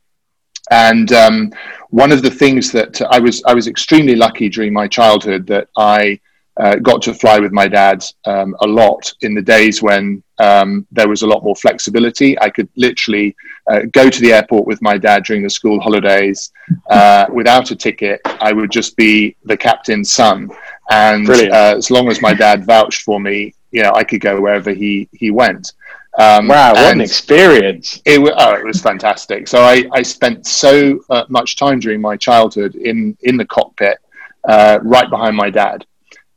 And 0.70 1.12
um, 1.12 1.53
one 1.91 2.12
of 2.12 2.23
the 2.23 2.31
things 2.31 2.70
that 2.70 3.03
I 3.11 3.18
was 3.18 3.43
I 3.45 3.55
was 3.55 3.66
extremely 3.66 4.14
lucky 4.14 4.49
during 4.49 4.73
my 4.73 4.87
childhood 4.87 5.47
that 5.49 5.68
I 5.77 6.20
uh, 6.59 6.76
got 6.76 7.00
to 7.03 7.14
fly 7.14 7.38
with 7.38 7.53
my 7.53 7.66
dad 7.66 8.05
um, 8.26 8.55
a 8.61 8.66
lot 8.66 9.12
in 9.22 9.34
the 9.34 9.42
days 9.42 9.82
when 9.82 10.22
um, 10.38 10.86
there 10.90 11.09
was 11.09 11.22
a 11.22 11.26
lot 11.26 11.42
more 11.42 11.57
flexibility. 11.57 12.38
I 12.40 12.50
could 12.50 12.68
literally 12.76 13.34
uh, 13.70 13.80
go 13.92 14.11
to 14.11 14.20
the 14.20 14.32
airport 14.32 14.66
with 14.66 14.82
my 14.82 14.98
dad 14.98 15.24
during 15.24 15.42
the 15.42 15.50
school 15.50 15.80
holidays 15.80 16.53
uh, 16.90 17.26
without 17.32 17.70
a 17.70 17.76
ticket. 17.76 18.20
I 18.24 18.53
would 18.53 18.70
just 18.70 18.96
be 18.96 19.36
the 19.44 19.57
captain's 19.57 20.12
son, 20.12 20.50
and 20.90 21.28
uh, 21.28 21.74
as 21.76 21.90
long 21.90 22.09
as 22.09 22.20
my 22.20 22.34
dad 22.34 22.66
vouched 22.66 23.03
for 23.03 23.18
me, 23.20 23.55
you 23.70 23.82
know, 23.82 23.92
I 23.94 24.05
could 24.05 24.20
go 24.20 24.40
wherever 24.40 24.72
he 24.72 25.09
he 25.12 25.30
went. 25.30 25.72
Um, 26.18 26.48
wow, 26.48 26.74
what 26.74 26.92
an 26.92 27.00
experience! 27.00 28.03
It, 28.05 28.20
oh, 28.20 28.55
it 28.55 28.64
was 28.64 28.82
fantastic. 28.82 29.48
So 29.48 29.62
I, 29.62 29.84
I 29.92 30.03
spent 30.03 30.46
so 30.46 31.00
uh, 31.09 31.24
much 31.28 31.57
time 31.57 31.80
during 31.80 32.03
my 32.03 32.16
childhood 32.16 32.74
in 32.74 33.16
in 33.22 33.38
the 33.38 33.46
cockpit, 33.46 33.98
uh, 34.46 34.78
right 34.82 35.09
behind 35.09 35.34
my 35.34 35.48
dad, 35.48 35.86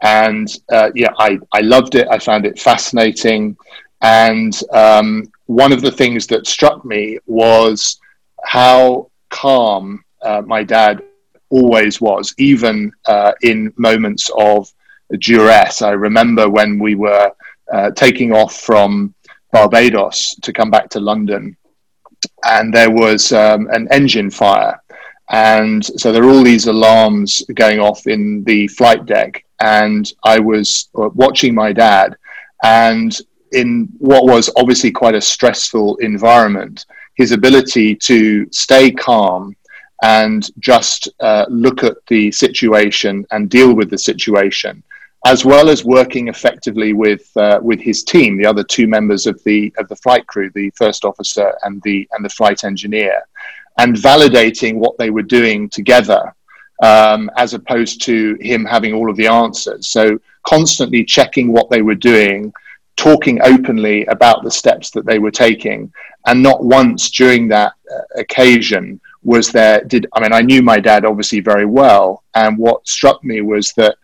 and 0.02 0.48
uh, 0.72 0.91
yeah, 0.96 1.14
I 1.18 1.39
I 1.54 1.62
loved 1.62 1.96
it. 1.96 2.08
I 2.10 2.20
found 2.20 2.46
it 2.46 2.60
fascinating, 2.60 3.58
and 4.02 4.58
um, 4.74 5.32
one 5.46 5.72
of 5.72 5.82
the 5.82 5.91
things 5.91 6.28
that 6.28 6.48
struck 6.48 6.86
me 6.86 7.20
was 7.26 8.00
how 8.43 9.10
calm 9.30 10.04
uh, 10.22 10.41
my 10.46 10.64
dad 10.64 11.02
always 11.50 12.02
was, 12.02 12.34
even 12.38 12.91
uh, 13.08 13.32
in 13.41 13.74
moments 13.78 14.30
of 14.38 14.72
duress. 15.20 15.82
I 15.82 15.91
remember 15.91 16.50
when 16.50 16.80
we 16.80 16.96
were 16.96 17.32
uh, 17.72 17.91
taking 17.91 18.34
off 18.34 18.56
from 18.60 19.14
Barbados 19.52 20.36
to 20.41 20.52
come 20.52 20.70
back 20.70 20.89
to 20.89 21.00
London, 21.00 21.56
and 22.43 22.74
there 22.74 22.91
was 22.91 23.32
um, 23.32 23.68
an 23.72 23.88
engine 23.91 24.30
fire. 24.30 24.80
And 25.30 25.84
so 25.84 26.12
there 26.12 26.24
are 26.24 26.30
all 26.30 26.43
these 26.43 26.68
alarms 26.68 27.43
going 27.54 27.80
off 27.80 28.06
in 28.08 28.43
the 28.43 28.68
flight 28.68 29.06
deck. 29.06 29.45
And 29.60 30.12
I 30.24 30.39
was 30.39 30.89
uh, 30.95 31.10
watching 31.14 31.56
my 31.56 31.72
dad, 31.74 32.18
and 32.64 33.18
in 33.51 33.89
what 33.99 34.26
was 34.26 34.49
obviously 34.58 34.91
quite 34.91 35.16
a 35.16 35.22
stressful 35.22 35.97
environment, 35.97 36.86
his 37.16 37.32
ability 37.32 37.95
to 37.95 38.47
stay 38.51 38.91
calm 38.91 39.56
and 40.03 40.51
just 40.60 41.08
uh, 41.22 41.45
look 41.49 41.84
at 41.84 41.95
the 42.08 42.32
situation 42.32 43.26
and 43.32 43.49
deal 43.49 43.74
with 43.74 43.89
the 43.89 43.97
situation 43.97 44.84
as 45.26 45.43
well 45.43 45.70
as 45.70 45.84
working 45.84 46.28
effectively 46.28 46.93
with 46.93 47.36
uh, 47.36 47.60
with 47.62 47.82
his 47.82 48.03
team, 48.03 48.38
the 48.38 48.45
other 48.45 48.64
two 48.64 48.88
members 48.88 49.26
of 49.26 49.43
the 49.43 49.74
of 49.78 49.88
the 49.89 49.95
flight 49.95 50.26
crew, 50.28 50.51
the 50.53 50.70
first 50.72 51.03
officer 51.03 51.51
and 51.64 51.82
the 51.82 52.08
and 52.12 52.24
the 52.24 52.30
flight 52.30 52.64
engineer, 52.64 53.24
and 53.80 53.95
validating 53.95 54.76
what 54.76 54.97
they 54.97 55.10
were 55.10 55.24
doing 55.24 55.68
together, 55.68 56.34
um, 56.82 57.30
as 57.38 57.53
opposed 57.53 58.01
to 58.03 58.38
him 58.39 58.65
having 58.65 58.93
all 58.93 59.09
of 59.09 59.15
the 59.17 59.28
answers. 59.28 59.88
So 59.88 60.19
constantly 60.43 61.03
checking 61.03 61.51
what 61.51 61.69
they 61.69 61.82
were 61.82 61.95
doing, 61.95 62.53
talking 62.95 63.41
openly 63.41 64.05
about 64.05 64.43
the 64.43 64.51
steps 64.51 64.91
that 64.91 65.05
they 65.05 65.19
were 65.19 65.32
taking, 65.32 65.91
and 66.28 66.41
not 66.41 66.63
once 66.63 67.09
during 67.09 67.47
that 67.49 67.73
uh, 67.91 68.19
occasion 68.19 68.99
was 69.23 69.51
there 69.51 69.84
did 69.86 70.05
I 70.13 70.19
mean 70.19 70.34
I 70.34 70.41
knew 70.41 70.61
my 70.61 70.80
dad 70.80 71.05
obviously 71.05 71.39
very 71.39 71.65
well, 71.65 72.23
and 72.36 72.57
what 72.57 72.88
struck 72.88 73.23
me 73.23 73.41
was 73.41 73.73
that. 73.73 73.95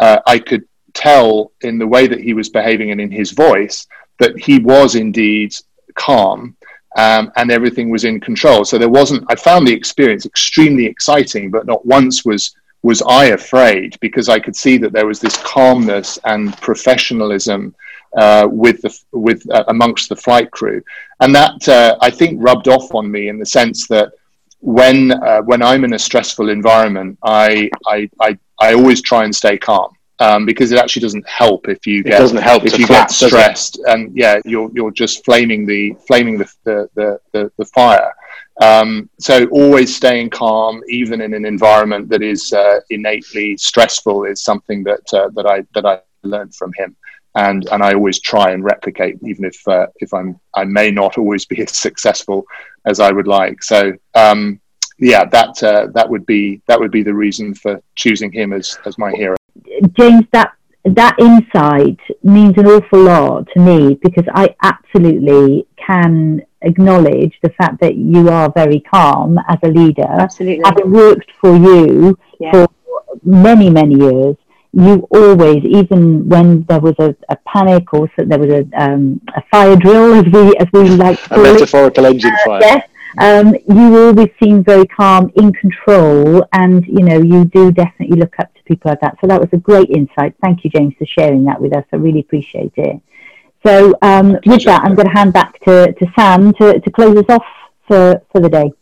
Uh, 0.00 0.18
I 0.26 0.38
could 0.38 0.64
tell 0.94 1.52
in 1.60 1.78
the 1.78 1.86
way 1.86 2.06
that 2.06 2.20
he 2.20 2.32
was 2.32 2.48
behaving 2.48 2.90
and 2.90 3.00
in 3.00 3.10
his 3.10 3.32
voice 3.32 3.86
that 4.18 4.38
he 4.38 4.58
was 4.58 4.94
indeed 4.94 5.54
calm 5.94 6.56
um, 6.96 7.32
and 7.36 7.50
everything 7.50 7.90
was 7.90 8.04
in 8.04 8.20
control. 8.20 8.64
So 8.64 8.78
there 8.78 8.88
wasn't. 8.88 9.24
I 9.28 9.34
found 9.34 9.66
the 9.66 9.72
experience 9.72 10.26
extremely 10.26 10.86
exciting, 10.86 11.50
but 11.50 11.66
not 11.66 11.84
once 11.86 12.24
was 12.24 12.54
was 12.82 13.02
I 13.02 13.26
afraid 13.26 13.98
because 14.00 14.28
I 14.28 14.38
could 14.40 14.56
see 14.56 14.78
that 14.78 14.92
there 14.92 15.06
was 15.06 15.20
this 15.20 15.36
calmness 15.38 16.18
and 16.24 16.56
professionalism 16.62 17.74
uh, 18.16 18.48
with 18.50 18.80
the 18.82 18.98
with 19.12 19.48
uh, 19.50 19.64
amongst 19.68 20.08
the 20.08 20.16
flight 20.16 20.50
crew, 20.50 20.82
and 21.20 21.34
that 21.34 21.68
uh, 21.68 21.96
I 22.00 22.10
think 22.10 22.42
rubbed 22.42 22.68
off 22.68 22.94
on 22.94 23.10
me 23.10 23.28
in 23.28 23.38
the 23.38 23.46
sense 23.46 23.86
that 23.88 24.12
when 24.60 25.12
uh, 25.12 25.42
when 25.42 25.62
I'm 25.62 25.84
in 25.84 25.94
a 25.94 25.98
stressful 25.98 26.48
environment, 26.48 27.18
I, 27.22 27.70
I 27.86 28.10
I 28.20 28.38
I 28.60 28.74
always 28.74 29.00
try 29.00 29.24
and 29.24 29.34
stay 29.34 29.58
calm 29.58 29.92
um, 30.20 30.44
because 30.44 30.70
it 30.70 30.78
actually 30.78 31.00
doesn't 31.00 31.26
help 31.28 31.68
if 31.68 31.86
you 31.86 32.02
get 32.02 32.14
it 32.14 32.18
doesn't 32.18 32.36
help 32.38 32.64
if 32.64 32.78
you 32.78 32.86
flat, 32.86 33.08
get 33.08 33.10
stressed 33.10 33.80
and 33.86 34.14
yeah 34.14 34.38
you're 34.44 34.70
you're 34.74 34.90
just 34.90 35.24
flaming 35.24 35.66
the 35.66 35.94
flaming 36.06 36.38
the 36.38 36.48
the 36.64 36.88
the, 36.94 37.20
the, 37.32 37.52
the 37.56 37.64
fire. 37.64 38.12
Um, 38.60 39.08
so 39.18 39.46
always 39.46 39.94
staying 39.96 40.30
calm, 40.30 40.82
even 40.88 41.22
in 41.22 41.32
an 41.32 41.46
environment 41.46 42.10
that 42.10 42.22
is 42.22 42.52
uh, 42.52 42.80
innately 42.90 43.56
stressful, 43.56 44.24
is 44.24 44.42
something 44.42 44.84
that 44.84 45.14
uh, 45.14 45.30
that 45.34 45.46
I 45.46 45.64
that 45.74 45.86
I 45.86 46.00
learned 46.22 46.54
from 46.54 46.72
him, 46.76 46.94
and 47.36 47.66
and 47.72 47.82
I 47.82 47.94
always 47.94 48.20
try 48.20 48.50
and 48.50 48.62
replicate, 48.62 49.16
even 49.24 49.46
if 49.46 49.66
uh, 49.66 49.86
if 49.96 50.12
I'm 50.12 50.38
I 50.54 50.64
may 50.64 50.90
not 50.90 51.16
always 51.16 51.46
be 51.46 51.62
as 51.62 51.74
successful 51.74 52.44
as 52.84 53.00
I 53.00 53.10
would 53.12 53.26
like. 53.26 53.62
So 53.62 53.94
um, 54.14 54.60
yeah, 54.98 55.24
that 55.24 55.62
uh, 55.62 55.86
that 55.94 56.10
would 56.10 56.26
be 56.26 56.60
that 56.66 56.78
would 56.78 56.90
be 56.90 57.02
the 57.02 57.14
reason 57.14 57.54
for 57.54 57.80
choosing 57.94 58.30
him 58.30 58.52
as 58.52 58.78
as 58.84 58.98
my 58.98 59.10
hero. 59.12 59.39
James, 59.98 60.24
that 60.32 60.52
that 60.84 61.16
insight 61.18 61.98
means 62.22 62.56
an 62.56 62.66
awful 62.66 63.02
lot 63.02 63.46
to 63.52 63.60
me 63.60 63.98
because 64.02 64.24
I 64.34 64.54
absolutely 64.62 65.66
can 65.76 66.42
acknowledge 66.62 67.38
the 67.42 67.50
fact 67.50 67.80
that 67.80 67.96
you 67.96 68.28
are 68.28 68.50
very 68.54 68.80
calm 68.80 69.38
as 69.48 69.58
a 69.62 69.68
leader. 69.68 70.08
Absolutely. 70.08 70.62
Having 70.64 70.92
worked 70.92 71.30
for 71.40 71.54
you 71.54 72.18
yeah. 72.38 72.52
for 72.52 72.68
many, 73.24 73.70
many 73.70 73.96
years, 73.96 74.36
you 74.72 75.06
always, 75.10 75.64
even 75.64 76.28
when 76.28 76.62
there 76.68 76.80
was 76.80 76.94
a, 76.98 77.14
a 77.28 77.36
panic 77.46 77.92
or 77.92 78.10
so, 78.16 78.24
there 78.24 78.38
was 78.38 78.50
a, 78.50 78.82
um, 78.82 79.20
a 79.36 79.42
fire 79.50 79.76
drill, 79.76 80.14
as 80.14 80.24
we 80.32 80.56
as 80.56 80.68
we 80.72 80.88
like 80.90 81.20
to 81.24 81.28
call 81.28 81.40
a 81.40 81.52
metaphorical 81.52 82.04
it. 82.04 82.10
engine 82.14 82.32
uh, 82.32 82.44
fire. 82.44 82.60
Yes, 82.60 82.88
um, 83.18 83.54
you 83.68 83.98
always 83.98 84.28
seem 84.42 84.62
very 84.62 84.86
calm, 84.86 85.32
in 85.36 85.52
control, 85.52 86.46
and 86.52 86.86
you 86.86 87.04
know 87.04 87.20
you 87.20 87.44
do 87.44 87.72
definitely 87.72 88.18
look 88.18 88.34
up 88.38 88.54
to 88.54 88.62
people 88.64 88.90
like 88.90 89.00
that. 89.00 89.16
So 89.20 89.26
that 89.26 89.40
was 89.40 89.48
a 89.52 89.58
great 89.58 89.90
insight. 89.90 90.34
Thank 90.42 90.64
you, 90.64 90.70
James, 90.70 90.94
for 90.98 91.06
sharing 91.06 91.44
that 91.44 91.60
with 91.60 91.74
us. 91.74 91.84
I 91.92 91.96
really 91.96 92.20
appreciate 92.20 92.72
it. 92.76 93.00
So 93.66 93.94
um, 94.02 94.38
with 94.46 94.64
that, 94.64 94.82
I'm 94.84 94.94
going 94.94 95.08
to 95.08 95.12
hand 95.12 95.32
back 95.32 95.60
to, 95.60 95.92
to 95.92 96.12
Sam 96.16 96.52
to, 96.54 96.80
to 96.80 96.90
close 96.90 97.16
us 97.16 97.26
off 97.28 97.44
for, 97.86 98.22
for 98.32 98.40
the 98.40 98.48
day. 98.48 98.72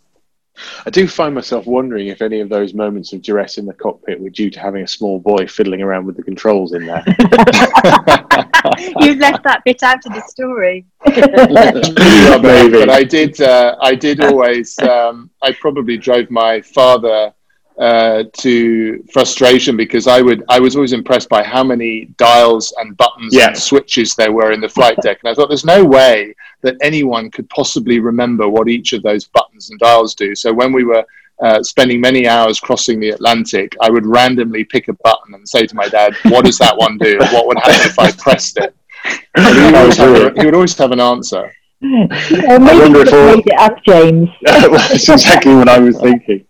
I 0.86 0.90
do 0.90 1.06
find 1.06 1.34
myself 1.34 1.66
wondering 1.66 2.08
if 2.08 2.20
any 2.20 2.40
of 2.40 2.48
those 2.48 2.74
moments 2.74 3.12
of 3.12 3.22
duress 3.22 3.58
in 3.58 3.66
the 3.66 3.72
cockpit 3.72 4.20
were 4.20 4.30
due 4.30 4.50
to 4.50 4.60
having 4.60 4.82
a 4.82 4.88
small 4.88 5.20
boy 5.20 5.46
fiddling 5.46 5.82
around 5.82 6.06
with 6.06 6.16
the 6.16 6.22
controls 6.22 6.74
in 6.74 6.86
there. 6.86 7.04
You've 9.00 9.18
left 9.18 9.44
that 9.44 9.62
bit 9.64 9.82
out 9.82 10.04
of 10.06 10.12
the 10.12 10.22
story. 10.26 10.86
Maybe. 11.06 12.72
But 12.72 12.90
I 12.90 13.04
did. 13.04 13.40
Uh, 13.40 13.76
I 13.80 13.94
did 13.94 14.20
always. 14.20 14.78
Um, 14.78 15.30
I 15.42 15.52
probably 15.52 15.96
drove 15.96 16.30
my 16.30 16.60
father 16.60 17.32
uh, 17.78 18.24
to 18.38 19.04
frustration 19.12 19.76
because 19.76 20.06
I 20.06 20.20
would 20.20 20.42
I 20.48 20.58
was 20.58 20.74
always 20.74 20.92
impressed 20.92 21.28
by 21.28 21.44
how 21.44 21.62
many 21.62 22.06
dials 22.16 22.74
and 22.78 22.96
buttons 22.96 23.34
yeah. 23.34 23.48
and 23.48 23.58
switches 23.58 24.14
there 24.14 24.32
were 24.32 24.52
in 24.52 24.60
the 24.60 24.68
flight 24.68 24.96
deck, 25.02 25.18
and 25.22 25.30
I 25.30 25.34
thought 25.34 25.48
there's 25.48 25.64
no 25.64 25.84
way 25.84 26.34
that 26.62 26.76
anyone 26.80 27.30
could 27.30 27.48
possibly 27.50 28.00
remember 28.00 28.48
what 28.48 28.68
each 28.68 28.92
of 28.92 29.02
those 29.02 29.26
buttons 29.26 29.70
and 29.70 29.78
dials 29.78 30.14
do. 30.14 30.34
So 30.34 30.52
when 30.52 30.72
we 30.72 30.84
were 30.84 31.04
uh, 31.42 31.62
spending 31.62 32.00
many 32.00 32.26
hours 32.26 32.60
crossing 32.60 33.00
the 33.00 33.10
Atlantic, 33.10 33.76
I 33.80 33.90
would 33.90 34.06
randomly 34.06 34.64
pick 34.64 34.88
a 34.88 34.92
button 35.04 35.34
and 35.34 35.48
say 35.48 35.66
to 35.66 35.74
my 35.74 35.88
dad, 35.88 36.14
"What 36.24 36.44
does 36.44 36.58
that 36.58 36.76
one 36.76 36.98
do? 36.98 37.18
What 37.32 37.46
would 37.46 37.58
happen 37.58 37.90
if 37.90 37.98
I 37.98 38.10
pressed 38.12 38.58
it?" 38.58 38.74
He 39.04 39.42
would, 39.42 39.98
a, 39.98 40.40
he 40.40 40.44
would, 40.44 40.54
always 40.54 40.76
have 40.76 40.90
an 40.90 41.00
answer. 41.00 41.52
maybe 41.80 42.14
I 42.48 42.58
wonder 42.58 43.02
if 43.02 43.12
all... 43.12 43.36
made 43.36 43.46
it 43.46 43.58
up, 43.58 43.82
James. 43.84 44.28
That's 44.42 45.08
exactly 45.08 45.54
what 45.54 45.68
I 45.68 45.78
was 45.78 45.98
thinking. 46.00 46.44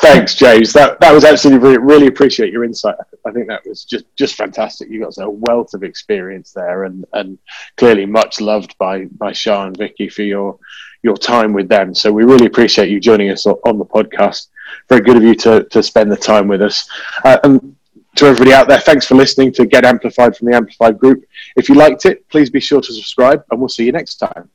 Thanks, 0.00 0.34
James. 0.34 0.72
That 0.72 0.98
that 1.00 1.12
was 1.12 1.24
absolutely 1.24 1.68
really, 1.68 1.78
really 1.78 2.06
appreciate 2.06 2.52
your 2.52 2.64
insight. 2.64 2.96
I 3.26 3.30
think 3.32 3.48
that 3.48 3.62
was 3.66 3.84
just 3.84 4.04
just 4.16 4.34
fantastic. 4.34 4.88
You 4.88 5.00
got 5.00 5.18
a 5.18 5.28
wealth 5.28 5.74
of 5.74 5.82
experience 5.82 6.52
there, 6.52 6.84
and 6.84 7.04
and 7.12 7.38
clearly 7.76 8.06
much 8.06 8.40
loved 8.40 8.76
by 8.78 9.04
by 9.06 9.32
Shah 9.32 9.66
and 9.66 9.76
Vicky 9.76 10.08
for 10.08 10.22
your 10.22 10.58
your 11.02 11.16
time 11.16 11.52
with 11.52 11.68
them. 11.68 11.94
So 11.94 12.12
we 12.12 12.24
really 12.24 12.46
appreciate 12.46 12.90
you 12.90 13.00
joining 13.00 13.30
us 13.30 13.46
on 13.46 13.78
the 13.78 13.84
podcast. 13.84 14.48
Very 14.88 15.00
good 15.00 15.16
of 15.16 15.22
you 15.22 15.34
to 15.36 15.64
to 15.64 15.82
spend 15.82 16.10
the 16.10 16.16
time 16.16 16.48
with 16.48 16.62
us. 16.62 16.88
Uh, 17.24 17.38
and 17.44 17.76
to 18.16 18.26
everybody 18.26 18.52
out 18.52 18.68
there, 18.68 18.80
thanks 18.80 19.06
for 19.06 19.14
listening 19.14 19.52
to 19.52 19.66
Get 19.66 19.84
Amplified 19.84 20.36
from 20.36 20.50
the 20.50 20.56
Amplified 20.56 20.98
Group. 20.98 21.24
If 21.56 21.68
you 21.68 21.74
liked 21.74 22.06
it, 22.06 22.28
please 22.28 22.50
be 22.50 22.60
sure 22.60 22.80
to 22.80 22.92
subscribe, 22.92 23.44
and 23.50 23.60
we'll 23.60 23.68
see 23.68 23.84
you 23.84 23.92
next 23.92 24.16
time. 24.16 24.50